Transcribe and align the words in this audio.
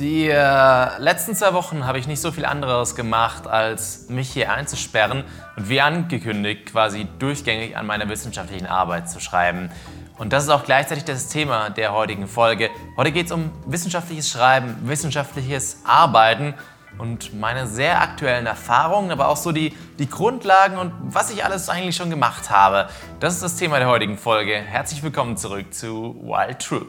Die 0.00 0.30
äh, 0.30 0.98
letzten 0.98 1.34
zwei 1.34 1.52
Wochen 1.52 1.86
habe 1.86 1.98
ich 1.98 2.06
nicht 2.06 2.22
so 2.22 2.32
viel 2.32 2.46
anderes 2.46 2.94
gemacht, 2.94 3.46
als 3.46 4.08
mich 4.08 4.30
hier 4.30 4.50
einzusperren 4.50 5.24
und 5.58 5.68
wie 5.68 5.82
angekündigt 5.82 6.72
quasi 6.72 7.06
durchgängig 7.18 7.76
an 7.76 7.84
meiner 7.84 8.08
wissenschaftlichen 8.08 8.64
Arbeit 8.64 9.10
zu 9.10 9.20
schreiben. 9.20 9.70
Und 10.16 10.32
das 10.32 10.44
ist 10.44 10.48
auch 10.48 10.64
gleichzeitig 10.64 11.04
das 11.04 11.28
Thema 11.28 11.68
der 11.68 11.92
heutigen 11.92 12.28
Folge. 12.28 12.70
Heute 12.96 13.12
geht 13.12 13.26
es 13.26 13.32
um 13.32 13.50
wissenschaftliches 13.66 14.30
Schreiben, 14.30 14.74
wissenschaftliches 14.84 15.82
Arbeiten 15.84 16.54
und 16.96 17.38
meine 17.38 17.66
sehr 17.66 18.00
aktuellen 18.00 18.46
Erfahrungen, 18.46 19.10
aber 19.10 19.28
auch 19.28 19.36
so 19.36 19.52
die, 19.52 19.76
die 19.98 20.08
Grundlagen 20.08 20.78
und 20.78 20.94
was 21.02 21.30
ich 21.30 21.44
alles 21.44 21.68
eigentlich 21.68 21.96
schon 21.96 22.08
gemacht 22.08 22.48
habe. 22.48 22.88
Das 23.20 23.34
ist 23.34 23.42
das 23.42 23.56
Thema 23.56 23.78
der 23.78 23.88
heutigen 23.88 24.16
Folge. 24.16 24.54
Herzlich 24.54 25.02
willkommen 25.02 25.36
zurück 25.36 25.74
zu 25.74 26.16
Wild 26.22 26.58
True. 26.60 26.86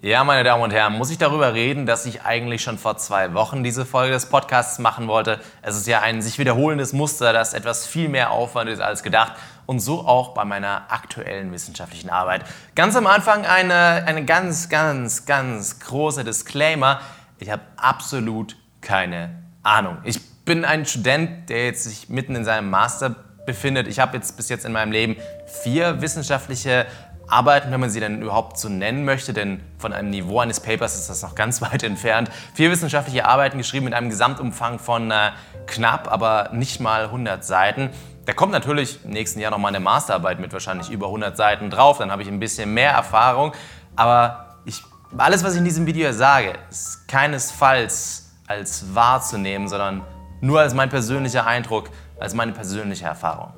Ja, 0.00 0.22
meine 0.22 0.44
Damen 0.44 0.62
und 0.62 0.72
Herren, 0.72 0.96
muss 0.96 1.10
ich 1.10 1.18
darüber 1.18 1.54
reden, 1.54 1.84
dass 1.84 2.06
ich 2.06 2.22
eigentlich 2.22 2.62
schon 2.62 2.78
vor 2.78 2.98
zwei 2.98 3.34
Wochen 3.34 3.64
diese 3.64 3.84
Folge 3.84 4.12
des 4.12 4.26
Podcasts 4.26 4.78
machen 4.78 5.08
wollte? 5.08 5.40
Es 5.60 5.74
ist 5.76 5.88
ja 5.88 6.02
ein 6.02 6.22
sich 6.22 6.38
wiederholendes 6.38 6.92
Muster, 6.92 7.32
das 7.32 7.52
etwas 7.52 7.84
viel 7.84 8.08
mehr 8.08 8.30
Aufwand 8.30 8.70
ist 8.70 8.80
als 8.80 9.02
gedacht 9.02 9.32
und 9.66 9.80
so 9.80 10.06
auch 10.06 10.34
bei 10.34 10.44
meiner 10.44 10.82
aktuellen 10.88 11.50
wissenschaftlichen 11.50 12.10
Arbeit. 12.10 12.44
Ganz 12.76 12.94
am 12.94 13.08
Anfang 13.08 13.44
eine, 13.44 14.04
eine 14.06 14.24
ganz, 14.24 14.68
ganz, 14.68 15.26
ganz 15.26 15.80
große 15.80 16.22
Disclaimer. 16.22 17.00
Ich 17.40 17.50
habe 17.50 17.62
absolut 17.76 18.54
keine 18.80 19.30
Ahnung. 19.64 19.98
Ich 20.04 20.20
bin 20.44 20.64
ein 20.64 20.86
Student, 20.86 21.50
der 21.50 21.64
jetzt 21.64 21.82
sich 21.82 22.08
mitten 22.08 22.36
in 22.36 22.44
seinem 22.44 22.70
Master 22.70 23.16
befindet. 23.46 23.88
Ich 23.88 23.98
habe 23.98 24.16
jetzt 24.16 24.36
bis 24.36 24.48
jetzt 24.48 24.64
in 24.64 24.72
meinem 24.72 24.92
Leben 24.92 25.16
vier 25.46 26.02
wissenschaftliche 26.02 26.86
Arbeiten, 27.28 27.70
wenn 27.70 27.80
man 27.80 27.90
sie 27.90 28.00
denn 28.00 28.22
überhaupt 28.22 28.58
so 28.58 28.68
nennen 28.68 29.04
möchte, 29.04 29.32
denn 29.32 29.60
von 29.78 29.92
einem 29.92 30.10
Niveau 30.10 30.40
eines 30.40 30.60
Papers 30.60 30.98
ist 30.98 31.10
das 31.10 31.22
noch 31.22 31.34
ganz 31.34 31.60
weit 31.62 31.82
entfernt. 31.82 32.30
Vier 32.54 32.70
wissenschaftliche 32.70 33.26
Arbeiten 33.26 33.58
geschrieben 33.58 33.84
mit 33.84 33.94
einem 33.94 34.08
Gesamtumfang 34.08 34.78
von 34.78 35.10
äh, 35.10 35.30
knapp, 35.66 36.10
aber 36.10 36.50
nicht 36.52 36.80
mal 36.80 37.04
100 37.04 37.44
Seiten. 37.44 37.90
Da 38.24 38.32
kommt 38.32 38.52
natürlich 38.52 39.04
im 39.04 39.10
nächsten 39.12 39.40
Jahr 39.40 39.50
noch 39.50 39.58
mal 39.58 39.68
eine 39.68 39.80
Masterarbeit 39.80 40.40
mit 40.40 40.52
wahrscheinlich 40.52 40.90
über 40.90 41.06
100 41.06 41.36
Seiten 41.36 41.70
drauf, 41.70 41.98
dann 41.98 42.10
habe 42.10 42.22
ich 42.22 42.28
ein 42.28 42.40
bisschen 42.40 42.74
mehr 42.74 42.92
Erfahrung. 42.92 43.52
Aber 43.96 44.56
ich, 44.64 44.82
alles, 45.16 45.44
was 45.44 45.52
ich 45.52 45.58
in 45.58 45.64
diesem 45.64 45.86
Video 45.86 46.12
sage, 46.12 46.54
ist 46.70 47.08
keinesfalls 47.08 48.30
als 48.46 48.94
wahrzunehmen, 48.94 49.68
sondern 49.68 50.02
nur 50.40 50.60
als 50.60 50.74
mein 50.74 50.88
persönlicher 50.88 51.46
Eindruck, 51.46 51.90
als 52.18 52.34
meine 52.34 52.52
persönliche 52.52 53.04
Erfahrung. 53.04 53.52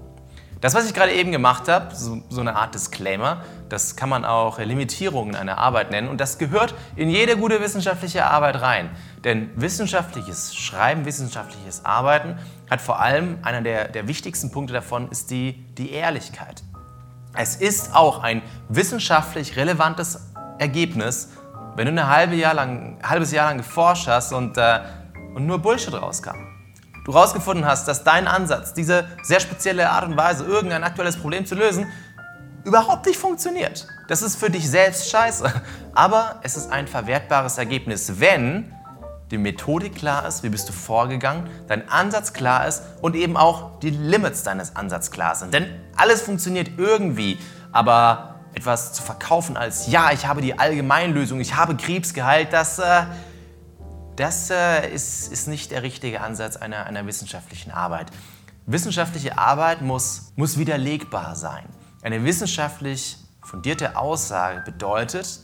Das, 0.60 0.74
was 0.74 0.86
ich 0.86 0.92
gerade 0.92 1.12
eben 1.12 1.32
gemacht 1.32 1.68
habe, 1.68 1.94
so, 1.94 2.20
so, 2.28 2.42
eine 2.42 2.54
Art 2.54 2.74
Disclaimer, 2.74 3.44
das 3.70 3.96
kann 3.96 4.10
man 4.10 4.26
auch 4.26 4.58
Limitierungen 4.58 5.34
einer 5.34 5.56
Arbeit 5.56 5.90
nennen 5.90 6.08
und 6.08 6.20
das 6.20 6.36
gehört 6.36 6.74
in 6.96 7.08
jede 7.08 7.38
gute 7.38 7.62
wissenschaftliche 7.62 8.26
Arbeit 8.26 8.60
rein. 8.60 8.90
Denn 9.24 9.50
wissenschaftliches 9.56 10.54
Schreiben, 10.54 11.06
wissenschaftliches 11.06 11.86
Arbeiten 11.86 12.36
hat 12.68 12.82
vor 12.82 13.00
allem 13.00 13.38
einer 13.42 13.62
der, 13.62 13.88
der 13.88 14.06
wichtigsten 14.06 14.52
Punkte 14.52 14.74
davon 14.74 15.08
ist 15.10 15.30
die, 15.30 15.64
die 15.78 15.92
Ehrlichkeit. 15.92 16.62
Es 17.34 17.56
ist 17.56 17.94
auch 17.94 18.22
ein 18.22 18.42
wissenschaftlich 18.68 19.56
relevantes 19.56 20.20
Ergebnis, 20.58 21.30
wenn 21.76 21.86
du 21.86 21.92
ein 21.92 22.06
halbe 22.06 22.36
halbes 23.02 23.32
Jahr 23.32 23.46
lang 23.46 23.58
geforscht 23.58 24.08
hast 24.08 24.34
und, 24.34 24.58
äh, 24.58 24.80
und 25.34 25.46
nur 25.46 25.58
Bullshit 25.58 25.94
rauskam 25.94 26.49
du 27.04 27.14
herausgefunden 27.14 27.66
hast, 27.66 27.88
dass 27.88 28.04
dein 28.04 28.26
Ansatz, 28.26 28.74
diese 28.74 29.06
sehr 29.22 29.40
spezielle 29.40 29.90
Art 29.90 30.04
und 30.04 30.16
Weise, 30.16 30.44
irgendein 30.44 30.84
aktuelles 30.84 31.16
Problem 31.16 31.46
zu 31.46 31.54
lösen, 31.54 31.86
überhaupt 32.64 33.06
nicht 33.06 33.18
funktioniert. 33.18 33.86
Das 34.08 34.22
ist 34.22 34.36
für 34.36 34.50
dich 34.50 34.68
selbst 34.68 35.10
scheiße. 35.10 35.50
Aber 35.94 36.40
es 36.42 36.56
ist 36.56 36.70
ein 36.70 36.86
verwertbares 36.86 37.58
Ergebnis, 37.58 38.20
wenn 38.20 38.72
die 39.30 39.38
Methodik 39.38 39.94
klar 39.94 40.26
ist, 40.26 40.42
wie 40.42 40.48
bist 40.48 40.68
du 40.68 40.72
vorgegangen, 40.72 41.48
dein 41.68 41.88
Ansatz 41.88 42.32
klar 42.32 42.66
ist 42.66 42.82
und 43.00 43.14
eben 43.14 43.36
auch 43.36 43.78
die 43.78 43.90
Limits 43.90 44.42
deines 44.42 44.74
Ansatzes 44.74 45.12
klar 45.12 45.36
sind. 45.36 45.54
Denn 45.54 45.66
alles 45.96 46.22
funktioniert 46.22 46.72
irgendwie, 46.76 47.38
aber 47.70 48.40
etwas 48.54 48.92
zu 48.92 49.02
verkaufen 49.02 49.56
als, 49.56 49.86
ja, 49.86 50.10
ich 50.10 50.26
habe 50.26 50.42
die 50.42 50.58
Allgemeinlösung, 50.58 51.38
ich 51.40 51.54
habe 51.56 51.76
Krebs 51.76 52.14
geheilt, 52.14 52.52
das... 52.52 52.78
Äh, 52.78 53.04
das 54.20 54.50
äh, 54.50 54.92
ist, 54.92 55.32
ist 55.32 55.48
nicht 55.48 55.70
der 55.70 55.82
richtige 55.82 56.20
Ansatz 56.20 56.56
einer, 56.56 56.86
einer 56.86 57.06
wissenschaftlichen 57.06 57.70
Arbeit. 57.70 58.10
Wissenschaftliche 58.66 59.38
Arbeit 59.38 59.80
muss, 59.80 60.32
muss 60.36 60.58
widerlegbar 60.58 61.34
sein. 61.36 61.64
Eine 62.02 62.22
wissenschaftlich 62.24 63.16
fundierte 63.42 63.96
Aussage 63.96 64.62
bedeutet, 64.64 65.40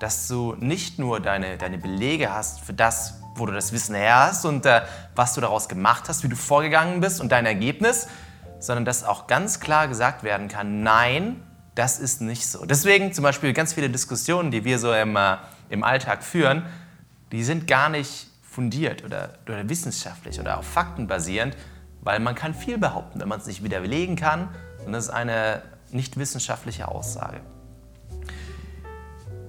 dass 0.00 0.28
du 0.28 0.54
nicht 0.60 0.98
nur 0.98 1.20
deine, 1.20 1.56
deine 1.56 1.78
Belege 1.78 2.32
hast 2.32 2.60
für 2.60 2.74
das, 2.74 3.14
wo 3.34 3.46
du 3.46 3.52
das 3.52 3.72
Wissen 3.72 3.94
her 3.94 4.26
hast 4.26 4.44
und 4.44 4.66
äh, 4.66 4.82
was 5.14 5.34
du 5.34 5.40
daraus 5.40 5.68
gemacht 5.68 6.04
hast, 6.08 6.22
wie 6.22 6.28
du 6.28 6.36
vorgegangen 6.36 7.00
bist 7.00 7.20
und 7.20 7.32
dein 7.32 7.46
Ergebnis, 7.46 8.08
sondern 8.60 8.84
dass 8.84 9.04
auch 9.04 9.26
ganz 9.26 9.58
klar 9.58 9.88
gesagt 9.88 10.22
werden 10.22 10.48
kann, 10.48 10.82
nein, 10.82 11.42
das 11.74 11.98
ist 11.98 12.20
nicht 12.20 12.46
so. 12.46 12.66
Deswegen 12.66 13.12
zum 13.12 13.22
Beispiel 13.22 13.52
ganz 13.52 13.72
viele 13.72 13.88
Diskussionen, 13.88 14.50
die 14.50 14.64
wir 14.64 14.78
so 14.78 14.92
im, 14.92 15.16
äh, 15.16 15.36
im 15.70 15.82
Alltag 15.82 16.22
führen, 16.22 16.64
die 17.32 17.44
sind 17.44 17.66
gar 17.66 17.88
nicht 17.88 18.28
fundiert 18.42 19.04
oder, 19.04 19.30
oder 19.46 19.68
wissenschaftlich 19.68 20.40
oder 20.40 20.58
auf 20.58 20.66
Fakten 20.66 21.06
basierend, 21.06 21.56
weil 22.00 22.20
man 22.20 22.34
kann 22.34 22.54
viel 22.54 22.78
behaupten, 22.78 23.20
wenn 23.20 23.28
man 23.28 23.40
es 23.40 23.46
nicht 23.46 23.62
widerlegen 23.62 24.16
kann. 24.16 24.48
Und 24.84 24.92
das 24.92 25.04
ist 25.04 25.10
eine 25.10 25.62
nicht 25.90 26.18
wissenschaftliche 26.18 26.88
Aussage. 26.88 27.40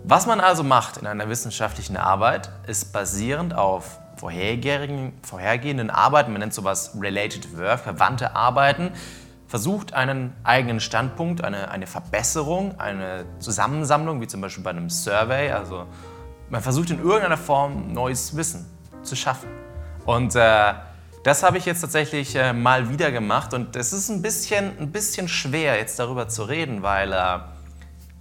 Was 0.03 0.25
man 0.25 0.39
also 0.39 0.63
macht 0.63 0.97
in 0.97 1.07
einer 1.07 1.29
wissenschaftlichen 1.29 1.97
Arbeit, 1.97 2.49
ist 2.67 2.91
basierend 2.93 3.53
auf 3.53 3.99
vorhergehenden 4.17 5.89
Arbeiten, 5.89 6.31
man 6.31 6.41
nennt 6.41 6.53
sowas 6.53 6.91
Related 6.99 7.57
Work, 7.57 7.81
verwandte 7.81 8.35
Arbeiten, 8.35 8.91
versucht 9.47 9.93
einen 9.93 10.35
eigenen 10.43 10.79
Standpunkt, 10.79 11.43
eine, 11.43 11.71
eine 11.71 11.87
Verbesserung, 11.87 12.79
eine 12.79 13.25
Zusammensammlung, 13.39 14.21
wie 14.21 14.27
zum 14.27 14.41
Beispiel 14.41 14.63
bei 14.63 14.71
einem 14.71 14.89
Survey, 14.89 15.51
also 15.51 15.85
man 16.49 16.61
versucht 16.61 16.89
in 16.89 16.99
irgendeiner 16.99 17.37
Form 17.37 17.93
neues 17.93 18.35
Wissen 18.35 18.65
zu 19.03 19.15
schaffen. 19.15 19.49
Und 20.05 20.35
äh, 20.35 20.73
das 21.23 21.43
habe 21.43 21.57
ich 21.57 21.65
jetzt 21.65 21.81
tatsächlich 21.81 22.35
äh, 22.35 22.53
mal 22.53 22.89
wieder 22.89 23.11
gemacht 23.11 23.53
und 23.53 23.75
es 23.75 23.93
ist 23.93 24.09
ein 24.09 24.21
bisschen, 24.21 24.77
ein 24.79 24.91
bisschen 24.91 25.27
schwer 25.27 25.77
jetzt 25.77 25.99
darüber 25.99 26.27
zu 26.27 26.43
reden, 26.43 26.81
weil 26.81 27.11
äh, 27.11 27.39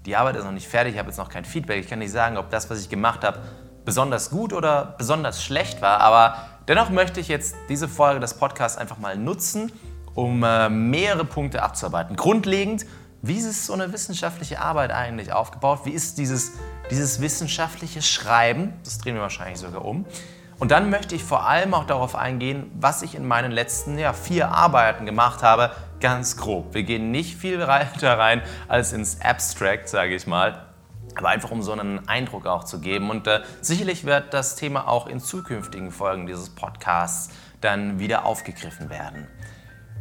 die 0.04 0.16
Arbeit 0.16 0.36
ist 0.36 0.44
noch 0.44 0.52
nicht 0.52 0.68
fertig, 0.68 0.94
ich 0.94 0.98
habe 0.98 1.08
jetzt 1.08 1.18
noch 1.18 1.28
kein 1.28 1.44
Feedback. 1.44 1.80
Ich 1.80 1.88
kann 1.88 2.00
nicht 2.00 2.10
sagen, 2.10 2.36
ob 2.36 2.50
das, 2.50 2.68
was 2.70 2.80
ich 2.80 2.88
gemacht 2.88 3.24
habe, 3.24 3.38
besonders 3.84 4.30
gut 4.30 4.52
oder 4.52 4.94
besonders 4.98 5.42
schlecht 5.42 5.80
war, 5.80 6.00
aber 6.00 6.48
dennoch 6.66 6.90
möchte 6.90 7.20
ich 7.20 7.28
jetzt 7.28 7.54
diese 7.68 7.88
Folge 7.88 8.20
des 8.20 8.34
Podcasts 8.34 8.76
einfach 8.76 8.98
mal 8.98 9.16
nutzen, 9.16 9.72
um 10.14 10.42
äh, 10.42 10.68
mehrere 10.68 11.24
Punkte 11.24 11.62
abzuarbeiten. 11.62 12.16
Grundlegend, 12.16 12.84
wie 13.22 13.36
ist 13.36 13.66
so 13.66 13.72
eine 13.72 13.92
wissenschaftliche 13.92 14.60
Arbeit 14.60 14.90
eigentlich 14.92 15.32
aufgebaut? 15.32 15.80
Wie 15.84 15.90
ist 15.90 16.18
dieses 16.18 16.52
dieses 16.90 17.20
wissenschaftliche 17.20 18.02
Schreiben, 18.02 18.72
das 18.84 18.98
drehen 18.98 19.14
wir 19.14 19.22
wahrscheinlich 19.22 19.58
sogar 19.58 19.84
um. 19.84 20.06
Und 20.58 20.72
dann 20.72 20.90
möchte 20.90 21.14
ich 21.14 21.22
vor 21.22 21.46
allem 21.46 21.72
auch 21.72 21.84
darauf 21.84 22.16
eingehen, 22.16 22.70
was 22.74 23.02
ich 23.02 23.14
in 23.14 23.26
meinen 23.26 23.52
letzten 23.52 23.96
ja, 23.96 24.12
vier 24.12 24.48
Arbeiten 24.48 25.06
gemacht 25.06 25.42
habe, 25.42 25.70
ganz 26.00 26.36
grob. 26.36 26.74
Wir 26.74 26.82
gehen 26.82 27.10
nicht 27.10 27.36
viel 27.36 27.64
weiter 27.66 28.18
rein 28.18 28.42
als 28.66 28.92
ins 28.92 29.20
Abstract, 29.20 29.88
sage 29.88 30.16
ich 30.16 30.26
mal, 30.26 30.66
aber 31.14 31.28
einfach 31.28 31.52
um 31.52 31.62
so 31.62 31.72
einen 31.72 32.08
Eindruck 32.08 32.46
auch 32.46 32.64
zu 32.64 32.80
geben. 32.80 33.10
Und 33.10 33.28
äh, 33.28 33.42
sicherlich 33.60 34.04
wird 34.04 34.34
das 34.34 34.56
Thema 34.56 34.88
auch 34.88 35.06
in 35.06 35.20
zukünftigen 35.20 35.92
Folgen 35.92 36.26
dieses 36.26 36.50
Podcasts 36.50 37.32
dann 37.60 38.00
wieder 38.00 38.24
aufgegriffen 38.24 38.90
werden. 38.90 39.28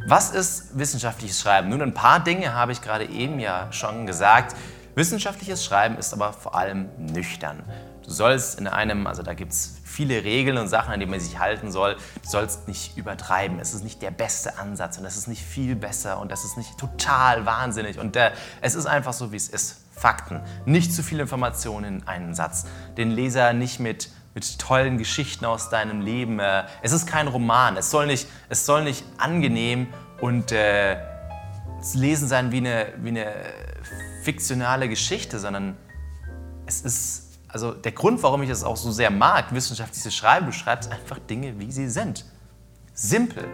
Was 0.06 0.30
ist 0.30 0.78
wissenschaftliches 0.78 1.40
Schreiben? 1.40 1.68
Nun, 1.68 1.82
ein 1.82 1.94
paar 1.94 2.20
Dinge 2.20 2.54
habe 2.54 2.72
ich 2.72 2.80
gerade 2.80 3.04
eben 3.04 3.38
ja 3.40 3.70
schon 3.72 4.06
gesagt. 4.06 4.56
Wissenschaftliches 4.94 5.64
Schreiben 5.64 5.96
ist 5.96 6.12
aber 6.12 6.32
vor 6.32 6.54
allem 6.54 6.88
nüchtern. 6.98 7.62
Du 8.04 8.10
sollst 8.10 8.58
in 8.58 8.66
einem, 8.66 9.06
also 9.06 9.22
da 9.22 9.34
gibt 9.34 9.52
es 9.52 9.76
viele 9.84 10.24
Regeln 10.24 10.56
und 10.56 10.68
Sachen, 10.68 10.94
an 10.94 11.00
die 11.00 11.06
man 11.06 11.20
sich 11.20 11.38
halten 11.38 11.70
soll. 11.70 11.96
Du 12.22 12.28
sollst 12.28 12.68
nicht 12.68 12.96
übertreiben. 12.96 13.60
Es 13.60 13.74
ist 13.74 13.84
nicht 13.84 14.00
der 14.00 14.10
beste 14.10 14.58
Ansatz 14.58 14.96
und 14.98 15.04
es 15.04 15.16
ist 15.16 15.28
nicht 15.28 15.42
viel 15.42 15.76
besser 15.76 16.18
und 16.20 16.32
es 16.32 16.44
ist 16.44 16.56
nicht 16.56 16.78
total 16.78 17.44
wahnsinnig. 17.44 17.98
Und 17.98 18.16
äh, 18.16 18.30
es 18.62 18.74
ist 18.74 18.86
einfach 18.86 19.12
so, 19.12 19.32
wie 19.32 19.36
es 19.36 19.48
ist. 19.48 19.82
Fakten. 19.98 20.40
Nicht 20.64 20.94
zu 20.94 21.02
viel 21.02 21.18
Informationen 21.20 21.98
in 21.98 22.08
einen 22.08 22.34
Satz. 22.34 22.66
Den 22.96 23.10
Leser 23.10 23.52
nicht 23.52 23.80
mit, 23.80 24.10
mit 24.38 24.56
tollen 24.60 24.98
Geschichten 24.98 25.44
aus 25.44 25.68
deinem 25.68 26.00
Leben. 26.00 26.38
Äh, 26.38 26.62
es 26.80 26.92
ist 26.92 27.08
kein 27.08 27.26
Roman. 27.26 27.76
Es 27.76 27.90
soll 27.90 28.06
nicht, 28.06 28.28
es 28.48 28.64
soll 28.64 28.84
nicht 28.84 29.04
angenehm 29.16 29.88
und 30.20 30.52
äh, 30.52 30.96
Lesen 31.94 32.28
sein 32.28 32.52
wie 32.52 32.58
eine, 32.58 32.92
wie 32.98 33.08
eine 33.08 33.34
fiktionale 34.22 34.88
Geschichte, 34.88 35.40
sondern 35.40 35.76
es 36.66 36.82
ist, 36.82 37.40
also 37.48 37.72
der 37.72 37.90
Grund, 37.90 38.22
warum 38.22 38.42
ich 38.42 38.50
es 38.50 38.62
auch 38.62 38.76
so 38.76 38.92
sehr 38.92 39.10
mag, 39.10 39.52
wissenschaftliches 39.52 40.14
Schreiben, 40.14 40.46
du 40.46 40.52
schreibst 40.52 40.92
einfach 40.92 41.18
Dinge, 41.18 41.58
wie 41.58 41.72
sie 41.72 41.88
sind. 41.88 42.24
Simpel. 42.94 43.44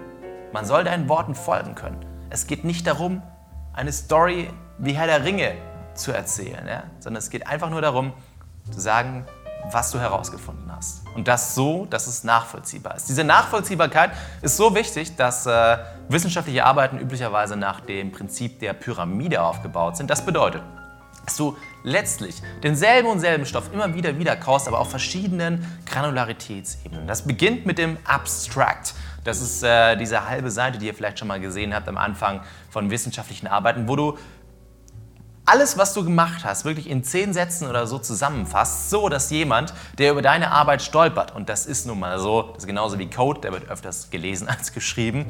Man 0.52 0.66
soll 0.66 0.84
deinen 0.84 1.08
Worten 1.08 1.34
folgen 1.34 1.74
können. 1.74 2.04
Es 2.28 2.46
geht 2.46 2.64
nicht 2.64 2.86
darum, 2.86 3.22
eine 3.72 3.90
Story 3.90 4.50
wie 4.76 4.92
Herr 4.92 5.06
der 5.06 5.24
Ringe 5.24 5.54
zu 5.94 6.12
erzählen, 6.12 6.66
ja? 6.66 6.82
sondern 6.98 7.20
es 7.22 7.30
geht 7.30 7.46
einfach 7.46 7.70
nur 7.70 7.80
darum, 7.80 8.12
zu 8.70 8.80
sagen, 8.80 9.26
was 9.70 9.90
du 9.90 9.98
herausgefunden 9.98 10.70
hast. 10.74 11.02
Und 11.14 11.28
das 11.28 11.54
so, 11.54 11.86
dass 11.86 12.06
es 12.06 12.24
nachvollziehbar 12.24 12.96
ist. 12.96 13.08
Diese 13.08 13.24
Nachvollziehbarkeit 13.24 14.10
ist 14.42 14.56
so 14.56 14.74
wichtig, 14.74 15.16
dass 15.16 15.46
äh, 15.46 15.78
wissenschaftliche 16.08 16.64
Arbeiten 16.64 16.98
üblicherweise 16.98 17.56
nach 17.56 17.80
dem 17.80 18.12
Prinzip 18.12 18.60
der 18.60 18.72
Pyramide 18.72 19.42
aufgebaut 19.42 19.96
sind. 19.96 20.10
Das 20.10 20.24
bedeutet, 20.24 20.62
dass 21.24 21.36
du 21.36 21.56
letztlich 21.82 22.42
denselben 22.62 23.08
und 23.08 23.20
selben 23.20 23.46
Stoff 23.46 23.72
immer 23.72 23.94
wieder 23.94 24.18
wieder 24.18 24.36
kaust, 24.36 24.68
aber 24.68 24.78
auf 24.78 24.90
verschiedenen 24.90 25.66
Granularitätsebenen. 25.86 27.06
Das 27.06 27.22
beginnt 27.22 27.66
mit 27.66 27.78
dem 27.78 27.96
Abstract. 28.04 28.94
Das 29.24 29.40
ist 29.40 29.62
äh, 29.62 29.96
diese 29.96 30.28
halbe 30.28 30.50
Seite, 30.50 30.78
die 30.78 30.86
ihr 30.86 30.94
vielleicht 30.94 31.18
schon 31.18 31.28
mal 31.28 31.40
gesehen 31.40 31.74
habt 31.74 31.88
am 31.88 31.96
Anfang 31.96 32.42
von 32.68 32.90
wissenschaftlichen 32.90 33.46
Arbeiten, 33.46 33.88
wo 33.88 33.96
du 33.96 34.18
alles, 35.46 35.76
was 35.76 35.92
du 35.92 36.04
gemacht 36.04 36.44
hast, 36.44 36.64
wirklich 36.64 36.88
in 36.88 37.04
zehn 37.04 37.32
Sätzen 37.32 37.68
oder 37.68 37.86
so 37.86 37.98
zusammenfasst, 37.98 38.90
so 38.90 39.08
dass 39.08 39.30
jemand, 39.30 39.74
der 39.98 40.12
über 40.12 40.22
deine 40.22 40.50
Arbeit 40.50 40.82
stolpert, 40.82 41.34
und 41.34 41.48
das 41.48 41.66
ist 41.66 41.86
nun 41.86 42.00
mal 42.00 42.18
so, 42.18 42.42
das 42.42 42.64
ist 42.64 42.66
genauso 42.66 42.98
wie 42.98 43.10
Code, 43.10 43.40
der 43.40 43.52
wird 43.52 43.68
öfters 43.68 44.10
gelesen 44.10 44.48
als 44.48 44.72
geschrieben, 44.72 45.26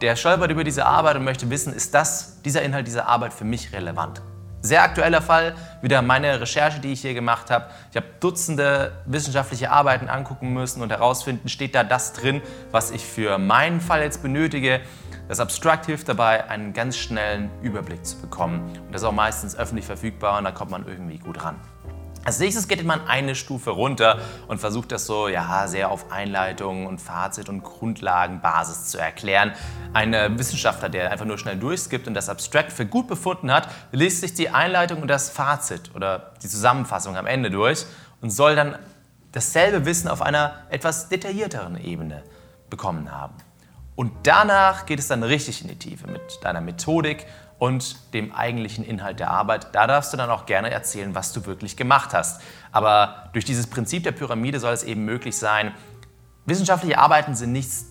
der 0.00 0.16
stolpert 0.16 0.50
über 0.50 0.64
diese 0.64 0.86
Arbeit 0.86 1.16
und 1.16 1.24
möchte 1.24 1.50
wissen, 1.50 1.72
ist 1.72 1.94
das, 1.94 2.40
dieser 2.42 2.62
Inhalt 2.62 2.86
dieser 2.86 3.06
Arbeit 3.08 3.32
für 3.32 3.44
mich 3.44 3.72
relevant? 3.72 4.22
Sehr 4.60 4.82
aktueller 4.82 5.22
Fall, 5.22 5.54
wieder 5.82 6.02
meine 6.02 6.40
Recherche, 6.40 6.80
die 6.80 6.92
ich 6.92 7.02
hier 7.02 7.14
gemacht 7.14 7.48
habe. 7.48 7.66
Ich 7.90 7.96
habe 7.96 8.06
Dutzende 8.18 8.90
wissenschaftliche 9.06 9.70
Arbeiten 9.70 10.08
angucken 10.08 10.52
müssen 10.52 10.82
und 10.82 10.90
herausfinden, 10.90 11.48
steht 11.48 11.76
da 11.76 11.84
das 11.84 12.12
drin, 12.12 12.42
was 12.72 12.90
ich 12.90 13.04
für 13.04 13.38
meinen 13.38 13.80
Fall 13.80 14.02
jetzt 14.02 14.20
benötige. 14.20 14.80
Das 15.28 15.38
Abstract 15.38 15.86
hilft 15.86 16.08
dabei, 16.08 16.48
einen 16.50 16.72
ganz 16.72 16.96
schnellen 16.96 17.50
Überblick 17.62 18.04
zu 18.04 18.20
bekommen. 18.20 18.62
Und 18.86 18.92
das 18.92 19.02
ist 19.02 19.06
auch 19.06 19.12
meistens 19.12 19.56
öffentlich 19.56 19.86
verfügbar 19.86 20.38
und 20.38 20.44
da 20.44 20.50
kommt 20.50 20.72
man 20.72 20.88
irgendwie 20.88 21.18
gut 21.18 21.44
ran. 21.44 21.56
Als 22.28 22.40
nächstes 22.40 22.68
geht 22.68 22.84
man 22.84 23.08
eine 23.08 23.34
Stufe 23.34 23.70
runter 23.70 24.18
und 24.48 24.58
versucht 24.58 24.92
das 24.92 25.06
so 25.06 25.28
ja, 25.28 25.66
sehr 25.66 25.90
auf 25.90 26.12
Einleitung 26.12 26.84
und 26.84 27.00
Fazit 27.00 27.48
und 27.48 27.62
Grundlagenbasis 27.62 28.88
zu 28.88 28.98
erklären. 28.98 29.52
Ein 29.94 30.12
Wissenschaftler, 30.38 30.90
der 30.90 31.10
einfach 31.10 31.24
nur 31.24 31.38
schnell 31.38 31.56
durchskippt 31.56 32.06
und 32.06 32.12
das 32.12 32.28
Abstract 32.28 32.70
für 32.70 32.84
gut 32.84 33.08
befunden 33.08 33.50
hat, 33.50 33.70
liest 33.92 34.20
sich 34.20 34.34
die 34.34 34.50
Einleitung 34.50 35.00
und 35.00 35.08
das 35.08 35.30
Fazit 35.30 35.90
oder 35.94 36.32
die 36.42 36.48
Zusammenfassung 36.48 37.16
am 37.16 37.26
Ende 37.26 37.50
durch 37.50 37.86
und 38.20 38.28
soll 38.28 38.54
dann 38.56 38.76
dasselbe 39.32 39.86
Wissen 39.86 40.08
auf 40.08 40.20
einer 40.20 40.52
etwas 40.68 41.08
detaillierteren 41.08 41.82
Ebene 41.82 42.24
bekommen 42.68 43.10
haben. 43.10 43.36
Und 43.96 44.12
danach 44.24 44.84
geht 44.84 44.98
es 44.98 45.08
dann 45.08 45.22
richtig 45.22 45.62
in 45.62 45.68
die 45.68 45.78
Tiefe 45.78 46.06
mit 46.06 46.20
deiner 46.42 46.60
Methodik 46.60 47.24
und 47.58 48.14
dem 48.14 48.32
eigentlichen 48.32 48.84
Inhalt 48.84 49.20
der 49.20 49.30
Arbeit. 49.30 49.74
Da 49.74 49.86
darfst 49.86 50.12
du 50.12 50.16
dann 50.16 50.30
auch 50.30 50.46
gerne 50.46 50.70
erzählen, 50.70 51.14
was 51.14 51.32
du 51.32 51.44
wirklich 51.46 51.76
gemacht 51.76 52.14
hast. 52.14 52.40
Aber 52.70 53.30
durch 53.32 53.44
dieses 53.44 53.66
Prinzip 53.66 54.04
der 54.04 54.12
Pyramide 54.12 54.60
soll 54.60 54.72
es 54.72 54.84
eben 54.84 55.04
möglich 55.04 55.36
sein, 55.36 55.74
wissenschaftliche 56.46 56.98
Arbeiten 56.98 57.34
sind 57.34 57.52
nichts, 57.52 57.86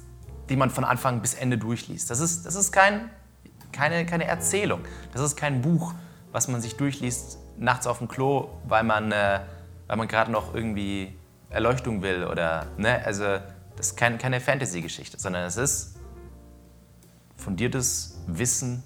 die 0.50 0.56
man 0.56 0.70
von 0.70 0.86
Anfang 0.86 1.22
bis 1.22 1.34
Ende 1.34 1.58
durchliest. 1.58 2.10
Das 2.10 2.22
ist, 2.22 2.46
das 2.46 2.56
ist 2.56 2.72
kein, 2.72 3.10
keine, 3.74 4.06
keine 4.06 4.26
Erzählung. 4.26 4.82
Das 5.12 5.22
ist 5.22 5.36
kein 5.36 5.62
Buch, 5.62 5.94
was 6.32 6.48
man 6.48 6.62
sich 6.62 6.78
durchliest 6.78 7.38
nachts 7.58 7.88
auf 7.88 7.98
dem 7.98 8.08
Klo, 8.08 8.50
weil 8.66 8.84
man, 8.84 9.12
äh, 9.12 9.42
man 9.94 10.08
gerade 10.08 10.32
noch 10.32 10.54
irgendwie 10.56 11.14
Erleuchtung 11.50 12.02
will. 12.02 12.26
Oder, 12.26 12.68
ne? 12.78 13.02
Also 13.06 13.24
das 13.76 13.88
ist 13.88 13.98
kein, 13.98 14.18
keine 14.18 14.40
Fantasy-Geschichte, 14.40 15.20
sondern 15.20 15.44
es 15.44 15.58
ist 15.58 15.98
fundiertes 17.36 18.18
Wissen 18.28 18.84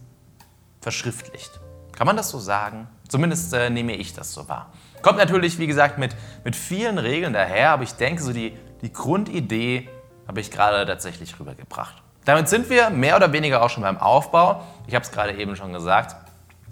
verschriftlicht. 0.81 1.59
Kann 1.95 2.07
man 2.07 2.17
das 2.17 2.29
so 2.29 2.39
sagen? 2.39 2.87
Zumindest 3.07 3.53
äh, 3.53 3.69
nehme 3.69 3.95
ich 3.95 4.13
das 4.13 4.33
so 4.33 4.49
wahr. 4.49 4.71
Kommt 5.01 5.17
natürlich, 5.17 5.59
wie 5.59 5.67
gesagt, 5.67 5.97
mit, 5.97 6.15
mit 6.43 6.55
vielen 6.55 6.97
Regeln 6.97 7.33
daher, 7.33 7.71
aber 7.71 7.83
ich 7.83 7.93
denke, 7.93 8.21
so 8.21 8.33
die, 8.33 8.57
die 8.81 8.91
Grundidee 8.91 9.89
habe 10.27 10.39
ich 10.39 10.51
gerade 10.51 10.85
tatsächlich 10.85 11.39
rübergebracht. 11.39 12.01
Damit 12.25 12.49
sind 12.49 12.69
wir 12.69 12.89
mehr 12.89 13.15
oder 13.15 13.33
weniger 13.33 13.63
auch 13.63 13.69
schon 13.69 13.83
beim 13.83 13.97
Aufbau. 13.97 14.63
Ich 14.87 14.95
habe 14.95 15.03
es 15.03 15.11
gerade 15.11 15.33
eben 15.33 15.55
schon 15.55 15.73
gesagt. 15.73 16.15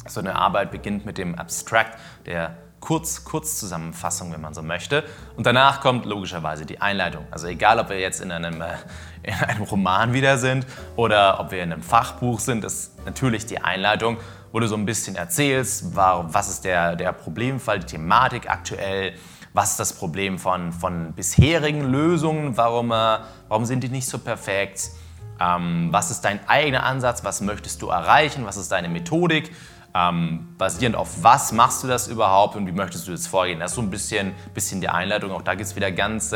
So 0.08 0.20
eine 0.20 0.36
Arbeit 0.36 0.72
beginnt 0.72 1.06
mit 1.06 1.18
dem 1.18 1.36
Abstract, 1.36 1.98
der 2.26 2.56
Kurz, 2.80 3.24
Kurzzusammenfassung, 3.24 4.32
wenn 4.32 4.42
man 4.42 4.54
so 4.54 4.62
möchte. 4.62 5.04
Und 5.36 5.46
danach 5.46 5.82
kommt 5.82 6.06
logischerweise 6.06 6.66
die 6.66 6.82
Einleitung. 6.82 7.26
Also 7.32 7.48
egal, 7.48 7.80
ob 7.80 7.90
wir 7.90 8.00
jetzt 8.00 8.22
in 8.22 8.32
einem, 8.32 8.62
äh, 8.62 8.68
in 9.24 9.34
einem 9.34 9.64
Roman 9.64 10.14
wieder 10.14 10.38
sind 10.38 10.66
oder 10.96 11.40
ob 11.40 11.52
wir 11.52 11.62
in 11.64 11.74
einem 11.74 11.84
Fachbuch 11.84 12.40
sind, 12.40 12.64
ist 12.64 12.94
natürlich 13.06 13.46
die 13.46 13.62
Einleitung, 13.62 14.18
wo 14.52 14.60
du 14.60 14.68
so 14.68 14.76
ein 14.76 14.86
bisschen 14.86 15.16
erzählst, 15.16 15.96
was 15.96 16.50
ist 16.50 16.66
der, 16.66 16.96
der 16.96 17.14
Problemfall, 17.14 17.80
die 17.80 17.86
Thematik 17.86 18.50
aktuell, 18.50 19.14
was 19.54 19.72
ist 19.72 19.80
das 19.80 19.94
Problem 19.94 20.40
von, 20.40 20.72
von 20.72 21.14
bisherigen 21.14 21.84
Lösungen, 21.92 22.56
warum, 22.58 22.92
äh, 22.92 23.20
warum 23.48 23.66
sind 23.66 23.84
die 23.84 23.90
nicht 23.90 24.08
so 24.08 24.20
perfekt, 24.20 24.90
ähm, 25.40 25.90
was 25.92 26.12
ist 26.12 26.22
dein 26.22 26.40
eigener 26.48 26.84
Ansatz, 26.84 27.24
was 27.24 27.42
möchtest 27.42 27.82
du 27.82 27.90
erreichen, 27.90 28.46
was 28.46 28.58
ist 28.58 28.72
deine 28.72 28.90
Methodik 28.90 29.52
ähm, 29.94 30.56
basierend 30.58 30.96
auf 30.96 31.24
was 31.24 31.52
machst 31.52 31.84
du 31.84 31.88
das 31.88 32.08
überhaupt 32.08 32.56
und 32.56 32.68
wie 32.68 32.72
möchtest 32.72 33.08
du 33.08 33.12
jetzt 33.12 33.28
vorgehen? 33.28 33.60
Das 33.60 33.72
ist 33.72 33.76
so 33.76 33.82
ein 33.82 33.90
bisschen, 33.90 34.34
bisschen 34.54 34.82
die 34.82 34.90
Einleitung. 34.90 35.32
Auch 35.32 35.42
da 35.42 35.56
gibt 35.56 35.68
es 35.68 35.76
wieder 35.76 35.92
ganz 35.92 36.34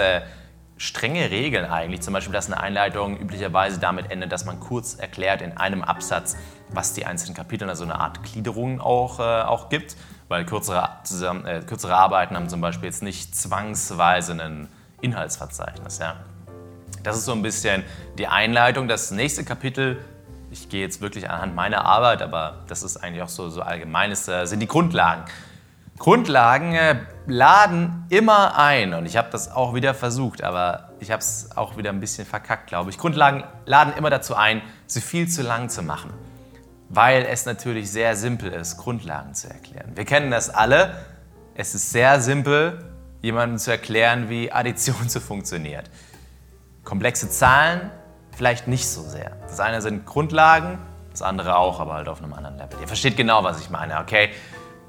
strenge 0.77 1.31
Regeln 1.31 1.65
eigentlich. 1.65 2.01
Zum 2.01 2.13
Beispiel, 2.13 2.33
dass 2.33 2.47
eine 2.47 2.59
Einleitung 2.59 3.17
üblicherweise 3.17 3.79
damit 3.79 4.11
endet, 4.11 4.31
dass 4.31 4.45
man 4.45 4.59
kurz 4.59 4.95
erklärt 4.95 5.41
in 5.41 5.55
einem 5.57 5.81
Absatz, 5.81 6.35
was 6.69 6.93
die 6.93 7.05
einzelnen 7.05 7.35
Kapitel, 7.35 7.69
also 7.69 7.83
eine 7.83 7.99
Art 7.99 8.23
Gliederung 8.23 8.81
auch, 8.81 9.19
äh, 9.19 9.43
auch 9.43 9.69
gibt. 9.69 9.95
Weil 10.27 10.45
kürzere, 10.45 10.89
zusammen, 11.03 11.45
äh, 11.45 11.61
kürzere 11.65 11.95
Arbeiten 11.95 12.35
haben 12.35 12.49
zum 12.49 12.61
Beispiel 12.61 12.85
jetzt 12.85 13.03
nicht 13.03 13.35
zwangsweise 13.35 14.33
ein 14.33 14.67
Inhaltsverzeichnis. 15.01 15.99
Ja. 15.99 16.15
Das 17.03 17.17
ist 17.17 17.25
so 17.25 17.33
ein 17.33 17.41
bisschen 17.41 17.83
die 18.17 18.27
Einleitung. 18.27 18.87
Das 18.87 19.11
nächste 19.11 19.43
Kapitel 19.43 20.03
ich 20.53 20.69
gehe 20.69 20.81
jetzt 20.81 21.01
wirklich 21.01 21.29
anhand 21.29 21.55
meiner 21.55 21.83
Arbeit, 21.83 22.21
aber 22.21 22.59
das 22.67 22.83
ist 22.83 22.97
eigentlich 22.97 23.23
auch 23.23 23.29
so, 23.29 23.49
so 23.49 23.61
allgemeines, 23.61 24.27
äh, 24.27 24.45
sind 24.45 24.59
die 24.59 24.67
Grundlagen. 24.67 25.25
Grundlagen 25.97 26.73
äh, 26.75 26.99
laden 27.25 28.05
immer 28.09 28.57
ein 28.57 28.93
und 28.93 29.05
ich 29.05 29.17
habe 29.17 29.29
das 29.31 29.51
auch 29.51 29.73
wieder 29.73 29.93
versucht, 29.93 30.43
aber 30.43 30.91
ich 30.99 31.11
habe 31.11 31.21
es 31.21 31.49
auch 31.55 31.75
wieder 31.75 31.89
ein 31.89 31.99
bisschen 31.99 32.25
verkackt, 32.25 32.67
glaube 32.67 32.91
ich. 32.91 32.97
Grundlagen 32.97 33.43
laden 33.65 33.93
immer 33.97 34.11
dazu 34.11 34.35
ein, 34.35 34.61
sie 34.85 35.01
viel 35.01 35.27
zu 35.27 35.41
lang 35.41 35.69
zu 35.69 35.81
machen, 35.81 36.11
weil 36.89 37.25
es 37.25 37.45
natürlich 37.45 37.91
sehr 37.91 38.15
simpel 38.15 38.51
ist, 38.51 38.77
Grundlagen 38.77 39.33
zu 39.33 39.49
erklären. 39.49 39.91
Wir 39.95 40.05
kennen 40.05 40.29
das 40.29 40.49
alle. 40.51 40.95
Es 41.55 41.73
ist 41.73 41.91
sehr 41.91 42.21
simpel, 42.21 42.91
jemandem 43.21 43.57
zu 43.57 43.71
erklären, 43.71 44.29
wie 44.29 44.51
Addition 44.51 44.95
so 45.09 45.19
funktioniert. 45.19 45.89
Komplexe 46.83 47.29
Zahlen 47.29 47.89
vielleicht 48.35 48.67
nicht 48.67 48.87
so 48.87 49.01
sehr. 49.01 49.31
Das 49.43 49.59
eine 49.59 49.81
sind 49.81 50.05
Grundlagen, 50.05 50.77
das 51.11 51.21
andere 51.21 51.57
auch, 51.57 51.79
aber 51.79 51.93
halt 51.93 52.07
auf 52.07 52.23
einem 52.23 52.33
anderen 52.33 52.57
Level. 52.57 52.79
Ihr 52.81 52.87
versteht 52.87 53.17
genau, 53.17 53.43
was 53.43 53.59
ich 53.59 53.69
meine, 53.69 53.99
okay? 53.99 54.29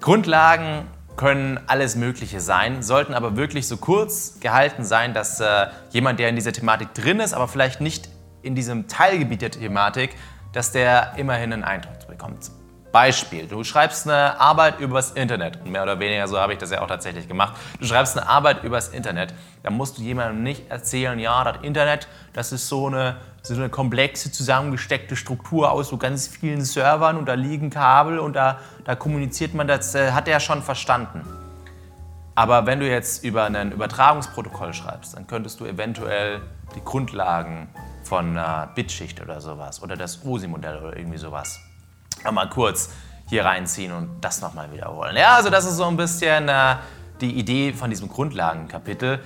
Grundlagen 0.00 0.88
können 1.16 1.60
alles 1.66 1.96
Mögliche 1.96 2.40
sein, 2.40 2.82
sollten 2.82 3.14
aber 3.14 3.36
wirklich 3.36 3.68
so 3.68 3.76
kurz 3.76 4.40
gehalten 4.40 4.84
sein, 4.84 5.14
dass 5.14 5.40
äh, 5.40 5.66
jemand, 5.90 6.18
der 6.18 6.28
in 6.28 6.34
dieser 6.34 6.52
Thematik 6.52 6.92
drin 6.94 7.20
ist, 7.20 7.34
aber 7.34 7.46
vielleicht 7.46 7.80
nicht 7.80 8.08
in 8.42 8.54
diesem 8.54 8.88
Teilgebiet 8.88 9.42
der 9.42 9.50
Thematik, 9.50 10.16
dass 10.52 10.72
der 10.72 11.12
immerhin 11.16 11.52
einen 11.52 11.64
Eindruck 11.64 12.06
bekommt. 12.06 12.50
Beispiel, 12.94 13.48
du 13.48 13.64
schreibst 13.64 14.08
eine 14.08 14.38
Arbeit 14.40 14.78
übers 14.78 15.10
Internet, 15.10 15.66
mehr 15.66 15.82
oder 15.82 15.98
weniger 15.98 16.28
so 16.28 16.38
habe 16.38 16.52
ich 16.52 16.60
das 16.60 16.70
ja 16.70 16.80
auch 16.80 16.86
tatsächlich 16.86 17.26
gemacht. 17.26 17.56
Du 17.80 17.86
schreibst 17.86 18.16
eine 18.16 18.28
Arbeit 18.28 18.62
übers 18.62 18.90
Internet, 18.90 19.34
dann 19.64 19.74
musst 19.74 19.98
du 19.98 20.02
jemandem 20.02 20.44
nicht 20.44 20.70
erzählen, 20.70 21.18
ja, 21.18 21.42
das 21.42 21.56
Internet, 21.62 22.06
das 22.34 22.52
ist 22.52 22.68
so 22.68 22.86
eine, 22.86 23.16
so 23.42 23.54
eine 23.54 23.68
komplexe, 23.68 24.30
zusammengesteckte 24.30 25.16
Struktur 25.16 25.72
aus 25.72 25.88
so 25.88 25.96
ganz 25.96 26.28
vielen 26.28 26.60
Servern 26.60 27.16
und 27.16 27.26
da 27.26 27.34
liegen 27.34 27.68
Kabel 27.68 28.20
und 28.20 28.36
da, 28.36 28.60
da 28.84 28.94
kommuniziert 28.94 29.54
man, 29.54 29.66
das 29.66 29.96
äh, 29.96 30.12
hat 30.12 30.28
er 30.28 30.38
schon 30.38 30.62
verstanden. 30.62 31.22
Aber 32.36 32.64
wenn 32.66 32.78
du 32.78 32.88
jetzt 32.88 33.24
über 33.24 33.46
ein 33.46 33.72
Übertragungsprotokoll 33.72 34.72
schreibst, 34.72 35.16
dann 35.16 35.26
könntest 35.26 35.58
du 35.58 35.66
eventuell 35.66 36.42
die 36.76 36.84
Grundlagen 36.84 37.70
von 38.04 38.38
einer 38.38 38.68
Bitschicht 38.76 39.20
oder 39.20 39.40
sowas 39.40 39.82
oder 39.82 39.96
das 39.96 40.24
OSI-Modell 40.24 40.78
oder 40.78 40.96
irgendwie 40.96 41.18
sowas 41.18 41.58
nochmal 42.22 42.48
kurz 42.48 42.90
hier 43.28 43.44
reinziehen 43.44 43.92
und 43.92 44.20
das 44.20 44.40
nochmal 44.40 44.70
wiederholen. 44.72 45.16
Ja, 45.16 45.36
also 45.36 45.50
das 45.50 45.64
ist 45.64 45.76
so 45.76 45.84
ein 45.84 45.96
bisschen 45.96 46.48
äh, 46.48 46.76
die 47.20 47.38
Idee 47.38 47.72
von 47.72 47.90
diesem 47.90 48.08
Grundlagenkapitel. 48.08 49.20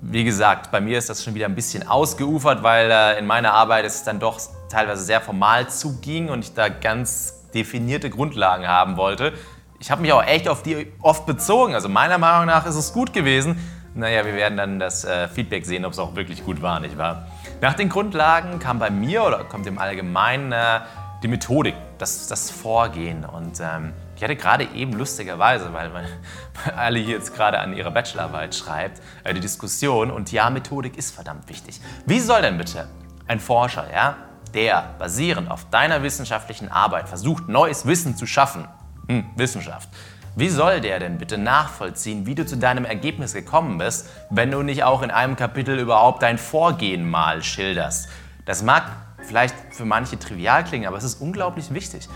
Wie 0.00 0.24
gesagt, 0.24 0.70
bei 0.70 0.80
mir 0.80 0.98
ist 0.98 1.08
das 1.10 1.22
schon 1.24 1.34
wieder 1.34 1.46
ein 1.46 1.54
bisschen 1.54 1.86
ausgeufert, 1.88 2.62
weil 2.62 2.90
äh, 2.90 3.18
in 3.18 3.26
meiner 3.26 3.52
Arbeit 3.52 3.84
es 3.84 4.04
dann 4.04 4.20
doch 4.20 4.40
teilweise 4.70 5.02
sehr 5.02 5.20
formal 5.20 5.68
zuging 5.68 6.28
und 6.28 6.44
ich 6.44 6.54
da 6.54 6.68
ganz 6.68 7.34
definierte 7.54 8.10
Grundlagen 8.10 8.66
haben 8.66 8.96
wollte. 8.96 9.32
Ich 9.78 9.90
habe 9.90 10.02
mich 10.02 10.12
auch 10.12 10.22
echt 10.22 10.48
auf 10.48 10.62
die 10.62 10.92
oft 11.02 11.26
bezogen. 11.26 11.74
Also 11.74 11.88
meiner 11.88 12.18
Meinung 12.18 12.46
nach 12.46 12.66
ist 12.66 12.76
es 12.76 12.92
gut 12.92 13.12
gewesen. 13.12 13.58
Naja, 13.94 14.26
wir 14.26 14.34
werden 14.34 14.58
dann 14.58 14.78
das 14.78 15.04
äh, 15.04 15.28
Feedback 15.28 15.64
sehen, 15.64 15.84
ob 15.84 15.92
es 15.92 15.98
auch 15.98 16.14
wirklich 16.16 16.44
gut 16.44 16.60
war, 16.60 16.80
nicht 16.80 16.98
wahr? 16.98 17.28
Nach 17.62 17.72
den 17.72 17.88
Grundlagen 17.88 18.58
kam 18.58 18.78
bei 18.78 18.90
mir 18.90 19.24
oder 19.24 19.44
kommt 19.44 19.66
im 19.66 19.78
Allgemeinen 19.78 20.52
äh, 20.52 20.80
die 21.22 21.28
Methodik, 21.28 21.74
das, 21.98 22.26
das 22.28 22.50
Vorgehen. 22.50 23.24
Und 23.24 23.60
ähm, 23.60 23.92
Ich 24.16 24.22
hatte 24.22 24.36
gerade 24.36 24.64
eben 24.74 24.92
lustigerweise, 24.92 25.72
weil 25.72 25.90
man, 25.90 26.04
alle 26.76 26.98
hier 26.98 27.16
jetzt 27.16 27.34
gerade 27.34 27.58
an 27.58 27.74
ihrer 27.74 27.90
Bachelorarbeit 27.90 28.54
schreibt, 28.54 29.00
äh, 29.24 29.34
die 29.34 29.40
Diskussion 29.40 30.10
und 30.10 30.32
ja, 30.32 30.50
Methodik 30.50 30.96
ist 30.96 31.14
verdammt 31.14 31.48
wichtig. 31.48 31.80
Wie 32.06 32.20
soll 32.20 32.42
denn 32.42 32.58
bitte 32.58 32.88
ein 33.26 33.40
Forscher, 33.40 33.90
ja, 33.92 34.16
der 34.54 34.94
basierend 34.98 35.50
auf 35.50 35.68
deiner 35.70 36.02
wissenschaftlichen 36.02 36.70
Arbeit 36.70 37.08
versucht, 37.08 37.48
neues 37.48 37.86
Wissen 37.86 38.16
zu 38.16 38.26
schaffen, 38.26 38.66
hm, 39.08 39.24
Wissenschaft, 39.36 39.88
wie 40.38 40.50
soll 40.50 40.82
der 40.82 40.98
denn 40.98 41.16
bitte 41.16 41.38
nachvollziehen, 41.38 42.26
wie 42.26 42.34
du 42.34 42.44
zu 42.44 42.58
deinem 42.58 42.84
Ergebnis 42.84 43.32
gekommen 43.32 43.78
bist, 43.78 44.10
wenn 44.28 44.50
du 44.50 44.62
nicht 44.62 44.84
auch 44.84 45.00
in 45.00 45.10
einem 45.10 45.34
Kapitel 45.34 45.78
überhaupt 45.78 46.22
dein 46.22 46.36
Vorgehen 46.36 47.08
mal 47.08 47.42
schilderst? 47.42 48.10
Das 48.44 48.62
mag 48.62 48.84
vielleicht 49.26 49.54
für 49.70 49.84
manche 49.84 50.18
trivial 50.18 50.64
klingen, 50.64 50.86
aber 50.86 50.96
es 50.96 51.04
ist 51.04 51.20
unglaublich 51.20 51.72
wichtig. 51.74 52.08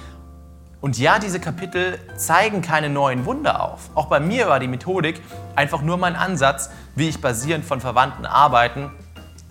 Und 0.80 0.98
ja, 0.98 1.18
diese 1.18 1.40
Kapitel 1.40 1.98
zeigen 2.16 2.62
keine 2.62 2.88
neuen 2.88 3.26
Wunder 3.26 3.62
auf. 3.62 3.90
Auch 3.94 4.06
bei 4.06 4.18
mir 4.18 4.48
war 4.48 4.60
die 4.60 4.68
Methodik 4.68 5.20
einfach 5.54 5.82
nur 5.82 5.98
mein 5.98 6.16
Ansatz, 6.16 6.70
wie 6.94 7.08
ich 7.08 7.20
basierend 7.20 7.66
von 7.66 7.80
verwandten 7.80 8.24
Arbeiten 8.24 8.90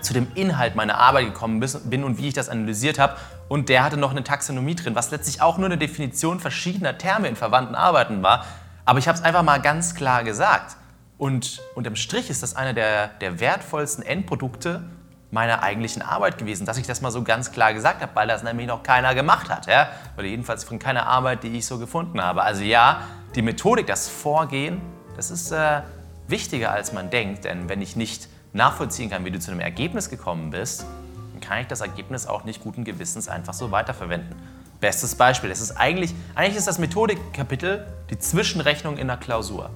zu 0.01 0.13
dem 0.13 0.27
Inhalt 0.33 0.75
meiner 0.75 0.97
Arbeit 0.97 1.25
gekommen 1.25 1.59
bin 1.59 2.03
und 2.03 2.17
wie 2.17 2.29
ich 2.29 2.33
das 2.33 2.49
analysiert 2.49 2.97
habe. 2.97 3.15
Und 3.47 3.69
der 3.69 3.83
hatte 3.83 3.97
noch 3.97 4.11
eine 4.11 4.23
Taxonomie 4.23 4.75
drin, 4.75 4.95
was 4.95 5.11
letztlich 5.11 5.41
auch 5.41 5.57
nur 5.57 5.67
eine 5.67 5.77
Definition 5.77 6.39
verschiedener 6.39 6.97
Terme 6.97 7.27
in 7.27 7.35
verwandten 7.35 7.75
Arbeiten 7.75 8.23
war. 8.23 8.45
Aber 8.85 8.97
ich 8.97 9.07
habe 9.07 9.17
es 9.17 9.23
einfach 9.23 9.43
mal 9.43 9.61
ganz 9.61 9.93
klar 9.93 10.23
gesagt. 10.23 10.77
Und 11.19 11.61
unterm 11.75 11.95
Strich 11.95 12.29
ist 12.29 12.41
das 12.41 12.55
einer 12.55 12.73
der, 12.73 13.07
der 13.07 13.39
wertvollsten 13.39 14.03
Endprodukte 14.03 14.83
meiner 15.31 15.61
eigentlichen 15.61 16.01
Arbeit 16.01 16.37
gewesen, 16.37 16.65
dass 16.65 16.77
ich 16.77 16.87
das 16.87 17.01
mal 17.01 17.11
so 17.11 17.23
ganz 17.23 17.51
klar 17.51 17.73
gesagt 17.73 18.01
habe, 18.01 18.11
weil 18.15 18.27
das 18.27 18.43
nämlich 18.43 18.67
noch 18.67 18.81
keiner 18.83 19.13
gemacht 19.13 19.49
hat. 19.49 19.67
Ja? 19.67 19.89
Oder 20.17 20.25
jedenfalls 20.25 20.63
von 20.63 20.79
keiner 20.79 21.05
Arbeit, 21.05 21.43
die 21.43 21.55
ich 21.55 21.65
so 21.65 21.77
gefunden 21.77 22.21
habe. 22.21 22.41
Also 22.41 22.63
ja, 22.63 23.01
die 23.35 23.41
Methodik, 23.41 23.87
das 23.87 24.09
Vorgehen, 24.09 24.81
das 25.15 25.29
ist 25.29 25.51
äh, 25.51 25.81
wichtiger, 26.27 26.71
als 26.71 26.93
man 26.93 27.09
denkt. 27.09 27.45
Denn 27.45 27.69
wenn 27.69 27.81
ich 27.81 27.95
nicht 27.95 28.27
nachvollziehen 28.53 29.09
kann, 29.09 29.23
wie 29.25 29.31
du 29.31 29.39
zu 29.39 29.51
einem 29.51 29.59
Ergebnis 29.59 30.09
gekommen 30.09 30.49
bist, 30.49 30.85
dann 31.33 31.41
kann 31.41 31.59
ich 31.59 31.67
das 31.67 31.81
Ergebnis 31.81 32.25
auch 32.25 32.43
nicht 32.43 32.61
guten 32.63 32.83
Gewissens 32.83 33.27
einfach 33.27 33.53
so 33.53 33.71
weiterverwenden. 33.71 34.35
Bestes 34.79 35.13
Beispiel, 35.15 35.51
es 35.51 35.61
ist 35.61 35.77
eigentlich, 35.77 36.15
eigentlich 36.35 36.55
ist 36.55 36.67
das 36.67 36.79
Methodikkapitel 36.79 37.85
die 38.09 38.17
Zwischenrechnung 38.17 38.97
in 38.97 39.07
der 39.07 39.17
Klausur. 39.17 39.69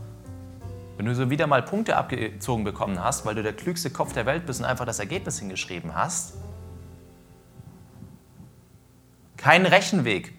Wenn 0.97 1.05
du 1.05 1.15
so 1.15 1.29
wieder 1.29 1.47
mal 1.47 1.63
Punkte 1.63 1.97
abgezogen 1.97 2.63
bekommen 2.63 3.03
hast, 3.03 3.25
weil 3.25 3.35
du 3.35 3.43
der 3.43 3.53
klügste 3.53 3.89
Kopf 3.89 4.13
der 4.13 4.25
Welt 4.25 4.45
bist 4.45 4.59
und 4.59 4.65
einfach 4.65 4.85
das 4.85 4.99
Ergebnis 4.99 5.39
hingeschrieben 5.39 5.95
hast, 5.95 6.35
kein 9.37 9.65
Rechenweg, 9.65 10.33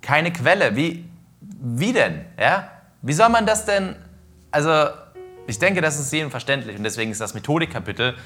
keine 0.00 0.32
Quelle, 0.32 0.74
wie, 0.74 1.08
wie 1.40 1.92
denn? 1.92 2.24
Ja? 2.38 2.70
Wie 3.02 3.12
soll 3.12 3.28
man 3.28 3.46
das 3.46 3.64
denn, 3.66 3.94
also 4.50 4.88
ich 5.46 5.58
denke, 5.58 5.80
das 5.80 6.00
ist 6.00 6.12
jedem 6.12 6.30
verständlich 6.30 6.76
und 6.76 6.84
deswegen 6.84 7.10
ist 7.10 7.20
das 7.20 7.34
Methodikkapitel 7.34 8.16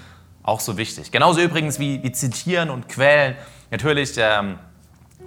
auch 0.42 0.60
so 0.60 0.76
wichtig. 0.76 1.12
Genauso 1.12 1.40
übrigens 1.40 1.78
wie, 1.78 2.02
wie 2.02 2.12
Zitieren 2.12 2.70
und 2.70 2.88
Quellen. 2.88 3.36
Natürlich, 3.70 4.14
ähm, 4.16 4.58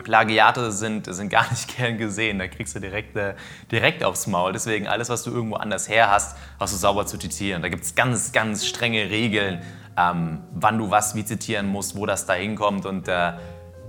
Plagiate 0.04 0.72
sind, 0.72 1.14
sind 1.14 1.30
gar 1.30 1.50
nicht 1.50 1.76
gern 1.78 1.98
gesehen. 1.98 2.40
Da 2.40 2.48
kriegst 2.48 2.76
du 2.76 2.80
direkt, 2.80 3.16
äh, 3.16 3.36
direkt 3.72 4.04
aufs 4.04 4.28
Maul. 4.28 4.54
Deswegen 4.54 4.88
alles, 4.88 5.10
was 5.10 5.24
du 5.24 5.32
irgendwo 5.32 5.56
anders 5.56 5.90
her 5.90 6.12
hast, 6.12 6.38
hast 6.60 6.74
du 6.74 6.78
sauber 6.78 7.06
zu 7.06 7.18
zitieren. 7.18 7.62
Da 7.62 7.70
gibt 7.70 7.84
es 7.84 7.96
ganz, 7.96 8.32
ganz 8.32 8.66
strenge 8.66 9.10
Regeln, 9.10 9.62
ähm, 9.98 10.44
wann 10.54 10.78
du 10.78 10.92
was 10.92 11.16
wie 11.16 11.26
zitieren 11.26 11.68
musst, 11.68 11.96
wo 11.96 12.06
das 12.06 12.26
da 12.26 12.34
hinkommt. 12.34 12.86
Und 12.86 13.08
äh, 13.08 13.34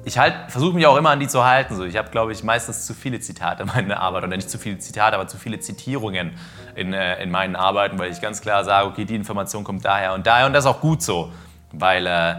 ich 0.05 0.19
halt, 0.19 0.53
versuche 0.53 0.75
mich 0.75 0.87
auch 0.87 0.97
immer 0.97 1.11
an 1.11 1.21
die 1.21 1.27
zu 1.27 1.45
halten. 1.45 1.75
So, 1.75 1.85
ich 1.85 1.97
habe, 1.97 2.11
glaube 2.11 2.33
ich, 2.33 2.45
meistens 2.45 2.87
zu 2.87 2.95
viele 2.95 3.19
Zitate 3.21 3.65
in 3.65 3.69
meiner 3.69 4.01
Arbeit. 4.01 4.23
Oder 4.25 4.37
nicht 4.37 4.49
zu 4.49 4.59
viele 4.59 4.79
Zitate, 4.79 5.17
aber 5.17 5.27
zu 5.27 5.37
viele 5.37 5.59
Zitierungen 5.59 6.33
in, 6.77 6.93
äh, 6.93 7.23
in 7.23 7.31
meinen 7.31 7.57
Arbeiten, 7.57 7.99
weil 7.99 8.13
ich 8.13 8.21
ganz 8.21 8.41
klar 8.41 8.65
sage, 8.65 8.89
okay, 8.89 9.05
die 9.05 9.17
Information 9.17 9.65
kommt 9.65 9.85
daher 9.85 10.15
und 10.15 10.27
daher. 10.27 10.47
Und 10.47 10.53
das 10.53 10.65
ist 10.65 10.71
auch 10.71 10.81
gut 10.81 11.03
so. 11.03 11.33
Weil 11.73 12.07
äh, 12.07 12.37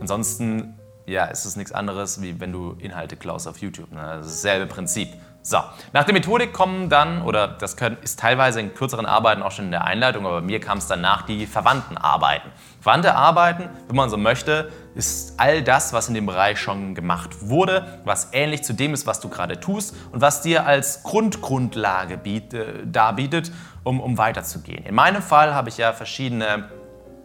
ansonsten 0.00 0.79
ja, 1.10 1.24
ist 1.24 1.44
es 1.44 1.56
nichts 1.56 1.72
anderes, 1.72 2.22
wie 2.22 2.40
wenn 2.40 2.52
du 2.52 2.76
Inhalte 2.78 3.16
klaust 3.16 3.48
auf 3.48 3.58
YouTube. 3.58 3.90
Ne? 3.92 4.00
Das 4.00 4.26
ist 4.26 4.44
dasselbe 4.44 4.66
Prinzip. 4.66 5.08
So, 5.42 5.56
nach 5.94 6.04
der 6.04 6.12
Methodik 6.12 6.52
kommen 6.52 6.90
dann, 6.90 7.22
oder 7.22 7.48
das 7.48 7.74
ist 8.02 8.18
teilweise 8.18 8.60
in 8.60 8.74
kürzeren 8.74 9.06
Arbeiten 9.06 9.42
auch 9.42 9.52
schon 9.52 9.64
in 9.66 9.70
der 9.70 9.84
Einleitung, 9.84 10.26
aber 10.26 10.40
bei 10.40 10.46
mir 10.46 10.60
kam 10.60 10.76
es 10.76 10.86
danach 10.86 11.22
die 11.22 11.46
verwandten 11.46 11.96
Arbeiten. 11.96 12.50
Verwandte 12.82 13.14
Arbeiten, 13.14 13.70
wenn 13.88 13.96
man 13.96 14.10
so 14.10 14.18
möchte, 14.18 14.70
ist 14.94 15.40
all 15.40 15.62
das, 15.62 15.94
was 15.94 16.08
in 16.08 16.14
dem 16.14 16.26
Bereich 16.26 16.60
schon 16.60 16.94
gemacht 16.94 17.48
wurde, 17.48 18.00
was 18.04 18.28
ähnlich 18.32 18.64
zu 18.64 18.74
dem 18.74 18.92
ist, 18.92 19.06
was 19.06 19.20
du 19.20 19.30
gerade 19.30 19.58
tust 19.58 19.96
und 20.12 20.20
was 20.20 20.42
dir 20.42 20.66
als 20.66 21.02
Grundgrundlage 21.04 22.18
biet, 22.18 22.52
äh, 22.52 22.84
darbietet, 22.84 23.50
um, 23.82 23.98
um 24.00 24.18
weiterzugehen. 24.18 24.84
In 24.84 24.94
meinem 24.94 25.22
Fall 25.22 25.54
habe 25.54 25.70
ich 25.70 25.78
ja 25.78 25.94
verschiedene, 25.94 26.68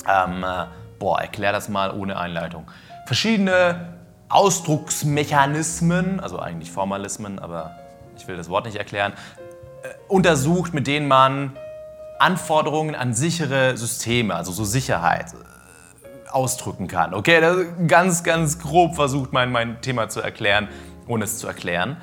ähm, 0.07 0.41
äh, 0.41 0.67
boah, 0.99 1.19
erklär 1.19 1.51
das 1.51 1.67
mal 1.67 1.91
ohne 1.91 2.17
Einleitung, 2.17 2.65
verschiedene 3.05 3.93
Ausdrucksmechanismen, 4.29 6.19
also 6.19 6.39
eigentlich 6.39 6.71
Formalismen, 6.71 7.39
aber 7.39 7.77
ich 8.17 8.27
will 8.27 8.37
das 8.37 8.49
Wort 8.49 8.65
nicht 8.65 8.77
erklären, 8.77 9.13
äh, 9.83 9.89
untersucht, 10.07 10.73
mit 10.73 10.87
denen 10.87 11.07
man 11.07 11.55
Anforderungen 12.19 12.95
an 12.95 13.13
sichere 13.13 13.77
Systeme, 13.77 14.35
also 14.35 14.51
so 14.51 14.63
Sicherheit, 14.63 15.33
äh, 15.33 16.29
ausdrücken 16.29 16.87
kann. 16.87 17.13
Okay, 17.13 17.67
ganz, 17.87 18.23
ganz 18.23 18.59
grob 18.59 18.95
versucht 18.95 19.31
mein, 19.31 19.51
mein 19.51 19.81
Thema 19.81 20.09
zu 20.09 20.21
erklären, 20.21 20.67
ohne 21.07 21.25
es 21.25 21.37
zu 21.37 21.47
erklären. 21.47 21.97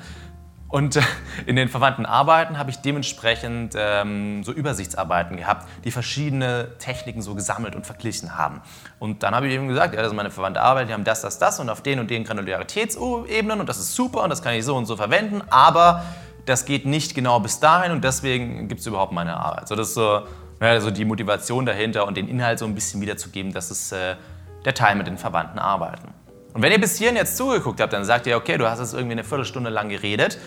Und 0.73 0.95
äh, 0.95 1.01
in 1.45 1.55
den 1.55 1.69
verwandten 1.69 2.03
Arbeiten 2.03 2.57
habe 2.57 2.71
ich 2.71 2.77
dementsprechend 2.77 3.75
ähm, 3.77 4.43
so 4.43 4.51
Übersichtsarbeiten 4.51 5.37
gehabt, 5.37 5.67
die 5.83 5.91
verschiedene 5.91 6.69
Techniken 6.79 7.21
so 7.21 7.35
gesammelt 7.35 7.75
und 7.75 7.85
verglichen 7.85 8.35
haben. 8.35 8.59
Und 8.97 9.21
dann 9.21 9.35
habe 9.35 9.47
ich 9.47 9.53
eben 9.53 9.67
gesagt, 9.67 9.93
ja, 9.93 10.01
das 10.01 10.11
ist 10.11 10.15
meine 10.15 10.31
verwandte 10.31 10.61
Arbeit, 10.61 10.89
die 10.89 10.93
haben 10.93 11.03
das, 11.03 11.21
das, 11.21 11.37
das 11.37 11.59
und 11.59 11.69
auf 11.69 11.83
den 11.83 11.99
und 11.99 12.09
den 12.09 12.23
Granularitätsebenen 12.23 13.59
und 13.59 13.69
das 13.69 13.77
ist 13.77 13.93
super 13.93 14.23
und 14.23 14.31
das 14.31 14.41
kann 14.41 14.55
ich 14.55 14.65
so 14.65 14.75
und 14.75 14.87
so 14.87 14.97
verwenden, 14.97 15.43
aber 15.51 16.05
das 16.47 16.65
geht 16.65 16.87
nicht 16.87 17.13
genau 17.13 17.39
bis 17.39 17.59
dahin 17.59 17.91
und 17.91 18.03
deswegen 18.03 18.67
gibt 18.67 18.81
es 18.81 18.87
überhaupt 18.87 19.11
meine 19.11 19.37
Arbeit. 19.37 19.67
So, 19.67 19.75
das 19.75 19.89
ist 19.89 19.93
so, 19.93 20.23
ja, 20.59 20.81
so 20.81 20.89
die 20.89 21.05
Motivation 21.05 21.67
dahinter 21.67 22.07
und 22.07 22.17
den 22.17 22.27
Inhalt 22.27 22.57
so 22.57 22.65
ein 22.65 22.73
bisschen 22.73 22.99
wiederzugeben, 22.99 23.53
das 23.53 23.69
ist 23.69 23.91
äh, 23.91 24.15
der 24.65 24.73
Teil 24.73 24.95
mit 24.95 25.05
den 25.05 25.19
verwandten 25.19 25.59
Arbeiten. 25.59 26.07
Und 26.55 26.63
wenn 26.63 26.71
ihr 26.71 26.81
bis 26.81 26.97
hierhin 26.97 27.15
jetzt 27.15 27.37
zugeguckt 27.37 27.79
habt, 27.79 27.93
dann 27.93 28.05
sagt 28.05 28.25
ihr, 28.25 28.37
okay, 28.37 28.57
du 28.57 28.67
hast 28.67 28.79
jetzt 28.79 28.93
irgendwie 28.93 29.13
eine 29.13 29.23
Viertelstunde 29.23 29.69
lang 29.69 29.89
geredet 29.89 30.39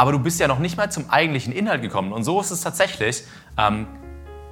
aber 0.00 0.12
du 0.12 0.18
bist 0.18 0.40
ja 0.40 0.48
noch 0.48 0.60
nicht 0.60 0.78
mal 0.78 0.90
zum 0.90 1.10
eigentlichen 1.10 1.52
Inhalt 1.52 1.82
gekommen. 1.82 2.14
Und 2.14 2.24
so 2.24 2.40
ist 2.40 2.50
es 2.50 2.62
tatsächlich. 2.62 3.22
Ähm, 3.58 3.86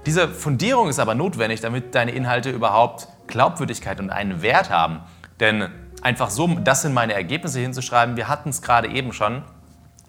diese 0.04 0.28
Fundierung 0.28 0.90
ist 0.90 0.98
aber 0.98 1.14
notwendig, 1.14 1.62
damit 1.62 1.94
deine 1.94 2.10
Inhalte 2.10 2.50
überhaupt 2.50 3.08
Glaubwürdigkeit 3.28 3.98
und 3.98 4.10
einen 4.10 4.42
Wert 4.42 4.68
haben. 4.68 5.00
Denn 5.40 5.70
einfach 6.02 6.28
so, 6.28 6.48
das 6.48 6.82
sind 6.82 6.92
meine 6.92 7.14
Ergebnisse 7.14 7.60
hinzuschreiben, 7.60 8.18
wir 8.18 8.28
hatten 8.28 8.50
es 8.50 8.60
gerade 8.60 8.88
eben 8.88 9.14
schon, 9.14 9.42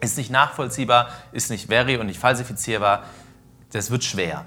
ist 0.01 0.17
nicht 0.17 0.29
nachvollziehbar, 0.29 1.07
ist 1.31 1.49
nicht 1.49 1.67
veri 1.67 1.95
und 1.95 2.07
nicht 2.07 2.19
falsifizierbar, 2.19 3.03
das 3.71 3.91
wird 3.91 4.03
schwer. 4.03 4.43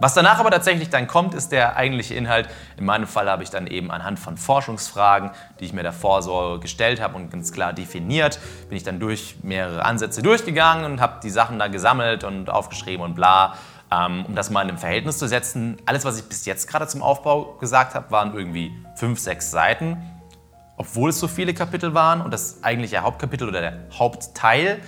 Was 0.00 0.14
danach 0.14 0.38
aber 0.38 0.50
tatsächlich 0.50 0.88
dann 0.88 1.06
kommt, 1.06 1.34
ist 1.34 1.52
der 1.52 1.76
eigentliche 1.76 2.14
Inhalt. 2.14 2.48
In 2.78 2.86
meinem 2.86 3.06
Fall 3.06 3.30
habe 3.30 3.42
ich 3.42 3.50
dann 3.50 3.66
eben 3.66 3.90
anhand 3.90 4.18
von 4.18 4.38
Forschungsfragen, 4.38 5.30
die 5.60 5.66
ich 5.66 5.74
mir 5.74 5.82
davor 5.82 6.22
so 6.22 6.58
gestellt 6.58 7.02
habe 7.02 7.16
und 7.16 7.30
ganz 7.30 7.52
klar 7.52 7.74
definiert, 7.74 8.40
bin 8.70 8.78
ich 8.78 8.82
dann 8.82 8.98
durch 8.98 9.36
mehrere 9.42 9.84
Ansätze 9.84 10.22
durchgegangen 10.22 10.86
und 10.86 11.02
habe 11.02 11.20
die 11.22 11.28
Sachen 11.28 11.58
da 11.58 11.68
gesammelt 11.68 12.24
und 12.24 12.48
aufgeschrieben 12.48 13.04
und 13.04 13.14
bla. 13.14 13.54
Ähm, 13.92 14.24
um 14.26 14.34
das 14.34 14.48
mal 14.48 14.62
in 14.62 14.68
einem 14.68 14.78
Verhältnis 14.78 15.18
zu 15.18 15.28
setzen, 15.28 15.76
alles, 15.84 16.06
was 16.06 16.18
ich 16.18 16.24
bis 16.24 16.46
jetzt 16.46 16.66
gerade 16.66 16.86
zum 16.86 17.02
Aufbau 17.02 17.56
gesagt 17.60 17.94
habe, 17.94 18.10
waren 18.10 18.34
irgendwie 18.34 18.72
fünf, 18.94 19.18
sechs 19.18 19.50
Seiten. 19.50 19.98
Obwohl 20.78 21.10
es 21.10 21.20
so 21.20 21.28
viele 21.28 21.52
Kapitel 21.52 21.92
waren 21.92 22.22
und 22.22 22.32
das 22.32 22.64
eigentliche 22.64 23.00
Hauptkapitel 23.00 23.48
oder 23.48 23.60
der 23.60 23.80
Hauptteil, 23.98 24.80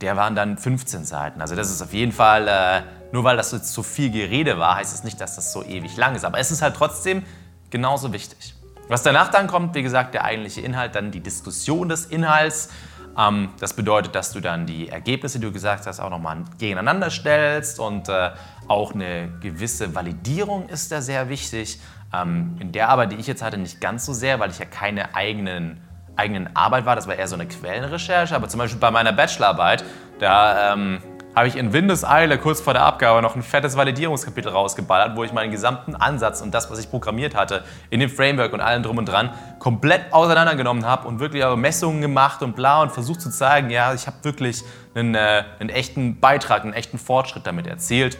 der 0.00 0.16
waren 0.16 0.34
dann 0.34 0.58
15 0.58 1.04
Seiten. 1.04 1.40
Also 1.40 1.54
das 1.54 1.70
ist 1.70 1.82
auf 1.82 1.92
jeden 1.92 2.12
Fall 2.12 2.48
äh, 2.48 2.82
nur 3.12 3.24
weil 3.24 3.36
das 3.36 3.52
jetzt 3.52 3.72
so 3.72 3.82
viel 3.82 4.10
Gerede 4.10 4.58
war, 4.58 4.76
heißt 4.76 4.90
es 4.90 4.98
das 4.98 5.04
nicht, 5.04 5.20
dass 5.20 5.36
das 5.36 5.52
so 5.52 5.62
ewig 5.62 5.96
lang 5.96 6.14
ist. 6.14 6.24
Aber 6.24 6.38
es 6.38 6.50
ist 6.50 6.62
halt 6.62 6.76
trotzdem 6.76 7.24
genauso 7.70 8.12
wichtig. 8.12 8.54
Was 8.88 9.02
danach 9.02 9.28
dann 9.28 9.46
kommt, 9.46 9.74
wie 9.74 9.82
gesagt, 9.82 10.14
der 10.14 10.24
eigentliche 10.24 10.62
Inhalt, 10.62 10.94
dann 10.94 11.10
die 11.10 11.20
Diskussion 11.20 11.88
des 11.88 12.06
Inhalts. 12.06 12.70
Ähm, 13.16 13.50
das 13.60 13.74
bedeutet, 13.74 14.14
dass 14.14 14.32
du 14.32 14.40
dann 14.40 14.66
die 14.66 14.88
Ergebnisse, 14.88 15.38
die 15.38 15.46
du 15.46 15.52
gesagt 15.52 15.86
hast, 15.86 16.00
auch 16.00 16.10
nochmal 16.10 16.44
gegeneinander 16.58 17.10
stellst 17.10 17.80
und 17.80 18.08
äh, 18.08 18.30
auch 18.66 18.94
eine 18.94 19.28
gewisse 19.40 19.94
Validierung 19.94 20.68
ist 20.68 20.90
da 20.90 21.02
sehr 21.02 21.28
wichtig. 21.28 21.80
Ähm, 22.14 22.56
in 22.60 22.72
der 22.72 22.88
Arbeit, 22.88 23.12
die 23.12 23.16
ich 23.16 23.26
jetzt 23.26 23.42
hatte, 23.42 23.58
nicht 23.58 23.80
ganz 23.80 24.06
so 24.06 24.14
sehr, 24.14 24.40
weil 24.40 24.50
ich 24.50 24.58
ja 24.58 24.64
keine 24.64 25.14
eigenen, 25.14 25.82
eigenen 26.16 26.56
Arbeit 26.56 26.86
war. 26.86 26.96
Das 26.96 27.06
war 27.06 27.14
eher 27.14 27.28
so 27.28 27.34
eine 27.34 27.46
Quellenrecherche. 27.46 28.34
Aber 28.34 28.48
zum 28.48 28.58
Beispiel 28.58 28.80
bei 28.80 28.90
meiner 28.90 29.12
Bachelorarbeit, 29.12 29.84
da 30.18 30.72
ähm, 30.72 31.00
habe 31.34 31.46
ich 31.46 31.56
in 31.56 31.72
Windeseile 31.72 32.38
kurz 32.38 32.60
vor 32.60 32.72
der 32.72 32.82
Abgabe 32.82 33.22
noch 33.22 33.36
ein 33.36 33.42
fettes 33.42 33.76
Validierungskapitel 33.76 34.50
rausgeballert, 34.50 35.16
wo 35.16 35.24
ich 35.24 35.32
meinen 35.32 35.52
gesamten 35.52 35.94
Ansatz 35.94 36.40
und 36.40 36.52
das, 36.52 36.70
was 36.70 36.78
ich 36.78 36.90
programmiert 36.90 37.34
hatte, 37.34 37.64
in 37.90 38.00
dem 38.00 38.10
Framework 38.10 38.52
und 38.52 38.60
allem 38.60 38.82
drum 38.82 38.98
und 38.98 39.06
dran, 39.06 39.30
komplett 39.58 40.12
auseinandergenommen 40.12 40.84
habe 40.84 41.06
und 41.06 41.20
wirklich 41.20 41.44
Messungen 41.56 42.00
gemacht 42.00 42.42
und 42.42 42.56
bla 42.56 42.82
und 42.82 42.92
versucht 42.92 43.20
zu 43.20 43.30
zeigen, 43.30 43.70
ja, 43.70 43.94
ich 43.94 44.06
habe 44.06 44.16
wirklich 44.22 44.64
einen, 44.94 45.14
äh, 45.14 45.44
einen 45.60 45.70
echten 45.70 46.18
Beitrag, 46.18 46.64
einen 46.64 46.72
echten 46.72 46.98
Fortschritt 46.98 47.46
damit 47.46 47.66
erzielt. 47.66 48.18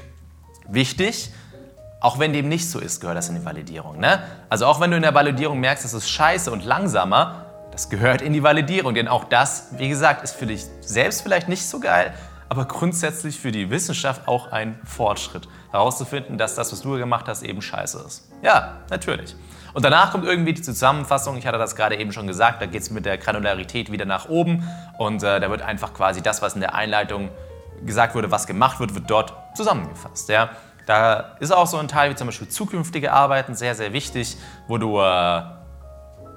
Wichtig, 0.68 1.32
auch 2.00 2.18
wenn 2.18 2.32
dem 2.32 2.48
nicht 2.48 2.70
so 2.70 2.78
ist, 2.78 3.00
gehört 3.00 3.18
das 3.18 3.28
in 3.28 3.34
die 3.34 3.44
Validierung. 3.44 3.98
Ne? 3.98 4.22
Also 4.48 4.66
auch 4.66 4.80
wenn 4.80 4.90
du 4.90 4.96
in 4.96 5.02
der 5.02 5.14
Validierung 5.14 5.58
merkst, 5.58 5.84
das 5.84 5.94
ist 5.94 6.08
scheiße 6.08 6.50
und 6.52 6.64
langsamer, 6.64 7.46
das 7.72 7.90
gehört 7.90 8.22
in 8.22 8.32
die 8.32 8.42
Validierung. 8.42 8.94
Denn 8.94 9.08
auch 9.08 9.24
das, 9.24 9.68
wie 9.72 9.88
gesagt, 9.88 10.22
ist 10.22 10.36
für 10.36 10.46
dich 10.46 10.64
selbst 10.80 11.22
vielleicht 11.22 11.48
nicht 11.48 11.66
so 11.66 11.80
geil, 11.80 12.14
aber 12.48 12.64
grundsätzlich 12.64 13.38
für 13.38 13.52
die 13.52 13.70
Wissenschaft 13.70 14.26
auch 14.26 14.52
ein 14.52 14.78
Fortschritt, 14.84 15.48
herauszufinden, 15.70 16.38
dass 16.38 16.54
das, 16.54 16.72
was 16.72 16.80
du 16.80 16.96
gemacht 16.96 17.26
hast, 17.28 17.42
eben 17.42 17.60
scheiße 17.60 18.02
ist. 18.06 18.30
Ja, 18.42 18.78
natürlich. 18.90 19.36
Und 19.74 19.84
danach 19.84 20.12
kommt 20.12 20.24
irgendwie 20.24 20.54
die 20.54 20.62
Zusammenfassung, 20.62 21.36
ich 21.36 21.46
hatte 21.46 21.58
das 21.58 21.76
gerade 21.76 21.96
eben 21.96 22.12
schon 22.12 22.26
gesagt, 22.26 22.62
da 22.62 22.66
geht 22.66 22.82
es 22.82 22.90
mit 22.90 23.04
der 23.04 23.18
Granularität 23.18 23.92
wieder 23.92 24.06
nach 24.06 24.28
oben 24.28 24.66
und 24.96 25.22
äh, 25.22 25.40
da 25.40 25.50
wird 25.50 25.62
einfach 25.62 25.92
quasi 25.92 26.22
das, 26.22 26.40
was 26.40 26.54
in 26.54 26.60
der 26.60 26.74
Einleitung 26.74 27.30
gesagt 27.84 28.14
wurde, 28.14 28.30
was 28.30 28.46
gemacht 28.46 28.80
wird, 28.80 28.94
wird 28.94 29.10
dort 29.10 29.34
zusammengefasst. 29.54 30.28
Ja? 30.30 30.50
Da 30.86 31.36
ist 31.38 31.52
auch 31.52 31.66
so 31.66 31.76
ein 31.76 31.86
Teil 31.86 32.10
wie 32.10 32.14
zum 32.14 32.28
Beispiel 32.28 32.48
zukünftige 32.48 33.12
Arbeiten 33.12 33.54
sehr, 33.54 33.74
sehr 33.74 33.92
wichtig, 33.92 34.38
wo 34.68 34.78
du 34.78 34.98
äh, 34.98 35.42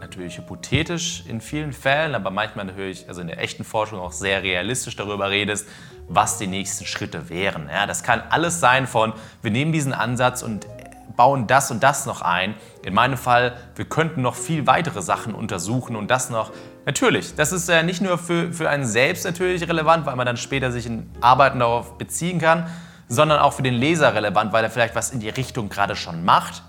natürlich 0.01 0.37
hypothetisch 0.37 1.23
in 1.27 1.39
vielen 1.39 1.71
Fällen, 1.71 2.15
aber 2.15 2.31
manchmal 2.31 2.65
natürlich, 2.65 3.07
also 3.07 3.21
in 3.21 3.27
der 3.27 3.39
echten 3.39 3.63
Forschung 3.63 3.99
auch 3.99 4.11
sehr 4.11 4.43
realistisch 4.43 4.95
darüber 4.95 5.29
redest, 5.29 5.67
was 6.09 6.37
die 6.37 6.47
nächsten 6.47 6.85
Schritte 6.85 7.29
wären. 7.29 7.69
Ja, 7.71 7.85
das 7.85 8.03
kann 8.03 8.21
alles 8.29 8.59
sein 8.59 8.87
von, 8.87 9.13
wir 9.41 9.51
nehmen 9.51 9.71
diesen 9.71 9.93
Ansatz 9.93 10.41
und 10.41 10.67
bauen 11.15 11.47
das 11.47 11.71
und 11.71 11.83
das 11.83 12.05
noch 12.05 12.21
ein. 12.21 12.55
In 12.83 12.93
meinem 12.93 13.17
Fall, 13.17 13.55
wir 13.75 13.85
könnten 13.85 14.21
noch 14.21 14.35
viel 14.35 14.67
weitere 14.67 15.01
Sachen 15.01 15.35
untersuchen 15.35 15.95
und 15.95 16.09
das 16.09 16.29
noch. 16.29 16.51
Natürlich, 16.85 17.35
das 17.35 17.51
ist 17.51 17.69
ja 17.69 17.83
nicht 17.83 18.01
nur 18.01 18.17
für, 18.17 18.51
für 18.51 18.69
einen 18.69 18.85
selbst 18.85 19.23
natürlich 19.23 19.67
relevant, 19.67 20.05
weil 20.05 20.15
man 20.15 20.25
dann 20.25 20.37
später 20.37 20.71
sich 20.71 20.87
in 20.87 21.09
Arbeiten 21.21 21.59
darauf 21.59 21.97
beziehen 21.97 22.39
kann, 22.39 22.67
sondern 23.07 23.39
auch 23.39 23.53
für 23.53 23.61
den 23.61 23.75
Leser 23.75 24.15
relevant, 24.15 24.51
weil 24.51 24.63
er 24.63 24.71
vielleicht 24.71 24.95
was 24.95 25.11
in 25.11 25.19
die 25.19 25.29
Richtung 25.29 25.69
gerade 25.69 25.95
schon 25.95 26.25
macht. 26.25 26.63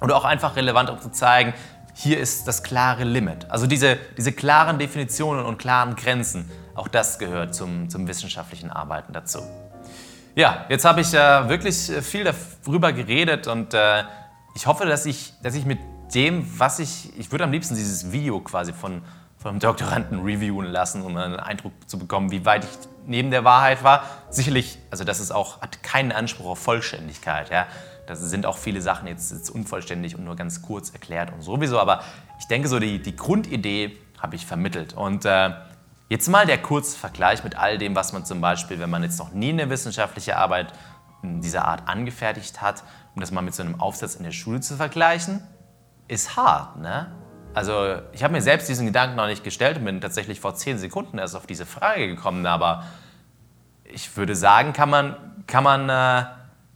Oder 0.00 0.16
auch 0.16 0.24
einfach 0.24 0.56
relevant, 0.56 0.88
um 0.88 0.98
zu 0.98 1.10
zeigen, 1.10 1.52
hier 2.02 2.18
ist 2.18 2.48
das 2.48 2.62
klare 2.62 3.04
Limit. 3.04 3.50
Also 3.50 3.66
diese, 3.66 3.98
diese 4.16 4.32
klaren 4.32 4.78
Definitionen 4.78 5.44
und 5.44 5.58
klaren 5.58 5.96
Grenzen, 5.96 6.50
auch 6.74 6.88
das 6.88 7.18
gehört 7.18 7.54
zum, 7.54 7.90
zum 7.90 8.08
wissenschaftlichen 8.08 8.70
Arbeiten 8.70 9.12
dazu. 9.12 9.40
Ja, 10.34 10.64
jetzt 10.70 10.86
habe 10.86 11.02
ich 11.02 11.12
äh, 11.12 11.48
wirklich 11.50 11.76
viel 12.02 12.24
darüber 12.24 12.94
geredet 12.94 13.48
und 13.48 13.74
äh, 13.74 14.04
ich 14.54 14.66
hoffe, 14.66 14.86
dass 14.86 15.04
ich, 15.04 15.34
dass 15.42 15.54
ich 15.54 15.66
mit 15.66 15.78
dem, 16.14 16.46
was 16.58 16.78
ich, 16.78 17.12
ich 17.18 17.30
würde 17.32 17.44
am 17.44 17.52
liebsten 17.52 17.74
dieses 17.74 18.10
Video 18.12 18.40
quasi 18.40 18.72
von, 18.72 19.02
von 19.36 19.50
einem 19.50 19.60
Doktoranden 19.60 20.20
reviewen 20.20 20.66
lassen, 20.66 21.02
um 21.02 21.14
einen 21.18 21.38
Eindruck 21.38 21.72
zu 21.86 21.98
bekommen, 21.98 22.30
wie 22.30 22.46
weit 22.46 22.64
ich 22.64 22.70
neben 23.06 23.30
der 23.30 23.44
Wahrheit 23.44 23.84
war. 23.84 24.04
Sicherlich, 24.30 24.78
also 24.90 25.04
das 25.04 25.20
ist 25.20 25.32
auch, 25.32 25.60
hat 25.60 25.82
keinen 25.82 26.12
Anspruch 26.12 26.46
auf 26.46 26.58
Vollständigkeit. 26.60 27.50
Ja? 27.50 27.66
Da 28.06 28.16
sind 28.16 28.46
auch 28.46 28.58
viele 28.58 28.80
Sachen 28.82 29.08
jetzt, 29.08 29.32
jetzt, 29.32 29.50
unvollständig 29.50 30.16
und 30.16 30.24
nur 30.24 30.36
ganz 30.36 30.62
kurz 30.62 30.90
erklärt 30.90 31.32
und 31.32 31.42
sowieso. 31.42 31.78
Aber 31.78 32.02
ich 32.38 32.46
denke, 32.46 32.68
so 32.68 32.78
die, 32.78 33.00
die 33.00 33.16
Grundidee 33.16 33.96
habe 34.18 34.36
ich 34.36 34.46
vermittelt. 34.46 34.94
Und 34.94 35.24
äh, 35.24 35.50
jetzt 36.08 36.28
mal 36.28 36.46
der 36.46 36.58
Kurzvergleich 36.58 37.44
mit 37.44 37.56
all 37.56 37.78
dem, 37.78 37.94
was 37.94 38.12
man 38.12 38.24
zum 38.24 38.40
Beispiel, 38.40 38.78
wenn 38.78 38.90
man 38.90 39.02
jetzt 39.02 39.18
noch 39.18 39.32
nie 39.32 39.50
eine 39.50 39.70
wissenschaftliche 39.70 40.36
Arbeit 40.36 40.72
dieser 41.22 41.66
Art 41.66 41.88
angefertigt 41.88 42.62
hat, 42.62 42.82
um 43.14 43.20
das 43.20 43.30
mal 43.30 43.42
mit 43.42 43.54
so 43.54 43.62
einem 43.62 43.80
Aufsatz 43.80 44.14
in 44.14 44.24
der 44.24 44.32
Schule 44.32 44.60
zu 44.60 44.76
vergleichen, 44.76 45.42
ist 46.08 46.36
hart. 46.36 46.78
Ne? 46.78 47.12
Also 47.54 47.96
ich 48.12 48.22
habe 48.22 48.32
mir 48.32 48.42
selbst 48.42 48.68
diesen 48.68 48.86
Gedanken 48.86 49.16
noch 49.16 49.26
nicht 49.26 49.44
gestellt 49.44 49.78
und 49.78 49.84
bin 49.84 50.00
tatsächlich 50.00 50.40
vor 50.40 50.54
zehn 50.54 50.78
Sekunden 50.78 51.18
erst 51.18 51.36
auf 51.36 51.46
diese 51.46 51.66
Frage 51.66 52.06
gekommen. 52.06 52.46
Aber 52.46 52.84
ich 53.84 54.16
würde 54.16 54.36
sagen, 54.36 54.72
kann 54.72 54.90
man, 54.90 55.16
kann 55.46 55.64
man 55.64 55.88
äh, 55.88 56.26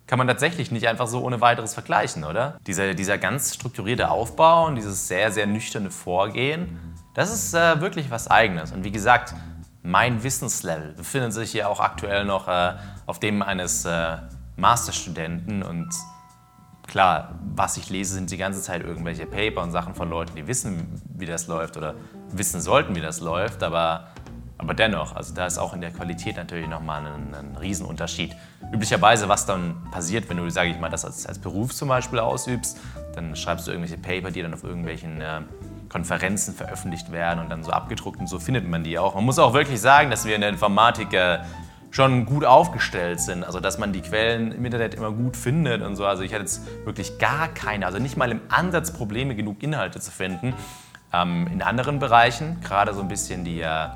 kann 0.06 0.18
man 0.18 0.28
tatsächlich 0.28 0.70
nicht 0.70 0.86
einfach 0.86 1.06
so 1.06 1.22
ohne 1.22 1.40
weiteres 1.40 1.74
vergleichen, 1.74 2.24
oder? 2.24 2.58
Dieser, 2.66 2.94
dieser 2.94 3.18
ganz 3.18 3.54
strukturierte 3.54 4.10
Aufbau 4.10 4.66
und 4.66 4.76
dieses 4.76 5.08
sehr, 5.08 5.32
sehr 5.32 5.46
nüchterne 5.46 5.90
Vorgehen, 5.90 6.78
das 7.14 7.32
ist 7.32 7.54
äh, 7.54 7.80
wirklich 7.80 8.10
was 8.10 8.28
Eigenes. 8.30 8.72
Und 8.72 8.84
wie 8.84 8.92
gesagt, 8.92 9.34
mein 9.82 10.22
Wissenslevel 10.22 10.92
befindet 10.92 11.32
sich 11.32 11.52
hier 11.52 11.68
auch 11.68 11.80
aktuell 11.80 12.24
noch 12.24 12.48
äh, 12.48 12.74
auf 13.06 13.20
dem 13.20 13.42
eines 13.42 13.84
äh, 13.84 14.16
Masterstudenten 14.56 15.62
und 15.62 15.88
klar, 16.86 17.38
was 17.54 17.76
ich 17.76 17.90
lese, 17.90 18.14
sind 18.14 18.30
die 18.30 18.36
ganze 18.36 18.62
Zeit 18.62 18.82
irgendwelche 18.82 19.26
Paper 19.26 19.62
und 19.62 19.72
Sachen 19.72 19.94
von 19.94 20.10
Leuten, 20.10 20.36
die 20.36 20.46
wissen, 20.46 21.02
wie 21.14 21.26
das 21.26 21.46
läuft 21.46 21.76
oder 21.76 21.94
wissen 22.30 22.60
sollten, 22.60 22.94
wie 22.94 23.00
das 23.00 23.20
läuft, 23.20 23.62
aber 23.62 24.08
aber 24.64 24.72
dennoch, 24.72 25.14
also 25.14 25.34
da 25.34 25.44
ist 25.44 25.58
auch 25.58 25.74
in 25.74 25.82
der 25.82 25.90
Qualität 25.90 26.36
natürlich 26.36 26.66
nochmal 26.66 27.04
ein, 27.04 27.34
ein 27.34 27.56
Riesenunterschied. 27.56 28.34
Üblicherweise, 28.72 29.28
was 29.28 29.44
dann 29.44 29.76
passiert, 29.90 30.30
wenn 30.30 30.38
du, 30.38 30.48
sage 30.48 30.70
ich 30.70 30.80
mal, 30.80 30.88
das 30.88 31.04
als, 31.04 31.26
als 31.26 31.38
Beruf 31.38 31.74
zum 31.74 31.88
Beispiel 31.88 32.18
ausübst, 32.18 32.80
dann 33.14 33.36
schreibst 33.36 33.66
du 33.66 33.72
irgendwelche 33.72 34.00
Paper, 34.00 34.30
die 34.30 34.40
dann 34.40 34.54
auf 34.54 34.64
irgendwelchen 34.64 35.20
äh, 35.20 35.42
Konferenzen 35.90 36.54
veröffentlicht 36.54 37.12
werden 37.12 37.40
und 37.40 37.50
dann 37.50 37.62
so 37.62 37.72
abgedruckt 37.72 38.18
und 38.20 38.26
so 38.26 38.38
findet 38.38 38.66
man 38.66 38.84
die 38.84 38.98
auch. 38.98 39.14
Man 39.14 39.24
muss 39.24 39.38
auch 39.38 39.52
wirklich 39.52 39.82
sagen, 39.82 40.10
dass 40.10 40.24
wir 40.24 40.34
in 40.34 40.40
der 40.40 40.48
Informatik 40.48 41.12
äh, 41.12 41.40
schon 41.90 42.24
gut 42.24 42.46
aufgestellt 42.46 43.20
sind, 43.20 43.44
also 43.44 43.60
dass 43.60 43.76
man 43.76 43.92
die 43.92 44.00
Quellen 44.00 44.50
im 44.50 44.64
Internet 44.64 44.94
immer 44.94 45.12
gut 45.12 45.36
findet 45.36 45.82
und 45.82 45.94
so. 45.94 46.06
Also 46.06 46.22
ich 46.22 46.32
hatte 46.32 46.44
jetzt 46.44 46.62
wirklich 46.86 47.18
gar 47.18 47.48
keine, 47.48 47.84
also 47.84 47.98
nicht 47.98 48.16
mal 48.16 48.30
im 48.30 48.40
Ansatz 48.48 48.94
Probleme, 48.94 49.36
genug 49.36 49.62
Inhalte 49.62 50.00
zu 50.00 50.10
finden. 50.10 50.54
Ähm, 51.12 51.48
in 51.52 51.60
anderen 51.60 51.98
Bereichen, 51.98 52.62
gerade 52.62 52.94
so 52.94 53.02
ein 53.02 53.08
bisschen 53.08 53.44
die 53.44 53.60
äh, 53.60 53.88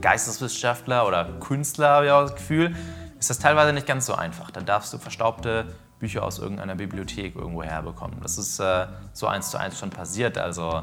Geisteswissenschaftler 0.00 1.06
oder 1.06 1.24
Künstler, 1.40 1.88
habe 1.88 2.06
ich 2.06 2.12
auch 2.12 2.22
das 2.22 2.34
Gefühl, 2.34 2.74
ist 3.18 3.30
das 3.30 3.38
teilweise 3.38 3.72
nicht 3.72 3.86
ganz 3.86 4.06
so 4.06 4.14
einfach. 4.14 4.50
Dann 4.50 4.66
darfst 4.66 4.92
du 4.92 4.98
verstaubte 4.98 5.66
Bücher 5.98 6.22
aus 6.22 6.38
irgendeiner 6.38 6.74
Bibliothek 6.74 7.34
irgendwo 7.36 7.62
herbekommen. 7.62 8.18
Das 8.22 8.36
ist 8.38 8.60
äh, 8.60 8.86
so 9.12 9.26
eins 9.26 9.50
zu 9.50 9.58
eins 9.58 9.78
schon 9.78 9.90
passiert. 9.90 10.36
Also 10.38 10.82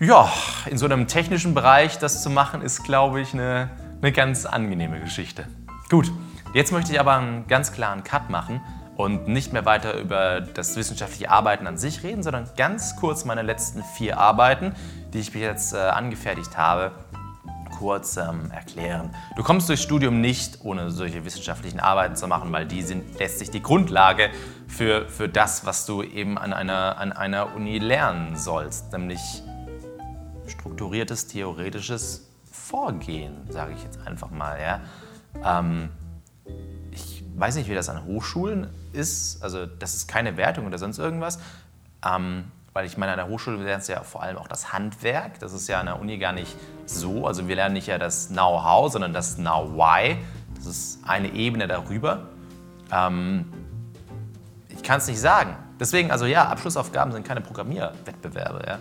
ja, 0.00 0.30
in 0.66 0.76
so 0.76 0.84
einem 0.86 1.06
technischen 1.06 1.54
Bereich 1.54 1.98
das 1.98 2.22
zu 2.22 2.28
machen, 2.28 2.60
ist, 2.62 2.84
glaube 2.84 3.20
ich, 3.20 3.32
eine, 3.32 3.70
eine 4.02 4.12
ganz 4.12 4.44
angenehme 4.44 5.00
Geschichte. 5.00 5.46
Gut, 5.88 6.12
jetzt 6.52 6.72
möchte 6.72 6.92
ich 6.92 7.00
aber 7.00 7.14
einen 7.14 7.46
ganz 7.46 7.72
klaren 7.72 8.04
Cut 8.04 8.28
machen 8.28 8.60
und 8.96 9.28
nicht 9.28 9.52
mehr 9.52 9.64
weiter 9.64 9.98
über 9.98 10.40
das 10.40 10.76
wissenschaftliche 10.76 11.30
Arbeiten 11.30 11.66
an 11.66 11.78
sich 11.78 12.02
reden, 12.02 12.22
sondern 12.22 12.48
ganz 12.56 12.96
kurz 12.96 13.24
meine 13.24 13.42
letzten 13.42 13.82
vier 13.82 14.18
Arbeiten, 14.18 14.74
die 15.12 15.20
ich 15.20 15.32
bis 15.32 15.40
jetzt 15.40 15.74
äh, 15.74 15.78
angefertigt 15.78 16.56
habe, 16.56 16.92
kurz 17.78 18.16
ähm, 18.16 18.50
erklären. 18.52 19.14
Du 19.36 19.42
kommst 19.42 19.68
durchs 19.68 19.82
Studium 19.82 20.20
nicht, 20.20 20.64
ohne 20.64 20.90
solche 20.90 21.24
wissenschaftlichen 21.24 21.80
Arbeiten 21.80 22.16
zu 22.16 22.26
machen, 22.26 22.52
weil 22.52 22.66
die 22.66 22.82
sind 22.82 23.18
letztlich 23.18 23.50
die 23.50 23.62
Grundlage 23.62 24.30
für, 24.68 25.08
für 25.08 25.28
das, 25.28 25.66
was 25.66 25.86
du 25.86 26.02
eben 26.02 26.38
an 26.38 26.52
einer, 26.52 26.98
an 26.98 27.12
einer 27.12 27.54
Uni 27.54 27.78
lernen 27.78 28.36
sollst, 28.36 28.92
nämlich 28.92 29.42
strukturiertes 30.46 31.26
theoretisches 31.26 32.28
Vorgehen, 32.50 33.50
sage 33.50 33.74
ich 33.74 33.82
jetzt 33.82 34.06
einfach 34.06 34.30
mal. 34.30 34.58
Ja? 34.60 34.80
Ähm, 35.60 35.90
ich 36.90 37.24
weiß 37.36 37.56
nicht, 37.56 37.68
wie 37.68 37.74
das 37.74 37.88
an 37.88 38.04
Hochschulen 38.04 38.68
ist, 38.92 39.42
also 39.42 39.66
das 39.66 39.94
ist 39.94 40.06
keine 40.06 40.36
Wertung 40.36 40.66
oder 40.66 40.78
sonst 40.78 40.98
irgendwas. 40.98 41.40
Ähm, 42.06 42.44
weil 42.74 42.86
ich 42.86 42.98
meine, 42.98 43.12
an 43.12 43.18
der 43.18 43.28
Hochschule 43.28 43.56
lernst 43.62 43.88
du 43.88 43.92
ja 43.92 44.02
vor 44.02 44.22
allem 44.22 44.36
auch 44.36 44.48
das 44.48 44.72
Handwerk. 44.72 45.38
Das 45.38 45.52
ist 45.52 45.68
ja 45.68 45.78
an 45.78 45.86
der 45.86 46.00
Uni 46.00 46.18
gar 46.18 46.32
nicht 46.32 46.56
so. 46.86 47.26
Also 47.26 47.48
wir 47.48 47.56
lernen 47.56 47.74
nicht 47.74 47.86
ja 47.86 47.98
das 47.98 48.28
Know-how, 48.28 48.90
sondern 48.90 49.12
das 49.12 49.36
Know-why. 49.36 50.16
Das 50.54 50.66
ist 50.66 50.98
eine 51.06 51.32
Ebene 51.32 51.66
darüber. 51.66 52.28
Ähm, 52.92 53.52
ich 54.68 54.82
kann 54.82 54.98
es 54.98 55.06
nicht 55.06 55.20
sagen. 55.20 55.56
Deswegen, 55.78 56.10
also 56.10 56.26
ja, 56.26 56.48
Abschlussaufgaben 56.48 57.12
sind 57.12 57.26
keine 57.26 57.40
Programmierwettbewerbe. 57.40 58.64
Ja? 58.66 58.78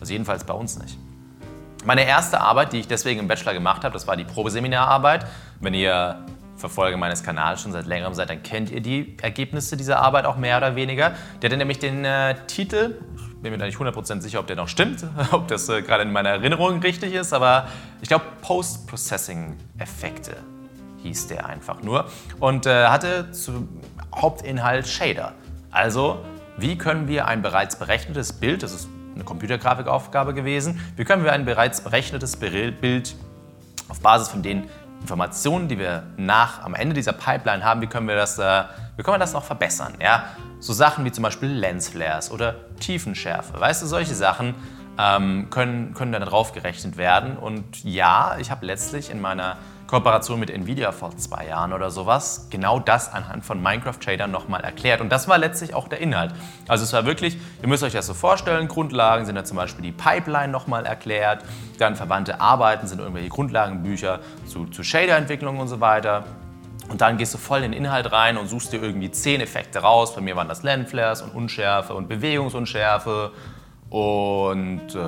Also 0.00 0.12
jedenfalls 0.12 0.44
bei 0.44 0.54
uns 0.54 0.78
nicht. 0.78 0.98
Meine 1.84 2.06
erste 2.06 2.40
Arbeit, 2.40 2.72
die 2.72 2.80
ich 2.80 2.88
deswegen 2.88 3.20
im 3.20 3.28
Bachelor 3.28 3.52
gemacht 3.52 3.84
habe, 3.84 3.92
das 3.92 4.06
war 4.06 4.16
die 4.16 4.24
Probeseminararbeit. 4.24 5.26
Wenn 5.60 5.74
ihr 5.74 6.24
Verfolger 6.56 6.96
meines 6.96 7.22
Kanals 7.22 7.60
schon 7.60 7.72
seit 7.72 7.86
längerem 7.86 8.14
seid, 8.14 8.30
dann 8.30 8.42
kennt 8.42 8.70
ihr 8.70 8.80
die 8.80 9.16
Ergebnisse 9.20 9.76
dieser 9.76 9.98
Arbeit 9.98 10.24
auch 10.24 10.36
mehr 10.36 10.56
oder 10.56 10.76
weniger. 10.76 11.12
Der 11.42 11.50
hat 11.50 11.58
nämlich 11.58 11.78
den 11.78 12.04
äh, 12.04 12.36
Titel 12.46 12.98
bin 13.44 13.52
mir 13.52 13.58
da 13.58 13.66
nicht 13.66 13.78
100% 13.78 14.22
sicher, 14.22 14.40
ob 14.40 14.46
der 14.46 14.56
noch 14.56 14.68
stimmt, 14.68 15.04
ob 15.30 15.46
das 15.48 15.68
äh, 15.68 15.82
gerade 15.82 16.02
in 16.02 16.12
meiner 16.12 16.30
Erinnerung 16.30 16.80
richtig 16.80 17.12
ist, 17.12 17.34
aber 17.34 17.68
ich 18.00 18.08
glaube 18.08 18.24
Post-Processing-Effekte 18.40 20.36
hieß 21.02 21.26
der 21.26 21.44
einfach 21.46 21.82
nur 21.82 22.06
und 22.40 22.64
äh, 22.64 22.86
hatte 22.86 23.30
zum 23.32 23.68
Hauptinhalt 24.16 24.88
Shader. 24.88 25.34
Also, 25.70 26.24
wie 26.56 26.78
können 26.78 27.06
wir 27.06 27.26
ein 27.26 27.42
bereits 27.42 27.76
berechnetes 27.76 28.32
Bild, 28.32 28.62
das 28.62 28.72
ist 28.72 28.88
eine 29.14 29.24
Computergrafikaufgabe 29.24 30.32
gewesen, 30.32 30.80
wie 30.96 31.04
können 31.04 31.22
wir 31.22 31.32
ein 31.32 31.44
bereits 31.44 31.82
berechnetes 31.82 32.36
Bild 32.36 33.14
auf 33.88 34.00
Basis 34.00 34.28
von 34.28 34.42
den 34.42 34.70
Informationen, 35.04 35.68
die 35.68 35.78
wir 35.78 36.04
nach 36.16 36.62
am 36.62 36.74
Ende 36.74 36.94
dieser 36.94 37.12
Pipeline 37.12 37.62
haben, 37.62 37.82
wie 37.82 37.86
können 37.86 38.08
wir 38.08 38.16
das, 38.16 38.38
äh, 38.38 38.64
wie 38.96 39.02
können 39.02 39.16
wir 39.16 39.18
das 39.18 39.34
noch 39.34 39.44
verbessern? 39.44 39.92
Ja? 40.00 40.24
So 40.60 40.72
Sachen 40.72 41.04
wie 41.04 41.12
zum 41.12 41.22
Beispiel 41.22 41.50
Lensflares 41.50 42.30
oder 42.30 42.54
Tiefenschärfe, 42.80 43.60
weißt 43.60 43.82
du, 43.82 43.86
solche 43.86 44.14
Sachen 44.14 44.54
ähm, 44.98 45.48
können, 45.50 45.92
können 45.92 46.12
dann 46.12 46.22
drauf 46.22 46.52
gerechnet 46.52 46.96
werden. 46.96 47.36
Und 47.36 47.84
ja, 47.84 48.38
ich 48.40 48.50
habe 48.50 48.64
letztlich 48.64 49.10
in 49.10 49.20
meiner 49.20 49.58
Kooperation 49.86 50.40
mit 50.40 50.50
Nvidia 50.50 50.92
vor 50.92 51.16
zwei 51.16 51.46
Jahren 51.46 51.72
oder 51.72 51.90
sowas, 51.90 52.48
genau 52.50 52.80
das 52.80 53.12
anhand 53.12 53.44
von 53.44 53.62
Minecraft-Shadern 53.62 54.30
nochmal 54.30 54.62
erklärt. 54.62 55.00
Und 55.00 55.10
das 55.10 55.28
war 55.28 55.38
letztlich 55.38 55.74
auch 55.74 55.88
der 55.88 56.00
Inhalt. 56.00 56.32
Also 56.68 56.84
es 56.84 56.92
war 56.92 57.04
wirklich, 57.04 57.36
ihr 57.62 57.68
müsst 57.68 57.82
euch 57.82 57.92
das 57.92 58.06
so 58.06 58.14
vorstellen, 58.14 58.68
Grundlagen 58.68 59.26
sind 59.26 59.34
da 59.34 59.44
zum 59.44 59.56
Beispiel 59.56 59.82
die 59.82 59.92
Pipeline 59.92 60.48
nochmal 60.48 60.86
erklärt, 60.86 61.44
dann 61.78 61.96
verwandte 61.96 62.40
Arbeiten 62.40 62.86
sind 62.86 62.98
irgendwelche 62.98 63.28
Grundlagenbücher 63.28 64.20
zu, 64.46 64.66
zu 64.66 64.82
Shader-Entwicklung 64.82 65.58
und 65.58 65.68
so 65.68 65.80
weiter. 65.80 66.24
Und 66.88 67.00
dann 67.00 67.16
gehst 67.16 67.32
du 67.32 67.38
voll 67.38 67.62
in 67.62 67.72
den 67.72 67.84
Inhalt 67.84 68.12
rein 68.12 68.36
und 68.36 68.48
suchst 68.48 68.72
dir 68.72 68.82
irgendwie 68.82 69.10
zehn 69.10 69.40
Effekte 69.40 69.78
raus. 69.78 70.14
Bei 70.14 70.20
mir 70.20 70.36
waren 70.36 70.48
das 70.48 70.62
Lensflares 70.62 71.22
und 71.22 71.34
Unschärfe 71.34 71.94
und 71.94 72.08
Bewegungsunschärfe 72.08 73.32
und 73.88 74.94
äh, 74.94 74.98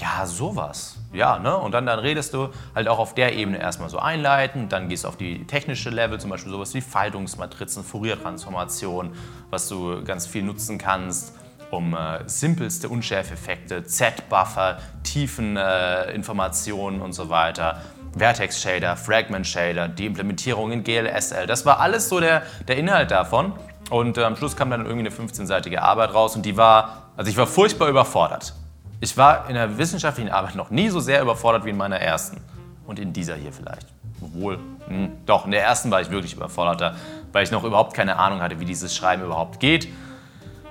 ja, 0.00 0.26
sowas. 0.26 0.96
Ja, 1.12 1.38
ne? 1.38 1.56
Und 1.56 1.72
dann, 1.72 1.86
dann 1.86 1.98
redest 1.98 2.34
du 2.34 2.48
halt 2.74 2.88
auch 2.88 2.98
auf 2.98 3.14
der 3.14 3.34
Ebene 3.34 3.58
erstmal 3.58 3.88
so 3.88 3.98
einleitend, 3.98 4.72
dann 4.72 4.88
gehst 4.88 5.04
du 5.04 5.08
auf 5.08 5.16
die 5.16 5.46
technische 5.46 5.90
Level, 5.90 6.18
zum 6.18 6.30
Beispiel 6.30 6.50
sowas 6.52 6.72
wie 6.74 6.80
Faltungsmatrizen, 6.80 7.84
Fourier-Transformation, 7.84 9.12
was 9.50 9.68
du 9.68 10.02
ganz 10.04 10.26
viel 10.26 10.42
nutzen 10.42 10.78
kannst, 10.78 11.34
um 11.70 11.94
äh, 11.94 12.20
simpelste 12.26 12.88
Unschärfeffekte, 12.88 13.84
Z-Buffer, 13.84 14.78
Tiefeninformationen 15.02 17.00
äh, 17.00 17.04
und 17.04 17.12
so 17.12 17.28
weiter. 17.28 17.80
Vertex-Shader, 18.16 18.96
Fragment-Shader, 18.96 19.86
die 19.88 20.06
Implementierung 20.06 20.72
in 20.72 20.82
GLSL. 20.82 21.46
Das 21.46 21.64
war 21.64 21.78
alles 21.78 22.08
so 22.08 22.18
der, 22.18 22.42
der 22.66 22.76
Inhalt 22.76 23.12
davon. 23.12 23.52
Und 23.90 24.18
äh, 24.18 24.24
am 24.24 24.36
Schluss 24.36 24.56
kam 24.56 24.70
dann 24.70 24.86
irgendwie 24.86 25.08
eine 25.08 25.28
15-seitige 25.28 25.78
Arbeit 25.78 26.14
raus 26.14 26.36
und 26.36 26.46
die 26.46 26.56
war, 26.56 27.10
also 27.16 27.30
ich 27.30 27.36
war 27.36 27.46
furchtbar 27.46 27.88
überfordert. 27.88 28.54
Ich 29.02 29.16
war 29.16 29.48
in 29.48 29.54
der 29.54 29.78
wissenschaftlichen 29.78 30.30
Arbeit 30.30 30.54
noch 30.54 30.70
nie 30.70 30.90
so 30.90 31.00
sehr 31.00 31.22
überfordert 31.22 31.64
wie 31.64 31.70
in 31.70 31.76
meiner 31.76 31.98
ersten. 31.98 32.38
Und 32.86 32.98
in 32.98 33.12
dieser 33.12 33.36
hier 33.36 33.52
vielleicht. 33.52 33.86
Obwohl, 34.20 34.58
hm, 34.88 35.12
doch, 35.24 35.46
in 35.46 35.52
der 35.52 35.62
ersten 35.62 35.90
war 35.90 36.00
ich 36.00 36.10
wirklich 36.10 36.34
überfordert, 36.34 36.96
weil 37.32 37.44
ich 37.44 37.50
noch 37.50 37.64
überhaupt 37.64 37.94
keine 37.94 38.16
Ahnung 38.16 38.40
hatte, 38.40 38.60
wie 38.60 38.64
dieses 38.64 38.94
Schreiben 38.94 39.22
überhaupt 39.22 39.60
geht. 39.60 39.88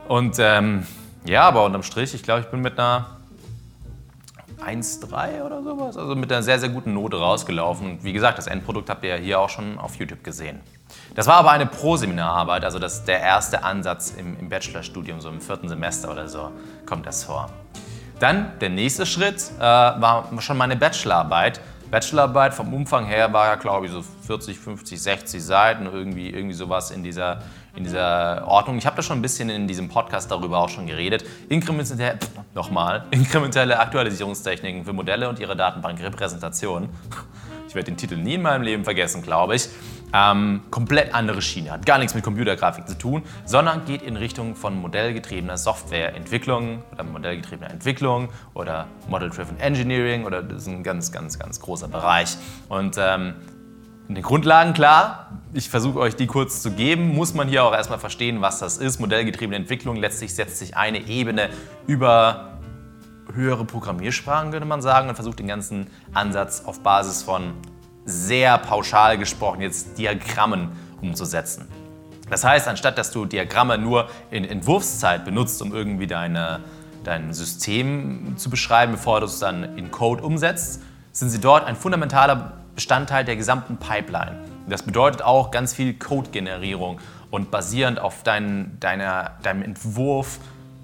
Und 0.07 0.37
ähm, 0.39 0.85
ja, 1.25 1.43
aber 1.43 1.63
unterm 1.63 1.81
Strich, 1.81 2.13
ich 2.13 2.21
glaube, 2.21 2.41
ich 2.41 2.47
bin 2.47 2.61
mit 2.61 2.77
einer 2.77 3.17
1,3 4.63 5.43
oder 5.43 5.63
sowas, 5.63 5.97
also 5.97 6.15
mit 6.15 6.31
einer 6.31 6.43
sehr, 6.43 6.59
sehr 6.59 6.69
guten 6.69 6.93
Note 6.93 7.17
rausgelaufen. 7.17 7.91
Und 7.91 8.03
wie 8.03 8.13
gesagt, 8.13 8.37
das 8.37 8.47
Endprodukt 8.47 8.89
habt 8.89 9.03
ihr 9.03 9.11
ja 9.11 9.15
hier 9.15 9.39
auch 9.39 9.49
schon 9.49 9.79
auf 9.79 9.95
YouTube 9.95 10.23
gesehen. 10.23 10.59
Das 11.15 11.25
war 11.25 11.35
aber 11.35 11.51
eine 11.51 11.65
Pro-Seminararbeit, 11.65 12.65
also 12.65 12.77
das 12.77 13.05
der 13.05 13.21
erste 13.21 13.63
Ansatz 13.63 14.13
im, 14.17 14.37
im 14.37 14.49
Bachelorstudium, 14.49 15.21
so 15.21 15.29
im 15.29 15.41
vierten 15.41 15.69
Semester 15.69 16.11
oder 16.11 16.27
so, 16.27 16.51
kommt 16.85 17.05
das 17.05 17.23
vor. 17.23 17.49
Dann 18.19 18.51
der 18.59 18.69
nächste 18.69 19.05
Schritt 19.05 19.51
äh, 19.57 19.61
war 19.61 20.29
schon 20.39 20.57
meine 20.57 20.75
Bachelorarbeit. 20.75 21.61
Bachelorarbeit 21.89 22.53
vom 22.53 22.73
Umfang 22.73 23.05
her 23.05 23.33
war 23.33 23.47
ja, 23.47 23.55
glaube 23.55 23.87
ich, 23.87 23.91
so 23.91 24.03
40, 24.27 24.59
50, 24.59 25.01
60 25.01 25.43
Seiten, 25.43 25.85
irgendwie, 25.87 26.29
irgendwie 26.29 26.53
sowas 26.53 26.91
in 26.91 27.01
dieser, 27.01 27.39
in 27.75 27.83
dieser 27.83 28.47
Ordnung. 28.47 28.77
Ich 28.77 28.85
habe 28.85 28.95
da 28.95 29.01
schon 29.01 29.17
ein 29.17 29.21
bisschen 29.21 29.49
in 29.49 29.67
diesem 29.67 29.89
Podcast 29.89 30.29
darüber 30.29 30.59
auch 30.59 30.69
schon 30.69 30.85
geredet. 30.85 31.25
Inkrementelle, 31.47 32.19
nochmal, 32.53 33.05
inkrementelle 33.11 33.79
Aktualisierungstechniken 33.79 34.85
für 34.85 34.93
Modelle 34.93 35.29
und 35.29 35.39
ihre 35.39 35.55
Datenbankrepräsentation. 35.55 36.89
Ich 37.69 37.75
werde 37.75 37.91
den 37.91 37.97
Titel 37.97 38.17
nie 38.17 38.33
in 38.33 38.41
meinem 38.41 38.63
Leben 38.63 38.83
vergessen, 38.83 39.21
glaube 39.21 39.55
ich. 39.55 39.69
Ähm, 40.11 40.61
komplett 40.71 41.13
andere 41.13 41.39
Schiene, 41.39 41.69
hat 41.69 41.85
gar 41.85 41.99
nichts 41.99 42.15
mit 42.15 42.23
Computergrafik 42.23 42.87
zu 42.87 42.97
tun, 42.97 43.21
sondern 43.45 43.85
geht 43.85 44.01
in 44.01 44.15
Richtung 44.17 44.55
von 44.55 44.75
modellgetriebener 44.81 45.55
Softwareentwicklung 45.55 46.81
oder 46.91 47.03
modellgetriebener 47.03 47.69
Entwicklung 47.69 48.29
oder 48.55 48.87
Model-Driven 49.07 49.59
Engineering 49.59 50.25
oder 50.25 50.41
das 50.41 50.63
ist 50.63 50.67
ein 50.67 50.81
ganz, 50.81 51.11
ganz, 51.11 51.37
ganz 51.37 51.59
großer 51.59 51.87
Bereich. 51.87 52.37
Und 52.69 52.95
ähm, 52.97 53.35
in 54.07 54.15
den 54.15 54.23
Grundlagen 54.23 54.73
klar, 54.73 55.39
ich 55.53 55.69
versuche 55.69 55.99
euch 55.99 56.15
die 56.15 56.25
kurz 56.25 56.63
zu 56.63 56.71
geben, 56.71 57.13
muss 57.13 57.35
man 57.35 57.47
hier 57.47 57.63
auch 57.63 57.73
erstmal 57.73 57.99
verstehen, 57.99 58.41
was 58.41 58.57
das 58.57 58.79
ist. 58.79 58.99
Modellgetriebene 58.99 59.55
Entwicklung, 59.55 59.95
letztlich 59.95 60.33
setzt 60.33 60.57
sich 60.57 60.75
eine 60.75 61.07
Ebene 61.07 61.49
über 61.85 62.58
höhere 63.33 63.65
Programmiersprachen, 63.65 64.51
könnte 64.51 64.67
man 64.67 64.81
sagen, 64.81 65.09
und 65.09 65.15
versucht 65.15 65.39
den 65.39 65.47
ganzen 65.47 65.87
Ansatz 66.13 66.63
auf 66.65 66.81
Basis 66.81 67.23
von 67.23 67.53
sehr 68.05 68.57
pauschal 68.57 69.17
gesprochen 69.17 69.61
jetzt 69.61 69.97
Diagrammen 69.97 70.69
umzusetzen. 71.01 71.67
Das 72.29 72.43
heißt, 72.43 72.67
anstatt 72.67 72.97
dass 72.97 73.11
du 73.11 73.25
Diagramme 73.25 73.77
nur 73.77 74.09
in 74.29 74.45
Entwurfszeit 74.45 75.25
benutzt, 75.25 75.61
um 75.61 75.73
irgendwie 75.73 76.07
deine, 76.07 76.59
dein 77.03 77.33
System 77.33 78.35
zu 78.37 78.49
beschreiben, 78.49 78.93
bevor 78.93 79.19
du 79.19 79.25
es 79.25 79.39
dann 79.39 79.77
in 79.77 79.91
Code 79.91 80.23
umsetzt, 80.23 80.81
sind 81.11 81.29
sie 81.29 81.41
dort 81.41 81.65
ein 81.65 81.75
fundamentaler 81.75 82.53
Bestandteil 82.75 83.25
der 83.25 83.35
gesamten 83.35 83.77
Pipeline. 83.77 84.37
Das 84.67 84.83
bedeutet 84.83 85.23
auch 85.23 85.51
ganz 85.51 85.73
viel 85.73 85.95
Code-Generierung 85.95 86.99
und 87.31 87.51
basierend 87.51 87.99
auf 87.99 88.23
dein, 88.23 88.77
deiner, 88.79 89.31
deinem 89.41 89.63
Entwurf 89.63 90.39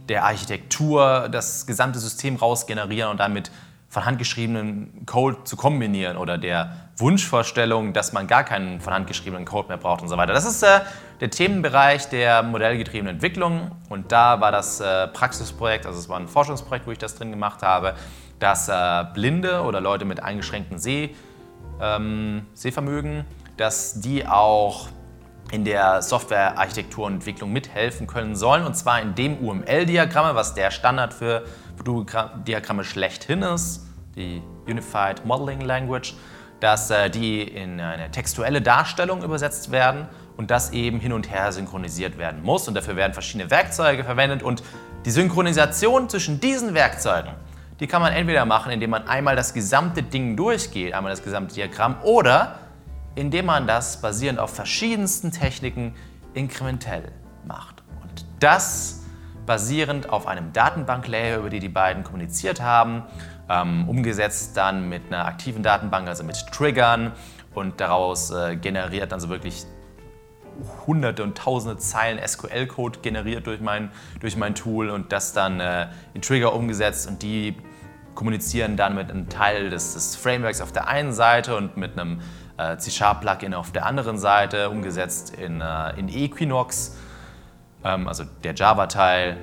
der 0.10 0.24
Architektur 0.24 1.30
das 1.30 1.66
gesamte 1.66 2.00
System 2.00 2.36
rausgenerieren 2.36 3.12
und 3.12 3.20
damit 3.20 3.52
von 3.90 4.06
handgeschriebenen 4.06 5.06
Code 5.06 5.46
zu 5.46 5.56
kombinieren 5.56 6.18
oder 6.18 6.38
der 6.38 6.90
Wunschvorstellung, 6.98 7.94
dass 7.94 8.12
man 8.12 8.28
gar 8.28 8.44
keinen 8.44 8.82
von 8.82 8.94
handgeschriebenen 8.94 9.46
Code 9.46 9.70
mehr 9.70 9.78
braucht 9.78 10.02
und 10.02 10.10
so 10.10 10.18
weiter. 10.18 10.34
Das 10.34 10.46
ist 10.46 10.64
äh, 10.64 10.82
der 11.22 11.30
Themenbereich 11.30 12.10
der 12.10 12.44
modellgetriebenen 12.44 13.16
Entwicklung 13.16 13.72
und 13.90 14.12
da 14.12 14.42
war 14.42 14.52
das 14.52 14.82
äh, 14.82 15.08
Praxisprojekt, 15.08 15.86
also 15.86 15.98
es 15.98 16.10
war 16.10 16.20
ein 16.20 16.28
Forschungsprojekt, 16.28 16.88
wo 16.88 16.92
ich 16.92 16.98
das 16.98 17.16
drin 17.16 17.32
gemacht 17.32 17.62
habe, 17.62 17.96
dass 18.40 18.68
äh, 18.68 19.06
Blinde 19.14 19.62
oder 19.62 19.80
Leute 19.80 20.04
mit 20.04 20.22
eingeschränktem 20.22 20.78
Seh, 20.78 21.16
ähm, 21.82 22.46
Sehvermögen, 22.54 23.26
dass 23.56 24.02
die 24.02 24.28
auch 24.28 24.90
in 25.52 25.64
der 25.64 26.02
Softwarearchitektur 26.02 27.06
und 27.06 27.14
Entwicklung 27.14 27.54
mithelfen 27.54 28.08
können 28.08 28.36
sollen 28.36 28.66
und 28.66 28.76
zwar 28.76 29.02
in 29.02 29.16
dem 29.16 29.38
UML-Diagramme, 29.38 30.36
was 30.36 30.54
der 30.54 30.72
Standard 30.72 31.14
für 31.14 31.46
Diagramme 32.46 32.84
schlechthin 32.84 33.42
ist 33.42 33.86
die 34.16 34.42
Unified 34.68 35.26
Modeling 35.26 35.62
Language, 35.62 36.14
dass 36.60 36.90
äh, 36.90 37.10
die 37.10 37.44
in 37.44 37.80
eine 37.80 38.12
textuelle 38.12 38.62
Darstellung 38.62 39.24
übersetzt 39.24 39.72
werden 39.72 40.08
und 40.38 40.52
das 40.52 40.72
eben 40.72 41.00
hin 41.00 41.14
und 41.14 41.30
her 41.30 41.52
synchronisiert 41.52 42.18
werden 42.18 42.42
muss. 42.44 42.68
Und 42.68 42.76
dafür 42.76 42.96
werden 42.96 43.14
verschiedene 43.14 43.52
Werkzeuge 43.52 44.04
verwendet 44.04 44.42
und 44.42 44.64
die 45.06 45.12
Synchronisation 45.12 46.10
zwischen 46.10 46.40
diesen 46.40 46.74
Werkzeugen, 46.74 47.32
die 47.80 47.88
kann 47.88 48.02
man 48.02 48.14
entweder 48.14 48.46
machen, 48.46 48.72
indem 48.72 48.90
man 48.92 49.08
einmal 49.08 49.36
das 49.36 49.54
gesamte 49.54 50.02
Ding 50.02 50.36
durchgeht, 50.36 50.94
einmal 50.94 51.12
das 51.12 51.24
gesamte 51.24 51.54
Diagramm, 51.54 51.98
oder 52.04 52.60
indem 53.16 53.46
man 53.46 53.68
das 53.68 54.02
basierend 54.02 54.40
auf 54.40 54.54
verschiedensten 54.54 55.32
Techniken 55.32 55.96
inkrementell 56.34 57.12
macht. 57.48 57.84
Und 58.02 58.26
das 58.40 59.04
basierend 59.46 60.10
auf 60.10 60.28
einem 60.28 60.54
Datenbank-Layer, 60.54 61.38
über 61.38 61.50
die 61.50 61.60
die 61.60 61.70
beiden 61.70 62.04
kommuniziert 62.04 62.62
haben 62.62 63.04
ähm, 63.50 63.88
umgesetzt 63.88 64.58
dann 64.58 64.90
mit 64.90 65.04
einer 65.10 65.26
aktiven 65.26 65.64
Datenbank, 65.64 66.08
also 66.08 66.24
mit 66.24 66.48
Triggern 66.52 67.12
und 67.54 67.80
daraus 67.80 68.32
äh, 68.32 68.56
generiert 68.56 69.12
dann 69.12 69.20
so 69.20 69.30
wirklich 69.30 69.66
hunderte 70.88 71.22
und 71.24 71.38
tausende 71.38 71.78
Zeilen 71.78 72.26
SQL-Code 72.26 73.00
generiert 73.02 73.46
durch 73.46 73.60
mein, 73.60 73.92
durch 74.22 74.38
mein 74.38 74.56
Tool 74.56 74.90
und 74.90 75.12
das 75.12 75.34
dann 75.34 75.60
äh, 75.60 75.88
in 76.14 76.22
Trigger 76.22 76.54
umgesetzt 76.54 77.08
und 77.08 77.22
die 77.22 77.58
kommunizieren 78.14 78.78
dann 78.78 78.96
mit 78.96 79.12
einem 79.12 79.28
Teil 79.28 79.70
des, 79.70 79.94
des 79.94 80.16
Frameworks 80.16 80.62
auf 80.62 80.72
der 80.72 80.88
einen 80.88 81.12
Seite 81.12 81.58
und 81.58 81.76
mit 81.76 82.00
einem 82.00 82.22
äh, 82.58 82.78
C-Sharp-Plugin 82.78 83.54
auf 83.54 83.72
der 83.72 83.86
anderen 83.86 84.18
Seite, 84.18 84.70
umgesetzt 84.70 85.36
in, 85.36 85.62
äh, 85.62 86.00
in 86.00 86.10
Equinox, 86.10 86.98
ähm, 87.84 88.08
also 88.08 88.24
der 88.44 88.56
Java-Teil 88.56 89.38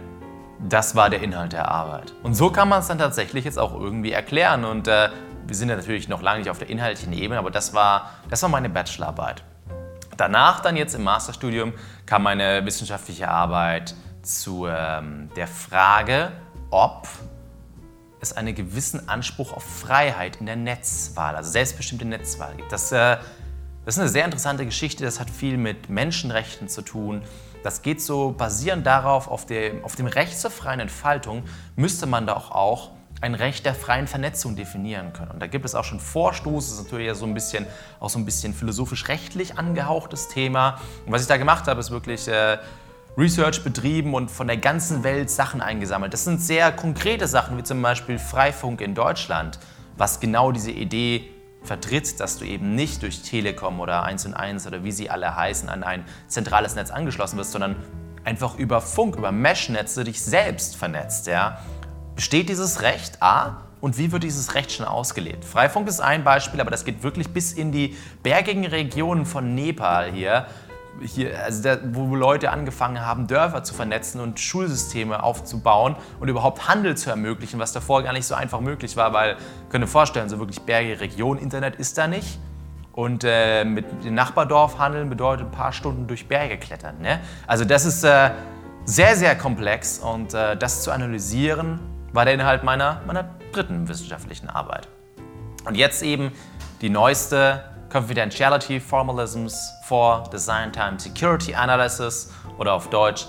das 0.69 0.95
war 0.95 1.11
der 1.11 1.23
Inhalt 1.23 1.53
der 1.53 1.69
Arbeit. 1.69 2.15
Und 2.23 2.35
so 2.35 2.51
kann 2.51 2.69
man 2.69 2.81
es 2.81 2.89
dann 2.89 2.99
tatsächlich 2.99 3.45
jetzt 3.45 3.59
auch 3.59 3.75
irgendwie 3.75 4.13
erklären. 4.13 4.65
Und 4.65 4.89
äh, 4.89 5.09
wir 5.47 5.57
sind 5.57 5.69
ja 5.69 5.77
natürlich 5.77 6.09
noch 6.09 6.23
lange 6.23 6.41
nicht 6.41 6.51
auf 6.51 6.59
der 6.59 6.71
inhaltlichen 6.71 7.13
Ebene, 7.13 7.39
aber 7.39 7.51
das 7.51 7.75
war, 7.75 8.11
das 8.31 8.43
war 8.43 8.49
meine 8.49 8.71
Bachelorarbeit. 8.71 9.43
Danach 10.17 10.61
dann 10.61 10.77
jetzt 10.77 10.95
im 10.95 11.03
Masterstudium 11.03 11.73
kam 12.07 12.23
meine 12.23 12.65
wissenschaftliche 12.65 13.29
Arbeit 13.29 13.95
zu 14.23 14.67
ähm, 14.69 15.31
der 15.35 15.49
Frage, 15.49 16.31
ob 16.71 17.09
es 18.23 18.33
einen 18.33 18.55
gewissen 18.55 19.09
Anspruch 19.09 19.53
auf 19.53 19.65
Freiheit 19.65 20.37
in 20.37 20.47
der 20.47 20.57
Netzwahl, 20.57 21.37
also 21.37 21.51
selbstbestimmte 21.51 22.05
Netzwahl 22.05 22.55
gibt. 22.57 22.71
Das, 22.71 22.93
äh, 22.93 23.17
das 23.85 23.97
ist 23.97 24.01
eine 24.01 24.09
sehr 24.09 24.25
interessante 24.25 24.65
Geschichte, 24.65 25.05
das 25.05 25.19
hat 25.19 25.29
viel 25.29 25.57
mit 25.57 25.89
Menschenrechten 25.89 26.69
zu 26.69 26.83
tun. 26.83 27.23
Das 27.65 27.83
geht 27.83 28.01
so 28.01 28.33
basierend 28.33 28.87
darauf, 28.87 29.29
auf 29.29 29.45
dem, 29.47 29.85
auf 29.85 29.97
dem 29.97 30.07
Recht 30.07 30.39
zur 30.39 30.51
freien 30.51 30.81
Entfaltung, 30.81 31.43
müsste 31.77 32.07
man 32.07 32.27
doch 32.27 32.53
auch 32.53 32.91
ein 33.21 33.35
Recht 33.35 33.65
der 33.65 33.75
freien 33.75 34.09
Vernetzung 34.09 34.57
definieren 34.57 35.13
können. 35.13 35.31
Und 35.31 35.41
da 35.41 35.47
gibt 35.47 35.65
es 35.65 35.77
auch 35.77 35.85
schon 35.85 36.01
Vorstoß, 36.01 36.71
das 36.71 36.79
ist 36.79 36.85
natürlich 36.85 37.07
ja 37.07 37.15
so 37.15 37.25
ein 37.25 37.35
bisschen, 37.35 37.67
auch 38.01 38.11
so 38.11 38.19
ein 38.19 38.25
bisschen 38.25 38.53
philosophisch-rechtlich 38.53 39.59
angehauchtes 39.59 40.29
Thema. 40.29 40.81
Und 41.07 41.13
was 41.13 41.23
ich 41.23 41.29
da 41.29 41.37
gemacht 41.37 41.67
habe, 41.69 41.79
ist 41.79 41.93
wirklich 41.93 42.27
äh, 42.27 42.59
Research 43.17 43.63
betrieben 43.63 44.15
und 44.15 44.31
von 44.31 44.47
der 44.47 44.57
ganzen 44.57 45.05
Welt 45.05 45.29
Sachen 45.29 45.61
eingesammelt. 45.61 46.15
Das 46.15 46.25
sind 46.25 46.41
sehr 46.41 46.73
konkrete 46.73 47.29
Sachen, 47.29 47.59
wie 47.59 47.63
zum 47.63 47.83
Beispiel 47.83 48.19
Freifunk 48.19 48.81
in 48.81 48.95
Deutschland, 48.95 49.59
was 49.99 50.19
genau 50.19 50.51
diese 50.51 50.71
Idee 50.71 51.29
vertritt, 51.63 52.21
dass 52.21 52.39
du 52.39 52.47
eben 52.47 52.75
nicht 52.75 53.03
durch 53.03 53.21
Telekom 53.21 53.81
oder 53.81 54.03
1 54.03 54.25
und 54.27 54.35
1 54.35 54.67
oder 54.67 54.83
wie 54.83 54.93
sie 54.93 55.11
alle 55.11 55.37
heißen 55.37 55.69
an 55.69 55.83
ein 55.83 56.07
zentrales 56.27 56.75
Netz 56.75 56.91
angeschlossen 56.91 57.37
wirst, 57.37 57.53
sondern 57.53 57.77
einfach 58.25 58.57
über 58.57 58.81
Funk, 58.81 59.17
über 59.17 59.31
Mesh-Netze 59.31 60.05
dich 60.05 60.23
selbst 60.23 60.77
vernetzt. 60.77 61.27
Ja? 61.27 61.59
Besteht 62.17 62.49
dieses 62.49 62.81
Recht? 62.81 63.23
A. 63.23 63.59
Und 63.83 63.99
wie 63.99 64.13
wird 64.13 64.23
dieses 64.23 64.55
Recht 64.55 64.73
schon 64.73 64.87
ausgelebt? 64.87 65.45
Freifunk 65.45 65.89
ist 65.89 66.01
ein 66.01 66.25
Beispiel, 66.25 66.61
aber 66.61 66.71
das 66.71 66.85
geht 66.85 67.03
wirklich 67.03 67.29
bis 67.29 67.53
in 67.53 67.73
die 67.73 67.97
bergigen 68.23 68.65
Regionen 68.65 69.27
von 69.27 69.55
Nepal 69.55 70.11
hier. 70.11 70.47
Hier, 71.01 71.43
also 71.43 71.63
da, 71.63 71.79
wo 71.93 72.15
Leute 72.15 72.51
angefangen 72.51 73.05
haben, 73.05 73.27
Dörfer 73.27 73.65
zu 73.65 73.75
vernetzen 73.75 74.21
und 74.21 74.39
Schulsysteme 74.39 75.23
aufzubauen 75.23 75.97
und 76.21 76.29
überhaupt 76.29 76.69
Handel 76.69 76.97
zu 76.97 77.11
ermöglichen, 77.11 77.59
was 77.59 77.73
davor 77.73 78.03
gar 78.03 78.13
nicht 78.13 78.27
so 78.27 78.35
einfach 78.35 78.61
möglich 78.61 78.97
war, 78.97 79.13
weil, 79.13 79.37
könnt 79.71 79.85
ihr 79.85 79.89
vorstellen, 79.89 80.29
so 80.29 80.39
wirklich 80.39 80.61
bergige 80.61 81.01
Region, 81.01 81.39
Internet 81.39 81.77
ist 81.77 81.99
da 81.99 82.07
nicht. 82.07 82.39
Und 82.93 83.25
äh, 83.25 83.65
mit 83.65 84.05
dem 84.05 84.15
Nachbardorf 84.15 84.79
handeln 84.79 85.09
bedeutet 85.09 85.47
ein 85.47 85.51
paar 85.51 85.73
Stunden 85.73 86.07
durch 86.07 86.29
Berge 86.29 86.59
klettern. 86.59 87.01
Ne? 87.01 87.21
Also 87.47 87.65
das 87.65 87.87
ist 87.87 88.05
äh, 88.05 88.31
sehr, 88.85 89.17
sehr 89.17 89.35
komplex 89.37 89.99
und 89.99 90.35
äh, 90.35 90.57
das 90.57 90.83
zu 90.83 90.91
analysieren 90.91 91.81
war 92.13 92.27
der 92.27 92.35
Inhalt 92.35 92.63
meiner, 92.63 93.01
meiner 93.07 93.25
dritten 93.53 93.89
wissenschaftlichen 93.89 94.51
Arbeit. 94.51 94.89
Und 95.65 95.77
jetzt 95.77 96.03
eben 96.03 96.33
die 96.83 96.91
neueste 96.91 97.65
Confidentiality 97.93 98.81
Formalisms 98.81 99.71
for 99.85 100.25
Design 100.33 100.73
Time 100.73 100.99
Security 100.99 101.55
Analysis 101.55 102.33
oder 102.57 102.73
auf 102.73 102.89
Deutsch 102.89 103.27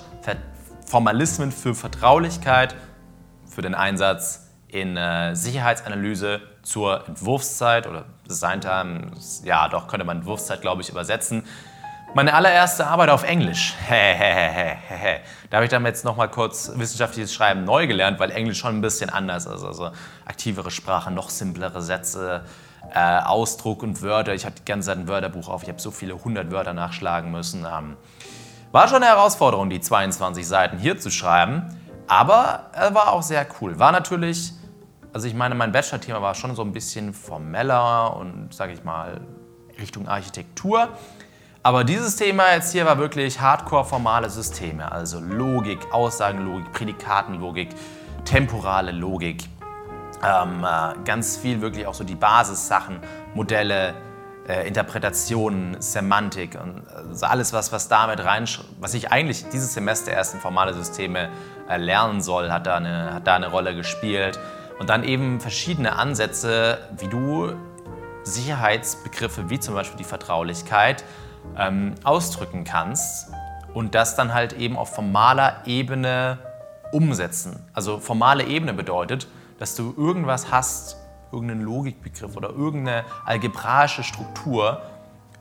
Formalismen 0.86 1.52
für 1.52 1.76
Vertraulichkeit 1.76 2.74
für 3.46 3.62
den 3.62 3.76
Einsatz 3.76 4.48
in 4.70 4.96
äh, 4.96 5.36
Sicherheitsanalyse 5.36 6.40
zur 6.62 7.06
Entwurfszeit 7.08 7.88
oder 7.88 8.06
Design 8.30 8.62
Time, 8.62 9.12
ja 9.44 9.68
doch 9.68 9.88
könnte 9.88 10.06
man 10.06 10.18
Entwurfszeit 10.20 10.62
glaube 10.62 10.82
ich 10.82 10.90
übersetzen. 10.90 11.44
Meine 12.14 12.34
allererste 12.34 12.88
Arbeit 12.88 13.10
auf 13.10 13.24
Englisch. 13.24 13.74
da 13.90 15.58
habe 15.58 15.66
ich 15.66 15.72
dann 15.72 15.84
jetzt 15.86 16.06
noch 16.06 16.16
mal 16.16 16.28
kurz 16.28 16.72
wissenschaftliches 16.76 17.34
Schreiben 17.34 17.66
neu 17.66 17.88
gelernt, 17.88 18.20
weil 18.20 18.30
Englisch 18.32 18.60
schon 18.60 18.78
ein 18.78 18.82
bisschen 18.82 19.10
anders 19.10 19.46
ist. 19.46 19.64
Also 19.64 19.92
aktivere 20.24 20.70
Sprache, 20.72 21.12
noch 21.12 21.32
simplere 21.32 21.82
Sätze, 21.82 22.46
äh, 22.94 23.20
Ausdruck 23.20 23.84
und 23.84 24.02
Wörter. 24.02 24.34
Ich 24.34 24.46
hatte 24.46 24.62
die 24.62 24.66
ganze 24.66 24.88
Zeit 24.88 24.98
ein 24.98 25.08
Wörterbuch 25.08 25.50
auf. 25.50 25.64
Ich 25.64 25.70
habe 25.70 25.80
so 25.80 25.92
viele 25.92 26.24
hundert 26.24 26.52
Wörter 26.52 26.74
nachschlagen 26.74 27.32
müssen. 27.32 27.66
Ähm, 27.66 27.98
war 28.72 28.88
schon 28.88 28.98
eine 28.98 29.08
Herausforderung, 29.08 29.70
die 29.70 29.80
22 29.80 30.48
Seiten 30.48 30.78
hier 30.78 31.00
zu 31.00 31.12
schreiben. 31.12 31.78
Aber 32.08 32.72
er 32.74 32.94
war 32.94 33.14
auch 33.14 33.22
sehr 33.22 33.46
cool. 33.62 33.80
War 33.80 33.92
natürlich, 33.92 34.54
also 35.14 35.28
ich 35.28 35.34
meine, 35.34 35.56
mein 35.56 35.72
Bachelor-Thema 35.72 36.22
war 36.22 36.36
schon 36.36 36.56
so 36.56 36.64
ein 36.64 36.72
bisschen 36.72 37.14
formeller 37.14 38.16
und, 38.18 38.54
sage 38.54 38.74
ich 38.74 38.84
mal, 38.84 39.22
Richtung 39.80 40.08
Architektur. 40.08 40.90
Aber 41.66 41.84
dieses 41.84 42.18
Thema 42.18 42.54
jetzt 42.54 42.74
hier 42.74 42.86
war 42.86 42.98
wirklich 42.98 43.40
hardcore 43.40 43.86
formale 43.86 44.30
Systeme, 44.30 44.92
also 44.92 45.20
Logik, 45.20 45.80
Aussagenlogik, 45.94 46.74
Prädikatenlogik, 46.74 47.70
temporale 48.26 48.92
Logik. 48.92 49.46
Ähm, 50.26 50.64
äh, 50.64 51.04
ganz 51.06 51.38
viel 51.38 51.62
wirklich 51.62 51.88
auch 51.88 51.94
so 51.94 52.04
die 52.04 52.16
Basissachen, 52.16 53.00
Modelle, 53.34 53.94
äh, 54.48 54.68
Interpretationen, 54.68 55.82
Semantik 55.82 56.58
und 56.62 56.84
also 56.90 57.26
alles, 57.26 57.54
was, 57.54 57.72
was 57.72 57.88
damit 57.88 58.24
rein, 58.24 58.46
was 58.80 58.94
ich 58.94 59.12
eigentlich 59.12 59.48
dieses 59.50 59.74
Semester 59.74 60.12
erst 60.12 60.34
in 60.34 60.40
formale 60.40 60.74
Systeme 60.74 61.30
äh, 61.70 61.78
lernen 61.78 62.22
soll, 62.22 62.52
hat 62.52 62.68
da, 62.68 62.76
eine, 62.76 63.14
hat 63.14 63.28
da 63.28 63.36
eine 63.36 63.50
Rolle 63.50 63.76
gespielt. 63.76 64.40
Und 64.80 64.90
dann 64.90 65.04
eben 65.04 65.40
verschiedene 65.40 65.96
Ansätze, 65.96 66.80
wie 66.98 67.08
du 67.08 67.54
Sicherheitsbegriffe 68.24 69.50
wie 69.50 69.60
zum 69.60 69.76
Beispiel 69.76 69.98
die 69.98 70.04
Vertraulichkeit 70.04 71.04
ähm, 71.58 71.96
ausdrücken 72.04 72.64
kannst 72.64 73.32
und 73.74 73.96
das 73.96 74.16
dann 74.16 74.34
halt 74.34 74.54
eben 74.54 74.78
auf 74.78 74.96
formaler 74.96 75.62
Ebene 75.66 76.38
umsetzen. 76.92 77.66
Also 77.74 78.00
formale 78.00 78.46
Ebene 78.46 78.74
bedeutet, 78.74 79.28
dass 79.60 79.76
du 79.76 79.94
irgendwas 79.98 80.52
hast, 80.52 80.98
irgendeinen 81.32 81.62
Logikbegriff 81.62 82.36
oder 82.36 82.50
irgendeine 82.50 83.06
algebraische 83.26 84.04
Struktur, 84.04 84.82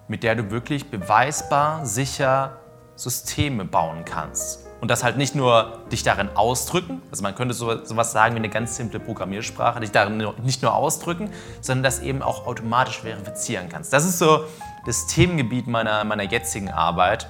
mit 0.09 0.23
der 0.23 0.35
du 0.35 0.51
wirklich 0.51 0.91
beweisbar, 0.91 1.85
sicher 1.87 2.59
Systeme 2.97 3.65
bauen 3.65 4.05
kannst. 4.05 4.67
Und 4.81 4.91
das 4.91 5.05
halt 5.05 5.17
nicht 5.17 5.37
nur 5.37 5.79
dich 5.93 6.03
darin 6.03 6.29
ausdrücken, 6.35 7.03
also 7.11 7.23
man 7.23 7.37
könnte 7.37 7.55
sowas 7.55 8.11
sagen 8.11 8.35
wie 8.35 8.39
eine 8.39 8.49
ganz 8.49 8.77
simple 8.77 8.99
Programmiersprache, 8.99 9.79
dich 9.79 9.93
darin 9.93 10.17
nicht 10.43 10.61
nur 10.61 10.75
ausdrücken, 10.75 11.31
sondern 11.61 11.85
das 11.85 12.01
eben 12.01 12.21
auch 12.21 12.47
automatisch 12.47 13.01
verifizieren 13.01 13.69
kannst. 13.69 13.93
Das 13.93 14.05
ist 14.05 14.19
so 14.19 14.45
das 14.85 15.07
Themengebiet 15.07 15.69
meiner, 15.69 16.03
meiner 16.03 16.25
jetzigen 16.25 16.69
Arbeit. 16.69 17.29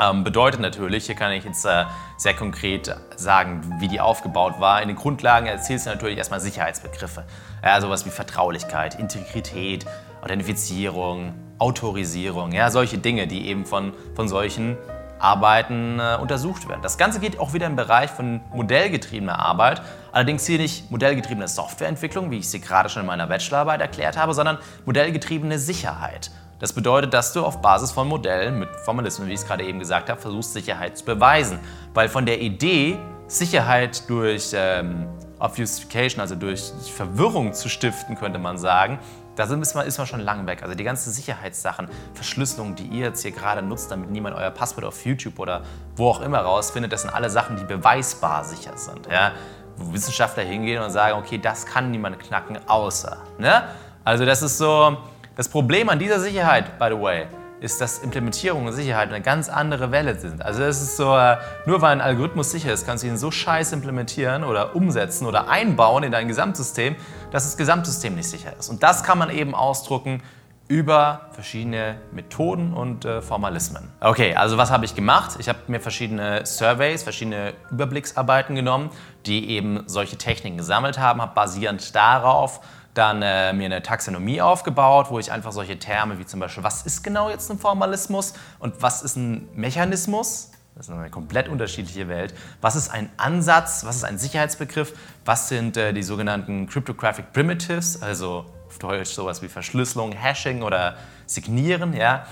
Ähm, 0.00 0.24
bedeutet 0.24 0.60
natürlich, 0.60 1.06
hier 1.06 1.14
kann 1.14 1.32
ich 1.32 1.44
jetzt 1.44 1.64
äh, 1.64 1.84
sehr 2.18 2.34
konkret 2.34 2.94
sagen, 3.16 3.76
wie 3.80 3.88
die 3.88 4.00
aufgebaut 4.00 4.60
war. 4.60 4.82
In 4.82 4.88
den 4.88 4.96
Grundlagen 4.96 5.46
erzählst 5.46 5.86
du 5.86 5.90
natürlich 5.90 6.18
erstmal 6.18 6.40
Sicherheitsbegriffe. 6.40 7.24
Ja, 7.62 7.80
sowas 7.80 8.04
wie 8.04 8.10
Vertraulichkeit, 8.10 8.98
Integrität, 8.98 9.86
Authentifizierung, 10.22 11.34
Autorisierung, 11.58 12.52
ja, 12.52 12.70
solche 12.70 12.98
Dinge, 12.98 13.26
die 13.26 13.48
eben 13.48 13.64
von, 13.64 13.94
von 14.14 14.28
solchen 14.28 14.76
Arbeiten 15.18 15.98
äh, 15.98 16.18
untersucht 16.20 16.68
werden. 16.68 16.82
Das 16.82 16.98
Ganze 16.98 17.20
geht 17.20 17.38
auch 17.38 17.54
wieder 17.54 17.66
im 17.66 17.76
Bereich 17.76 18.10
von 18.10 18.40
modellgetriebener 18.52 19.38
Arbeit. 19.38 19.80
Allerdings 20.12 20.46
hier 20.46 20.58
nicht 20.58 20.90
modellgetriebene 20.90 21.48
Softwareentwicklung, 21.48 22.30
wie 22.30 22.38
ich 22.38 22.50
sie 22.50 22.60
gerade 22.60 22.90
schon 22.90 23.00
in 23.00 23.06
meiner 23.06 23.26
Bachelorarbeit 23.26 23.80
erklärt 23.80 24.18
habe, 24.18 24.34
sondern 24.34 24.58
modellgetriebene 24.84 25.58
Sicherheit. 25.58 26.30
Das 26.58 26.72
bedeutet, 26.72 27.12
dass 27.12 27.32
du 27.32 27.44
auf 27.44 27.60
Basis 27.60 27.90
von 27.90 28.08
Modellen 28.08 28.58
mit 28.58 28.70
Formalismen, 28.84 29.28
wie 29.28 29.34
ich 29.34 29.40
es 29.40 29.46
gerade 29.46 29.64
eben 29.64 29.78
gesagt 29.78 30.08
habe, 30.08 30.20
versuchst, 30.20 30.54
Sicherheit 30.54 30.96
zu 30.96 31.04
beweisen. 31.04 31.58
Weil 31.92 32.08
von 32.08 32.24
der 32.24 32.40
Idee, 32.40 32.98
Sicherheit 33.26 34.08
durch 34.08 34.52
ähm, 34.54 35.06
Obfuscation, 35.38 36.20
also 36.20 36.34
durch 36.34 36.72
Verwirrung 36.94 37.52
zu 37.52 37.68
stiften, 37.68 38.16
könnte 38.16 38.38
man 38.38 38.56
sagen, 38.56 38.98
da 39.34 39.44
ist 39.44 39.74
man, 39.74 39.86
ist 39.86 39.98
man 39.98 40.06
schon 40.06 40.20
lange 40.20 40.46
weg. 40.46 40.62
Also 40.62 40.74
die 40.74 40.84
ganzen 40.84 41.12
Sicherheitssachen, 41.12 41.88
Verschlüsselung, 42.14 42.74
die 42.74 42.86
ihr 42.86 43.06
jetzt 43.06 43.20
hier 43.20 43.32
gerade 43.32 43.60
nutzt, 43.60 43.90
damit 43.90 44.10
niemand 44.10 44.34
euer 44.34 44.50
Passwort 44.50 44.86
auf 44.86 45.04
YouTube 45.04 45.38
oder 45.38 45.62
wo 45.94 46.08
auch 46.08 46.22
immer 46.22 46.38
rausfindet, 46.38 46.90
das 46.90 47.02
sind 47.02 47.12
alle 47.12 47.28
Sachen, 47.28 47.56
die 47.56 47.64
beweisbar 47.64 48.44
sicher 48.44 48.78
sind. 48.78 49.06
Ja? 49.10 49.32
Wo 49.76 49.92
Wissenschaftler 49.92 50.42
hingehen 50.42 50.82
und 50.82 50.90
sagen, 50.90 51.18
okay, 51.18 51.36
das 51.36 51.66
kann 51.66 51.90
niemand 51.90 52.18
knacken, 52.18 52.58
außer. 52.66 53.18
Ne? 53.38 53.64
Also 54.04 54.24
das 54.24 54.40
ist 54.40 54.56
so, 54.56 54.96
das 55.36 55.50
Problem 55.50 55.90
an 55.90 55.98
dieser 55.98 56.18
Sicherheit, 56.18 56.78
by 56.78 56.86
the 56.88 56.98
way, 56.98 57.26
ist, 57.60 57.80
dass 57.80 57.98
Implementierung 57.98 58.66
und 58.66 58.72
Sicherheit 58.72 59.10
eine 59.10 59.20
ganz 59.20 59.50
andere 59.50 59.90
Welle 59.90 60.18
sind. 60.18 60.42
Also 60.42 60.62
es 60.62 60.80
ist 60.80 60.96
so, 60.96 61.14
äh, 61.14 61.36
nur 61.66 61.82
weil 61.82 61.92
ein 61.92 62.00
Algorithmus 62.00 62.50
sicher 62.50 62.72
ist, 62.72 62.86
kannst 62.86 63.04
du 63.04 63.08
ihn 63.08 63.18
so 63.18 63.30
scheiße 63.30 63.74
implementieren 63.74 64.44
oder 64.44 64.74
umsetzen 64.74 65.26
oder 65.26 65.48
einbauen 65.48 66.04
in 66.04 66.12
dein 66.12 66.26
Gesamtsystem, 66.26 66.96
dass 67.32 67.44
das 67.44 67.56
Gesamtsystem 67.58 68.14
nicht 68.14 68.28
sicher 68.28 68.52
ist. 68.58 68.70
Und 68.70 68.82
das 68.82 69.04
kann 69.04 69.18
man 69.18 69.28
eben 69.28 69.54
ausdrucken 69.54 70.22
über 70.68 71.28
verschiedene 71.32 72.00
Methoden 72.12 72.72
und 72.72 73.04
äh, 73.04 73.20
Formalismen. 73.20 73.90
Okay, 74.00 74.34
also 74.34 74.56
was 74.56 74.70
habe 74.70 74.86
ich 74.86 74.94
gemacht? 74.94 75.36
Ich 75.38 75.48
habe 75.50 75.58
mir 75.68 75.80
verschiedene 75.80 76.46
Surveys, 76.46 77.02
verschiedene 77.02 77.52
Überblicksarbeiten 77.70 78.56
genommen, 78.56 78.90
die 79.26 79.50
eben 79.50 79.84
solche 79.86 80.16
Techniken 80.16 80.56
gesammelt 80.56 80.98
haben, 80.98 81.20
habe 81.20 81.34
basierend 81.34 81.94
darauf 81.94 82.60
dann 82.96 83.22
äh, 83.22 83.52
mir 83.52 83.66
eine 83.66 83.82
Taxonomie 83.82 84.40
aufgebaut, 84.40 85.06
wo 85.10 85.18
ich 85.18 85.30
einfach 85.32 85.52
solche 85.52 85.78
Terme 85.78 86.18
wie 86.18 86.26
zum 86.26 86.40
Beispiel, 86.40 86.64
was 86.64 86.86
ist 86.86 87.02
genau 87.02 87.28
jetzt 87.28 87.50
ein 87.50 87.58
Formalismus 87.58 88.34
und 88.58 88.82
was 88.82 89.02
ist 89.02 89.16
ein 89.16 89.48
Mechanismus? 89.54 90.50
Das 90.74 90.88
ist 90.88 90.94
eine 90.94 91.08
komplett 91.08 91.48
unterschiedliche 91.48 92.06
Welt. 92.08 92.34
Was 92.60 92.76
ist 92.76 92.90
ein 92.90 93.08
Ansatz? 93.16 93.84
Was 93.86 93.96
ist 93.96 94.04
ein 94.04 94.18
Sicherheitsbegriff? 94.18 94.92
Was 95.24 95.48
sind 95.48 95.76
äh, 95.76 95.94
die 95.94 96.02
sogenannten 96.02 96.66
Cryptographic 96.66 97.32
Primitives, 97.32 98.02
also 98.02 98.44
auf 98.66 98.78
Deutsch 98.78 99.10
sowas 99.10 99.40
wie 99.40 99.48
Verschlüsselung, 99.48 100.12
Hashing 100.12 100.62
oder 100.62 100.96
Signieren? 101.24 101.94
Ja? 101.94 102.26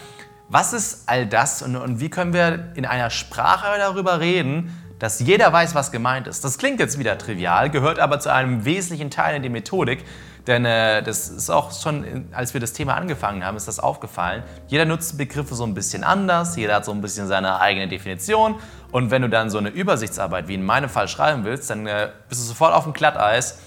Was 0.49 0.75
ist 0.75 1.09
all 1.09 1.27
das 1.27 1.63
und, 1.63 1.75
und 1.77 2.01
wie 2.01 2.11
können 2.11 2.35
wir 2.35 2.73
in 2.75 2.85
einer 2.85 3.09
Sprache 3.09 3.67
darüber 3.79 4.21
reden, 4.21 4.79
dass 4.99 5.21
jeder 5.21 5.53
weiß, 5.53 5.75
was 5.75 5.91
gemeint 5.91 6.27
ist? 6.27 6.45
Das 6.45 6.59
klingt 6.59 6.81
jetzt 6.81 6.99
wieder 6.99 7.17
trivial, 7.17 7.71
gehört 7.71 7.99
aber 7.99 8.21
zu 8.21 8.31
einem 8.33 8.67
wesentlichen 8.67 9.11
Teil 9.11 9.37
in 9.37 9.43
die 9.43 9.49
Methodik, 9.49 10.05
denn 10.47 10.65
äh, 10.67 11.03
das 11.03 11.29
ist 11.29 11.49
auch 11.49 11.73
schon, 11.73 12.29
als 12.33 12.53
wir 12.53 12.61
das 12.61 12.73
Thema 12.75 12.95
angefangen 12.95 13.45
haben, 13.45 13.57
ist 13.57 13.67
das 13.67 13.81
aufgefallen. 13.81 14.43
Jeder 14.67 14.85
nutzt 14.85 15.17
Begriffe 15.17 15.55
so 15.55 15.65
ein 15.65 15.73
bisschen 15.73 16.05
anders, 16.05 16.57
jeder 16.57 16.75
hat 16.75 16.85
so 16.85 16.93
ein 16.93 17.01
bisschen 17.01 17.27
seine 17.27 17.61
eigene 17.61 17.89
Definition. 17.89 18.57
Und 18.93 19.11
wenn 19.11 19.23
du 19.23 19.29
dann 19.29 19.49
so 19.49 19.59
eine 19.59 19.71
Übersichtsarbeit 19.71 20.47
wie 20.49 20.55
in 20.55 20.65
meinem 20.65 20.91
Fall 20.91 21.09
schreiben 21.09 21.45
willst, 21.45 21.71
dann 21.71 21.87
äh, 21.87 22.11
bist 22.29 22.43
du 22.43 22.47
sofort 22.47 22.75
auf 22.75 22.85
dem 22.85 22.93
Glatteis, 22.93 23.59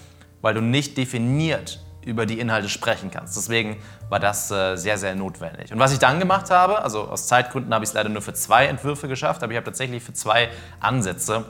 weil 0.41 0.53
du 0.53 0.61
nicht 0.61 0.97
definiert 0.97 1.79
über 2.05 2.25
die 2.25 2.39
Inhalte 2.39 2.69
sprechen 2.69 3.11
kannst. 3.11 3.35
Deswegen 3.35 3.77
war 4.07 4.19
das 4.19 4.49
äh, 4.49 4.77
sehr, 4.77 4.97
sehr 4.97 5.15
notwendig. 5.15 5.73
Und 5.73 5.79
was 5.79 5.91
ich 5.91 5.99
dann 5.99 6.19
gemacht 6.19 6.49
habe, 6.51 6.81
also 6.81 7.01
aus 7.01 7.27
Zeitgründen 7.27 7.73
habe 7.73 7.83
ich 7.83 7.89
es 7.89 7.93
leider 7.95 8.09
nur 8.09 8.21
für 8.21 8.33
zwei 8.33 8.67
Entwürfe 8.67 9.07
geschafft, 9.07 9.43
aber 9.43 9.51
ich 9.51 9.57
habe 9.57 9.65
tatsächlich 9.65 10.01
für 10.01 10.13
zwei 10.13 10.49
Ansätze, 10.79 11.43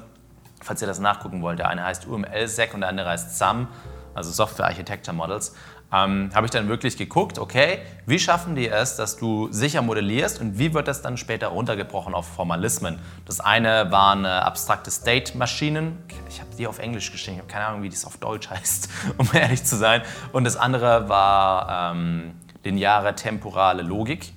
falls 0.63 0.81
ihr 0.81 0.87
das 0.87 0.99
nachgucken 0.99 1.43
wollt, 1.43 1.59
der 1.59 1.67
eine 1.69 1.83
heißt 1.83 2.07
UML-SEC 2.07 2.73
und 2.73 2.79
der 2.79 2.89
andere 2.89 3.09
heißt 3.09 3.37
SAM, 3.37 3.67
also 4.17 4.31
Software 4.31 4.65
Architecture 4.65 5.15
Models, 5.15 5.53
ähm, 5.93 6.31
habe 6.33 6.45
ich 6.45 6.51
dann 6.51 6.67
wirklich 6.67 6.97
geguckt, 6.97 7.39
okay, 7.39 7.79
wie 8.05 8.19
schaffen 8.19 8.55
die 8.55 8.67
es, 8.67 8.97
dass 8.97 9.15
du 9.15 9.47
sicher 9.51 9.81
modellierst 9.81 10.41
und 10.41 10.59
wie 10.59 10.73
wird 10.73 10.87
das 10.87 11.01
dann 11.01 11.15
später 11.15 11.47
runtergebrochen 11.47 12.13
auf 12.13 12.27
Formalismen? 12.27 12.99
Das 13.25 13.39
eine 13.39 13.89
waren 13.91 14.25
äh, 14.25 14.27
abstrakte 14.27 14.91
State-Maschinen, 14.91 15.97
ich 16.27 16.41
habe 16.41 16.49
die 16.57 16.67
auf 16.67 16.79
Englisch 16.79 17.11
geschrieben, 17.11 17.37
ich 17.37 17.43
habe 17.43 17.51
keine 17.51 17.67
Ahnung, 17.67 17.83
wie 17.83 17.89
das 17.89 18.03
auf 18.03 18.17
Deutsch 18.17 18.49
heißt, 18.49 18.89
um 19.17 19.29
ehrlich 19.31 19.63
zu 19.63 19.77
sein. 19.77 20.01
Und 20.33 20.43
das 20.43 20.57
andere 20.57 21.07
war 21.07 21.91
ähm, 21.93 22.33
lineare 22.63 23.15
temporale 23.15 23.81
Logik, 23.81 24.33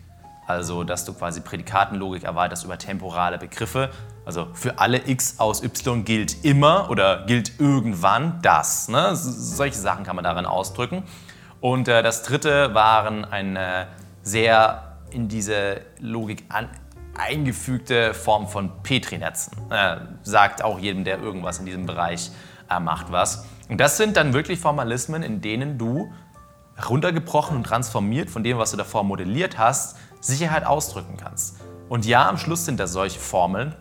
also 0.46 0.84
dass 0.84 1.04
du 1.04 1.14
quasi 1.14 1.40
Prädikatenlogik 1.40 2.24
erweiterst 2.24 2.64
über 2.64 2.78
temporale 2.78 3.38
Begriffe. 3.38 3.90
Also 4.30 4.46
für 4.52 4.78
alle 4.78 5.08
x 5.08 5.40
aus 5.40 5.60
y 5.60 6.04
gilt 6.04 6.44
immer 6.44 6.88
oder 6.88 7.26
gilt 7.26 7.58
irgendwann 7.58 8.38
das. 8.42 8.86
Ne? 8.86 9.16
Solche 9.16 9.76
Sachen 9.76 10.04
kann 10.04 10.14
man 10.14 10.22
darin 10.22 10.46
ausdrücken. 10.46 11.02
Und 11.60 11.88
äh, 11.88 12.00
das 12.04 12.22
dritte 12.22 12.72
waren 12.72 13.24
eine 13.24 13.88
sehr 14.22 14.98
in 15.10 15.26
diese 15.26 15.80
Logik 15.98 16.44
an, 16.48 16.68
eingefügte 17.18 18.14
Form 18.14 18.46
von 18.46 18.70
Petri-Netzen. 18.84 19.68
Äh, 19.68 19.96
sagt 20.22 20.62
auch 20.62 20.78
jedem, 20.78 21.02
der 21.02 21.18
irgendwas 21.18 21.58
in 21.58 21.66
diesem 21.66 21.86
Bereich 21.86 22.30
äh, 22.70 22.78
macht, 22.78 23.10
was. 23.10 23.46
Und 23.68 23.80
das 23.80 23.96
sind 23.96 24.16
dann 24.16 24.32
wirklich 24.32 24.60
Formalismen, 24.60 25.24
in 25.24 25.40
denen 25.40 25.76
du 25.76 26.12
runtergebrochen 26.88 27.56
und 27.56 27.64
transformiert 27.64 28.30
von 28.30 28.44
dem, 28.44 28.58
was 28.58 28.70
du 28.70 28.76
davor 28.76 29.02
modelliert 29.02 29.58
hast, 29.58 29.96
Sicherheit 30.20 30.64
ausdrücken 30.64 31.16
kannst. 31.16 31.56
Und 31.88 32.06
ja, 32.06 32.28
am 32.28 32.38
Schluss 32.38 32.64
sind 32.64 32.78
das 32.78 32.92
solche 32.92 33.18
Formeln, 33.18 33.74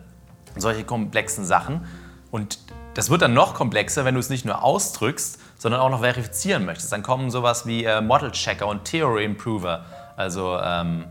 solche 0.56 0.84
komplexen 0.84 1.44
Sachen. 1.44 1.86
Und 2.30 2.58
das 2.94 3.10
wird 3.10 3.22
dann 3.22 3.34
noch 3.34 3.54
komplexer, 3.54 4.04
wenn 4.04 4.14
du 4.14 4.20
es 4.20 4.30
nicht 4.30 4.44
nur 4.44 4.62
ausdrückst, 4.62 5.40
sondern 5.58 5.80
auch 5.80 5.90
noch 5.90 6.00
verifizieren 6.00 6.64
möchtest. 6.64 6.92
Dann 6.92 7.02
kommen 7.02 7.30
sowas 7.30 7.66
wie 7.66 7.84
äh, 7.84 8.00
Model 8.00 8.32
Checker 8.32 8.66
und 8.66 8.84
Theory 8.84 9.24
Improver, 9.24 9.84
also 10.16 10.58
ähm, 10.58 11.04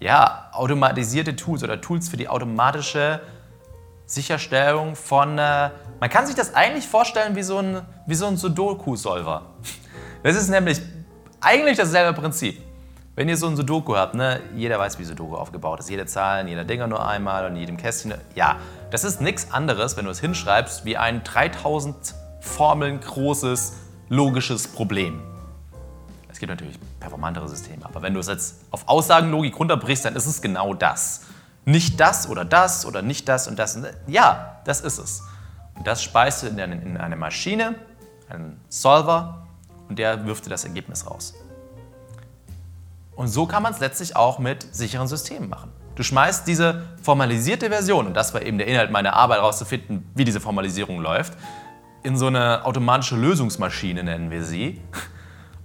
ja, 0.00 0.48
automatisierte 0.52 1.36
Tools 1.36 1.62
oder 1.62 1.80
Tools 1.80 2.08
für 2.08 2.16
die 2.16 2.28
automatische 2.28 3.20
Sicherstellung 4.06 4.96
von. 4.96 5.38
Äh, 5.38 5.70
man 6.00 6.10
kann 6.10 6.26
sich 6.26 6.34
das 6.34 6.54
eigentlich 6.54 6.86
vorstellen 6.86 7.36
wie 7.36 7.42
so 7.42 7.58
ein, 7.58 7.82
wie 8.06 8.14
so 8.14 8.26
ein 8.26 8.36
Sudoku-Solver. 8.36 9.42
Das 10.22 10.36
ist 10.36 10.48
nämlich 10.48 10.80
eigentlich 11.40 11.76
dasselbe 11.76 12.20
Prinzip. 12.20 12.60
Wenn 13.14 13.28
ihr 13.28 13.36
so 13.36 13.46
ein 13.46 13.56
Sudoku 13.56 13.94
habt, 13.94 14.14
ne, 14.14 14.40
jeder 14.56 14.78
weiß, 14.78 14.98
wie 14.98 15.04
Sudoku 15.04 15.36
aufgebaut 15.36 15.80
ist. 15.80 15.90
Jede 15.90 16.06
Zahl 16.06 16.48
jeder 16.48 16.64
Dinger 16.64 16.86
nur 16.86 17.06
einmal 17.06 17.44
und 17.44 17.52
in 17.52 17.58
jedem 17.58 17.76
Kästchen. 17.76 18.14
Ja, 18.34 18.56
das 18.90 19.04
ist 19.04 19.20
nichts 19.20 19.52
anderes, 19.52 19.98
wenn 19.98 20.06
du 20.06 20.10
es 20.10 20.20
hinschreibst, 20.20 20.86
wie 20.86 20.96
ein 20.96 21.22
3000 21.22 21.94
Formeln 22.40 23.00
großes 23.00 23.74
logisches 24.08 24.66
Problem. 24.66 25.20
Es 26.30 26.38
gibt 26.38 26.48
natürlich 26.48 26.78
performantere 27.00 27.46
Systeme, 27.48 27.84
aber 27.84 28.00
wenn 28.00 28.14
du 28.14 28.20
es 28.20 28.28
jetzt 28.28 28.64
auf 28.70 28.88
Aussagenlogik 28.88 29.58
runterbrichst, 29.58 30.06
dann 30.06 30.16
ist 30.16 30.24
es 30.24 30.40
genau 30.40 30.72
das. 30.72 31.24
Nicht 31.66 32.00
das 32.00 32.30
oder 32.30 32.46
das 32.46 32.86
oder 32.86 33.02
nicht 33.02 33.28
das 33.28 33.46
und 33.46 33.58
das. 33.58 33.78
Ja, 34.06 34.62
das 34.64 34.80
ist 34.80 34.98
es. 34.98 35.22
Und 35.74 35.86
das 35.86 36.02
speist 36.02 36.42
du 36.42 36.46
in 36.46 36.96
eine 36.96 37.16
Maschine, 37.16 37.74
einen 38.30 38.58
Solver, 38.70 39.46
und 39.88 39.98
der 39.98 40.24
wirft 40.24 40.46
dir 40.46 40.50
das 40.50 40.64
Ergebnis 40.64 41.06
raus. 41.06 41.34
Und 43.22 43.28
so 43.28 43.46
kann 43.46 43.62
man 43.62 43.72
es 43.72 43.78
letztlich 43.78 44.16
auch 44.16 44.40
mit 44.40 44.74
sicheren 44.74 45.06
Systemen 45.06 45.48
machen. 45.48 45.70
Du 45.94 46.02
schmeißt 46.02 46.44
diese 46.44 46.86
formalisierte 47.02 47.68
Version, 47.68 48.08
und 48.08 48.14
das 48.14 48.34
war 48.34 48.42
eben 48.42 48.58
der 48.58 48.66
Inhalt 48.66 48.90
meiner 48.90 49.12
Arbeit, 49.12 49.38
herauszufinden, 49.38 50.10
wie 50.16 50.24
diese 50.24 50.40
Formalisierung 50.40 51.00
läuft, 51.00 51.34
in 52.02 52.16
so 52.16 52.26
eine 52.26 52.64
automatische 52.64 53.14
Lösungsmaschine, 53.14 54.02
nennen 54.02 54.32
wir 54.32 54.42
sie, 54.42 54.80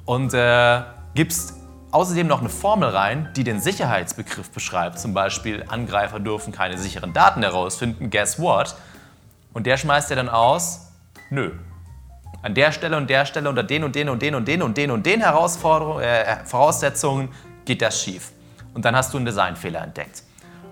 und 0.05 0.35
äh, 0.35 0.83
gibst 1.15 1.55
außerdem 1.89 2.27
noch 2.27 2.41
eine 2.41 2.49
Formel 2.49 2.89
rein, 2.89 3.31
die 3.35 3.43
den 3.43 3.59
Sicherheitsbegriff 3.59 4.51
beschreibt. 4.51 4.99
Zum 4.99 5.15
Beispiel, 5.15 5.65
Angreifer 5.67 6.19
dürfen 6.19 6.53
keine 6.53 6.77
sicheren 6.77 7.11
Daten 7.11 7.41
herausfinden, 7.41 8.11
guess 8.11 8.39
what? 8.39 8.75
Und 9.51 9.65
der 9.65 9.77
schmeißt 9.77 10.11
dir 10.11 10.15
dann 10.15 10.29
aus, 10.29 10.91
nö. 11.31 11.53
An 12.43 12.53
der 12.53 12.71
Stelle 12.71 12.97
und 12.97 13.09
der 13.09 13.25
Stelle 13.25 13.49
unter 13.49 13.63
den 13.63 13.83
und 13.83 13.95
den 13.95 14.09
und 14.09 14.21
den 14.21 14.35
und 14.35 14.47
den 14.47 14.61
und 14.61 14.77
den 14.77 14.91
und 14.91 15.05
den 15.07 15.21
Herausforderungen, 15.21 16.03
äh, 16.03 16.45
Voraussetzungen 16.45 17.29
geht 17.67 17.83
das 17.83 18.01
schief. 18.01 18.31
Und 18.73 18.85
dann 18.85 18.95
hast 18.95 19.13
du 19.13 19.17
einen 19.17 19.25
Designfehler 19.25 19.81
entdeckt. 19.83 20.23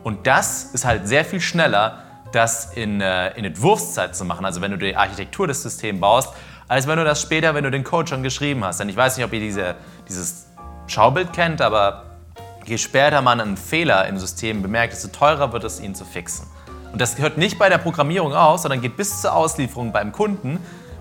Und 0.04 0.26
das 0.26 0.66
ist 0.74 0.86
halt 0.86 1.08
sehr 1.08 1.26
viel 1.26 1.42
schneller, 1.42 2.00
das 2.32 2.74
in, 2.74 3.02
äh, 3.02 3.38
in 3.38 3.46
Entwurfszeit 3.46 4.16
zu 4.16 4.26
machen, 4.26 4.46
also 4.46 4.62
wenn 4.62 4.72
du 4.72 4.78
die 4.78 4.96
Architektur 4.96 5.48
des 5.48 5.64
Systems 5.64 6.02
baust, 6.02 6.34
als 6.68 6.88
wenn 6.88 6.98
du 6.98 7.06
das 7.06 7.22
später, 7.22 7.54
wenn 7.54 7.64
du 7.64 7.72
den 7.72 7.84
Code 7.84 8.08
schon 8.08 8.24
geschrieben 8.24 8.64
hast. 8.64 8.80
Denn 8.80 8.90
ich 8.90 8.96
weiß 8.96 9.18
nicht, 9.18 9.26
ob 9.26 9.34
ihr 9.34 9.40
diese, 9.40 9.76
dieses 10.08 10.48
Schaubild 10.88 11.32
kennt, 11.34 11.62
aber 11.62 12.18
je 12.66 12.78
später 12.78 13.22
man 13.22 13.40
einen 13.40 13.58
Fehler 13.58 14.08
im 14.08 14.18
System 14.18 14.62
bemerkt, 14.62 14.94
desto 14.94 15.10
teurer 15.10 15.54
wird 15.54 15.64
es, 15.64 15.80
ihn 15.80 15.96
zu 15.96 16.06
fixen. 16.06 16.48
Und 16.92 17.02
das 17.02 17.18
hört 17.18 17.38
nicht 17.38 17.60
bei 17.60 17.70
der 17.70 17.78
Programmierung 17.78 18.34
aus, 18.34 18.64
sondern 18.64 18.82
geht 18.82 18.98
bis 18.98 19.22
zur 19.22 19.34
Auslieferung 19.34 19.92
beim 19.92 20.12
Kunden. 20.12 20.60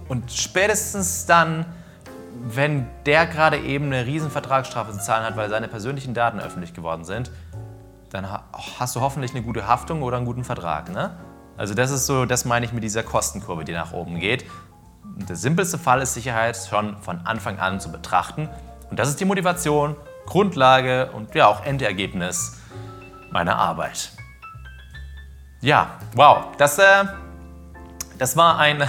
Und 0.08 0.30
spätestens 0.32 1.26
dann, 1.26 1.64
wenn 2.42 2.86
der 3.06 3.26
gerade 3.26 3.58
eben 3.58 3.86
eine 3.86 4.06
riesen 4.06 4.30
Vertragsstrafe 4.30 4.92
zu 4.92 4.98
zahlen 4.98 5.24
hat, 5.24 5.36
weil 5.36 5.48
seine 5.48 5.68
persönlichen 5.68 6.14
Daten 6.14 6.40
öffentlich 6.40 6.74
geworden 6.74 7.04
sind, 7.04 7.30
dann 8.10 8.28
hast 8.78 8.94
du 8.94 9.00
hoffentlich 9.00 9.32
eine 9.32 9.42
gute 9.42 9.66
Haftung 9.66 10.02
oder 10.02 10.16
einen 10.16 10.26
guten 10.26 10.44
Vertrag. 10.44 10.90
Ne? 10.90 11.16
Also 11.56 11.74
das 11.74 11.90
ist 11.90 12.06
so, 12.06 12.26
das 12.26 12.44
meine 12.44 12.66
ich 12.66 12.72
mit 12.72 12.84
dieser 12.84 13.02
Kostenkurve, 13.02 13.64
die 13.64 13.72
nach 13.72 13.92
oben 13.92 14.18
geht. 14.18 14.44
Der 15.16 15.36
simpelste 15.36 15.78
Fall 15.78 16.00
ist 16.02 16.14
Sicherheit 16.14 16.56
schon 16.56 16.96
von 16.98 17.20
Anfang 17.26 17.58
an 17.58 17.80
zu 17.80 17.90
betrachten. 17.90 18.48
Und 18.90 18.98
das 18.98 19.08
ist 19.08 19.20
die 19.20 19.24
Motivation, 19.24 19.96
Grundlage 20.26 21.10
und 21.12 21.34
ja 21.34 21.46
auch 21.46 21.64
Endergebnis 21.64 22.60
meiner 23.30 23.56
Arbeit. 23.56 24.12
Ja, 25.60 25.98
wow, 26.14 26.46
das, 26.58 26.78
äh, 26.78 27.04
das 28.18 28.36
war 28.36 28.58
ein, 28.58 28.82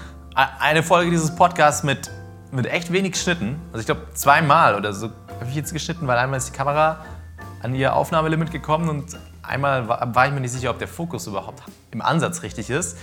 eine 0.34 0.82
Folge 0.82 1.10
dieses 1.10 1.34
Podcasts 1.34 1.82
mit, 1.82 2.10
mit 2.52 2.66
echt 2.66 2.92
wenig 2.92 3.16
Schnitten. 3.16 3.60
Also 3.72 3.80
ich 3.80 3.86
glaube 3.86 4.12
zweimal 4.14 4.76
oder 4.76 4.92
so 4.92 5.10
habe 5.40 5.48
ich 5.48 5.56
jetzt 5.56 5.72
geschnitten, 5.72 6.06
weil 6.06 6.18
einmal 6.18 6.36
ist 6.36 6.48
die 6.48 6.56
Kamera 6.56 7.04
an 7.62 7.74
ihr 7.74 7.96
Aufnahmelimit 7.96 8.50
gekommen 8.50 8.88
und 8.88 9.18
einmal 9.42 9.88
war, 9.88 10.14
war 10.14 10.26
ich 10.26 10.32
mir 10.32 10.40
nicht 10.40 10.52
sicher, 10.52 10.70
ob 10.70 10.78
der 10.78 10.88
Fokus 10.88 11.26
überhaupt 11.26 11.62
im 11.90 12.02
Ansatz 12.02 12.42
richtig 12.42 12.70
ist. 12.70 12.98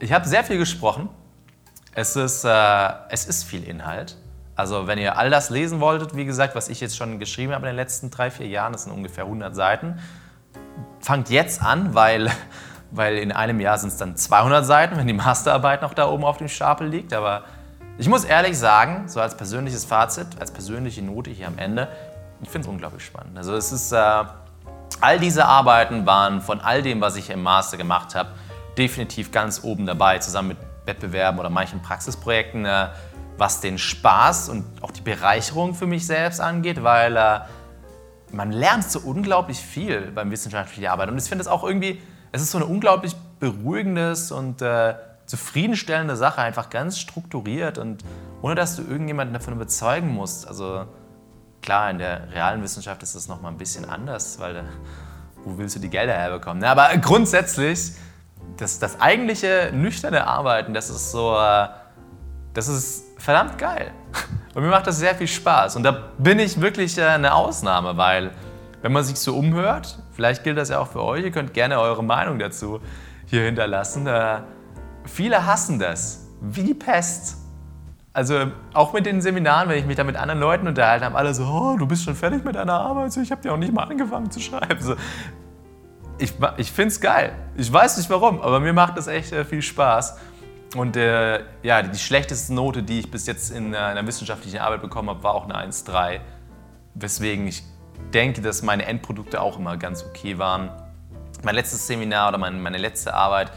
Ich 0.00 0.12
habe 0.12 0.28
sehr 0.28 0.44
viel 0.44 0.58
gesprochen. 0.58 1.08
Es 1.94 2.16
ist, 2.16 2.44
äh, 2.44 2.88
es 3.10 3.26
ist 3.26 3.44
viel 3.44 3.62
Inhalt. 3.62 4.16
Also 4.56 4.86
wenn 4.88 4.98
ihr 4.98 5.16
all 5.16 5.30
das 5.30 5.50
lesen 5.50 5.80
wolltet, 5.80 6.16
wie 6.16 6.24
gesagt, 6.24 6.56
was 6.56 6.68
ich 6.68 6.80
jetzt 6.80 6.96
schon 6.96 7.20
geschrieben 7.20 7.52
habe 7.52 7.66
in 7.66 7.70
den 7.70 7.76
letzten 7.76 8.10
drei, 8.10 8.30
vier 8.30 8.48
Jahren, 8.48 8.72
das 8.72 8.84
sind 8.84 8.92
ungefähr 8.92 9.24
100 9.24 9.54
Seiten, 9.54 10.00
fangt 11.00 11.30
jetzt 11.30 11.62
an, 11.62 11.94
weil, 11.94 12.30
weil 12.90 13.18
in 13.18 13.30
einem 13.30 13.60
Jahr 13.60 13.78
sind 13.78 13.90
es 13.90 13.96
dann 13.96 14.16
200 14.16 14.66
Seiten, 14.66 14.96
wenn 14.96 15.06
die 15.06 15.12
Masterarbeit 15.12 15.82
noch 15.82 15.94
da 15.94 16.08
oben 16.08 16.24
auf 16.24 16.38
dem 16.38 16.48
Stapel 16.48 16.88
liegt. 16.88 17.12
Aber 17.12 17.44
ich 17.96 18.08
muss 18.08 18.24
ehrlich 18.24 18.58
sagen, 18.58 19.08
so 19.08 19.20
als 19.20 19.36
persönliches 19.36 19.84
Fazit, 19.84 20.26
als 20.40 20.50
persönliche 20.50 21.02
Note 21.02 21.30
hier 21.30 21.46
am 21.46 21.58
Ende, 21.58 21.88
ich 22.42 22.48
finde 22.48 22.66
es 22.66 22.72
unglaublich 22.72 23.04
spannend. 23.04 23.38
Also 23.38 23.54
es 23.54 23.70
ist, 23.70 23.92
äh, 23.92 24.24
all 25.00 25.18
diese 25.20 25.46
Arbeiten 25.46 26.04
waren 26.04 26.40
von 26.40 26.60
all 26.60 26.82
dem, 26.82 27.00
was 27.00 27.16
ich 27.16 27.30
im 27.30 27.42
Master 27.42 27.76
gemacht 27.76 28.14
habe, 28.14 28.30
definitiv 28.76 29.30
ganz 29.30 29.62
oben 29.62 29.86
dabei, 29.86 30.18
zusammen 30.18 30.48
mit 30.48 30.58
Wettbewerben 30.86 31.38
oder 31.38 31.50
manchen 31.50 31.82
Praxisprojekten, 31.82 32.64
äh, 32.64 32.88
was 33.38 33.60
den 33.60 33.78
Spaß 33.78 34.48
und 34.48 34.64
auch 34.82 34.90
die 34.90 35.00
Bereicherung 35.00 35.74
für 35.74 35.86
mich 35.86 36.06
selbst 36.06 36.40
angeht, 36.40 36.82
weil 36.82 37.16
äh, 37.16 37.40
man 38.32 38.50
lernt 38.50 38.90
so 38.90 39.00
unglaublich 39.00 39.58
viel 39.58 40.10
beim 40.12 40.30
wissenschaftlichen 40.32 40.88
Arbeiten. 40.88 41.12
Und 41.12 41.18
ich 41.18 41.28
finde 41.28 41.42
es 41.42 41.48
auch 41.48 41.62
irgendwie, 41.62 42.02
es 42.32 42.42
ist 42.42 42.50
so 42.50 42.58
eine 42.58 42.66
unglaublich 42.66 43.14
beruhigendes 43.38 44.32
und 44.32 44.62
äh, 44.62 44.94
zufriedenstellende 45.26 46.16
Sache, 46.16 46.40
einfach 46.40 46.70
ganz 46.70 46.98
strukturiert 46.98 47.78
und 47.78 48.04
ohne 48.42 48.54
dass 48.54 48.76
du 48.76 48.82
irgendjemanden 48.82 49.34
davon 49.34 49.54
überzeugen 49.54 50.08
musst. 50.08 50.46
Also 50.46 50.86
Klar, 51.64 51.90
in 51.90 51.96
der 51.96 52.30
realen 52.30 52.62
Wissenschaft 52.62 53.02
ist 53.02 53.14
das 53.14 53.26
nochmal 53.26 53.50
ein 53.50 53.56
bisschen 53.56 53.88
anders, 53.88 54.38
weil 54.38 54.64
wo 55.46 55.56
willst 55.56 55.74
du 55.74 55.80
die 55.80 55.88
Gelder 55.88 56.12
herbekommen? 56.12 56.62
Aber 56.62 56.94
grundsätzlich, 56.98 57.92
das, 58.58 58.78
das 58.78 59.00
eigentliche 59.00 59.70
nüchterne 59.72 60.26
Arbeiten, 60.26 60.74
das 60.74 60.90
ist 60.90 61.10
so, 61.10 61.34
äh, 61.34 61.68
das 62.52 62.68
ist 62.68 63.18
verdammt 63.18 63.56
geil. 63.56 63.92
Und 64.54 64.62
mir 64.62 64.68
macht 64.68 64.86
das 64.86 64.98
sehr 64.98 65.14
viel 65.14 65.26
Spaß. 65.26 65.76
Und 65.76 65.84
da 65.84 65.92
bin 66.18 66.38
ich 66.38 66.60
wirklich 66.60 66.98
äh, 66.98 67.04
eine 67.06 67.32
Ausnahme, 67.32 67.96
weil 67.96 68.32
wenn 68.82 68.92
man 68.92 69.02
sich 69.02 69.18
so 69.18 69.34
umhört, 69.34 69.98
vielleicht 70.12 70.44
gilt 70.44 70.58
das 70.58 70.68
ja 70.68 70.80
auch 70.80 70.88
für 70.88 71.02
euch, 71.02 71.24
ihr 71.24 71.30
könnt 71.30 71.54
gerne 71.54 71.80
eure 71.80 72.04
Meinung 72.04 72.38
dazu 72.38 72.80
hier 73.24 73.40
hinterlassen. 73.40 74.06
Viele 75.04 75.46
hassen 75.46 75.78
das, 75.78 76.26
wie 76.40 76.62
die 76.62 76.74
Pest. 76.74 77.38
also 78.12 78.52
auch 78.72 78.92
mit 78.92 79.06
den 79.06 79.20
Seminaren, 79.20 79.68
wenn 79.68 79.78
ich 79.78 79.86
mich 79.86 79.96
da 79.96 80.04
mit 80.04 80.16
anderen 80.16 80.40
Leuten 80.40 80.68
unterhalte, 80.68 81.04
haben 81.04 81.16
alle 81.16 81.34
so, 81.34 81.44
oh, 81.44 81.76
du 81.76 81.86
bist 81.86 82.04
schon 82.04 82.14
fertig 82.14 82.44
mit 82.44 82.54
deiner 82.54 82.74
Arbeit, 82.74 83.16
ich 83.16 83.30
habe 83.30 83.42
dir 83.42 83.52
auch 83.52 83.56
nicht 83.56 83.72
mal 83.72 83.84
angefangen 83.84 84.30
zu 84.30 84.40
schreiben. 84.40 84.80
So, 84.80 84.94
ich 86.18 86.32
ich 86.56 86.70
finde 86.70 86.88
es 86.88 87.00
geil. 87.00 87.32
Ich 87.56 87.72
weiß 87.72 87.96
nicht 87.98 88.08
warum, 88.10 88.40
aber 88.40 88.60
mir 88.60 88.72
macht 88.72 88.96
das 88.96 89.08
echt 89.08 89.32
äh, 89.32 89.44
viel 89.44 89.62
Spaß. 89.62 90.16
Und 90.76 90.96
äh, 90.96 91.40
ja, 91.62 91.82
die 91.82 91.98
schlechteste 91.98 92.54
Note, 92.54 92.82
die 92.82 93.00
ich 93.00 93.10
bis 93.10 93.26
jetzt 93.26 93.50
in 93.50 93.74
einer 93.74 94.06
wissenschaftlichen 94.06 94.58
Arbeit 94.58 94.82
bekommen 94.82 95.08
habe, 95.08 95.22
war 95.22 95.34
auch 95.34 95.44
eine 95.44 95.56
1,3. 95.56 96.20
Weswegen 96.94 97.46
ich 97.46 97.62
denke, 98.12 98.42
dass 98.42 98.62
meine 98.62 98.86
Endprodukte 98.86 99.40
auch 99.40 99.58
immer 99.58 99.76
ganz 99.76 100.04
okay 100.04 100.38
waren. 100.38 100.70
Mein 101.42 101.54
letztes 101.54 101.86
Seminar 101.86 102.28
oder 102.28 102.38
meine, 102.38 102.56
meine 102.58 102.78
letzte 102.78 103.14
Arbeit 103.14 103.52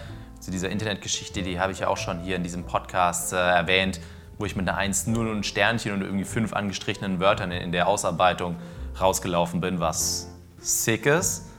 zu 0.47 0.51
dieser 0.51 0.69
Internetgeschichte, 0.69 1.43
die 1.43 1.59
habe 1.59 1.73
ich 1.73 1.79
ja 1.79 1.89
auch 1.89 1.97
schon 1.97 2.21
hier 2.21 2.37
in 2.37 2.43
diesem 2.43 2.63
Podcast 2.63 3.33
äh, 3.33 3.35
erwähnt 3.35 3.99
wo 4.37 4.45
ich 4.45 4.55
mit 4.55 4.69
einer 4.69 4.77
1, 4.77 5.07
0 5.07 5.29
und 5.29 5.45
Sternchen 5.45 5.93
und 5.93 6.01
irgendwie 6.01 6.23
fünf 6.23 6.53
angestrichenen 6.53 7.19
Wörtern 7.19 7.51
in 7.51 7.71
der 7.71 7.87
Ausarbeitung 7.87 8.55
rausgelaufen 9.01 9.61
bin, 9.61 9.79
was 9.79 10.31
sick 10.59 11.05
ist. 11.05 11.49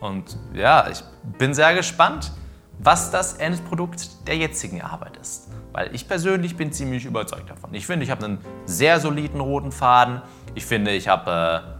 Und 0.00 0.36
ja, 0.54 0.88
ich 0.88 1.02
bin 1.36 1.52
sehr 1.52 1.74
gespannt, 1.74 2.32
was 2.78 3.10
das 3.10 3.34
Endprodukt 3.34 4.28
der 4.28 4.36
jetzigen 4.36 4.82
Arbeit 4.82 5.16
ist. 5.16 5.48
Weil 5.72 5.92
ich 5.94 6.06
persönlich 6.06 6.56
bin 6.56 6.72
ziemlich 6.72 7.04
überzeugt 7.04 7.50
davon. 7.50 7.74
Ich 7.74 7.86
finde, 7.86 8.04
ich 8.04 8.10
habe 8.10 8.24
einen 8.24 8.38
sehr 8.66 9.00
soliden 9.00 9.40
roten 9.40 9.72
Faden. 9.72 10.22
Ich 10.54 10.64
finde, 10.64 10.92
ich 10.92 11.08
habe 11.08 11.30
äh, 11.64 11.77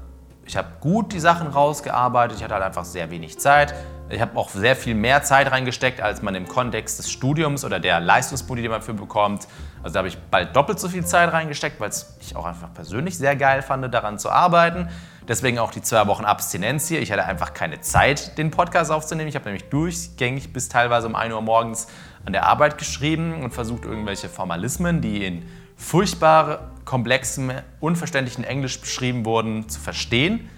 hab 0.56 0.80
gut 0.80 1.12
die 1.12 1.20
Sachen 1.20 1.48
rausgearbeitet. 1.48 2.38
Ich 2.38 2.44
hatte 2.44 2.54
halt 2.54 2.64
einfach 2.64 2.84
sehr 2.84 3.10
wenig 3.10 3.38
Zeit. 3.38 3.74
Ich 4.10 4.20
habe 4.20 4.38
auch 4.38 4.48
sehr 4.48 4.74
viel 4.74 4.94
mehr 4.94 5.22
Zeit 5.22 5.50
reingesteckt, 5.50 6.00
als 6.00 6.22
man 6.22 6.34
im 6.34 6.48
Kontext 6.48 6.98
des 6.98 7.10
Studiums 7.10 7.64
oder 7.64 7.78
der 7.78 8.00
Leistungsboni, 8.00 8.62
die 8.62 8.68
man 8.68 8.80
dafür 8.80 8.94
bekommt. 8.94 9.46
Also 9.82 9.94
da 9.94 9.98
habe 9.98 10.08
ich 10.08 10.16
bald 10.16 10.56
doppelt 10.56 10.80
so 10.80 10.88
viel 10.88 11.04
Zeit 11.04 11.32
reingesteckt, 11.32 11.78
weil 11.78 11.90
ich 12.20 12.34
auch 12.34 12.46
einfach 12.46 12.72
persönlich 12.72 13.18
sehr 13.18 13.36
geil 13.36 13.60
fand, 13.60 13.92
daran 13.92 14.18
zu 14.18 14.30
arbeiten. 14.30 14.88
Deswegen 15.28 15.58
auch 15.58 15.70
die 15.70 15.82
zwei 15.82 16.06
Wochen 16.06 16.24
Abstinenz 16.24 16.88
hier. 16.88 17.02
Ich 17.02 17.12
hatte 17.12 17.24
einfach 17.26 17.52
keine 17.52 17.82
Zeit, 17.82 18.38
den 18.38 18.50
Podcast 18.50 18.90
aufzunehmen. 18.90 19.28
Ich 19.28 19.34
habe 19.34 19.44
nämlich 19.44 19.68
durchgängig 19.68 20.54
bis 20.54 20.70
teilweise 20.70 21.06
um 21.06 21.14
1 21.14 21.34
Uhr 21.34 21.42
morgens 21.42 21.88
an 22.24 22.32
der 22.32 22.46
Arbeit 22.46 22.78
geschrieben 22.78 23.42
und 23.42 23.52
versucht, 23.52 23.84
irgendwelche 23.84 24.30
Formalismen, 24.30 25.02
die 25.02 25.26
in 25.26 25.46
furchtbar 25.76 26.70
komplexem, 26.88 27.52
unverständlichen 27.80 28.44
Englisch 28.44 28.80
beschrieben 28.80 29.26
wurden, 29.26 29.68
zu 29.68 29.78
verstehen. 29.78 30.48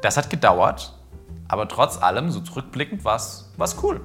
Das 0.00 0.16
hat 0.16 0.30
gedauert. 0.30 0.96
Aber 1.48 1.66
trotz 1.66 2.00
allem, 2.00 2.30
so 2.30 2.38
zurückblickend, 2.38 3.04
war 3.04 3.16
es 3.16 3.50
cool. 3.82 4.00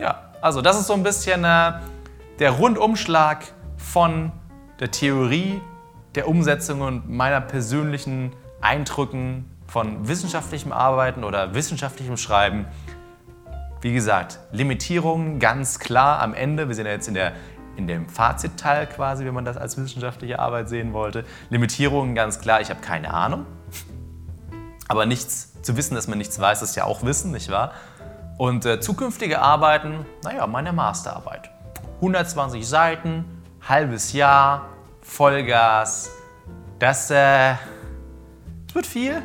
Ja, 0.00 0.32
also 0.42 0.60
das 0.60 0.80
ist 0.80 0.88
so 0.88 0.94
ein 0.94 1.04
bisschen 1.04 1.44
äh, 1.44 1.74
der 2.40 2.50
Rundumschlag 2.50 3.44
von 3.76 4.32
der 4.80 4.90
Theorie, 4.90 5.60
der 6.16 6.26
Umsetzung 6.26 6.80
und 6.80 7.08
meiner 7.08 7.40
persönlichen 7.40 8.32
Eindrücken 8.60 9.48
von 9.68 10.08
wissenschaftlichem 10.08 10.72
Arbeiten 10.72 11.22
oder 11.22 11.54
wissenschaftlichem 11.54 12.16
Schreiben. 12.16 12.66
Wie 13.80 13.92
gesagt, 13.92 14.40
Limitierungen 14.50 15.38
ganz 15.38 15.78
klar 15.78 16.20
am 16.20 16.34
Ende. 16.34 16.66
Wir 16.66 16.74
sind 16.74 16.86
ja 16.86 16.92
jetzt 16.92 17.06
in, 17.06 17.14
der, 17.14 17.32
in 17.80 17.86
dem 17.86 18.08
Fazitteil 18.08 18.86
quasi, 18.86 19.24
wenn 19.24 19.34
man 19.34 19.44
das 19.44 19.56
als 19.56 19.76
wissenschaftliche 19.78 20.38
Arbeit 20.38 20.68
sehen 20.68 20.92
wollte. 20.92 21.24
Limitierungen 21.48 22.14
ganz 22.14 22.38
klar, 22.38 22.60
ich 22.60 22.68
habe 22.68 22.80
keine 22.80 23.12
Ahnung. 23.14 23.46
Aber 24.86 25.06
nichts 25.06 25.62
zu 25.62 25.76
wissen, 25.76 25.94
dass 25.94 26.06
man 26.08 26.18
nichts 26.18 26.38
weiß, 26.38 26.62
ist 26.62 26.76
ja 26.76 26.84
auch 26.84 27.02
Wissen, 27.02 27.32
nicht 27.32 27.50
wahr? 27.50 27.72
Und 28.36 28.66
äh, 28.66 28.80
zukünftige 28.80 29.40
Arbeiten, 29.40 30.04
naja, 30.22 30.46
meine 30.46 30.72
Masterarbeit. 30.72 31.50
120 31.96 32.66
Seiten, 32.66 33.24
halbes 33.66 34.12
Jahr, 34.12 34.68
Vollgas. 35.02 36.10
Das, 36.78 37.10
äh, 37.10 37.54
das 38.66 38.74
wird 38.74 38.86
viel, 38.86 39.22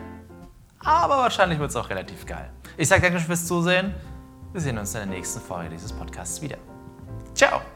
aber 0.79 1.17
wahrscheinlich 1.17 1.59
wird 1.59 1.69
es 1.69 1.75
auch 1.75 1.89
relativ 1.89 2.25
geil. 2.25 2.49
Ich 2.77 2.87
sage 2.87 3.01
danke 3.01 3.19
fürs 3.19 3.45
Zusehen. 3.45 3.93
Wir 4.51 4.61
sehen 4.61 4.77
uns 4.77 4.93
in 4.93 5.09
der 5.09 5.17
nächsten 5.17 5.41
Folge 5.41 5.69
dieses 5.69 5.91
Podcasts 5.91 6.41
wieder. 6.41 6.57
Ciao! 7.33 7.74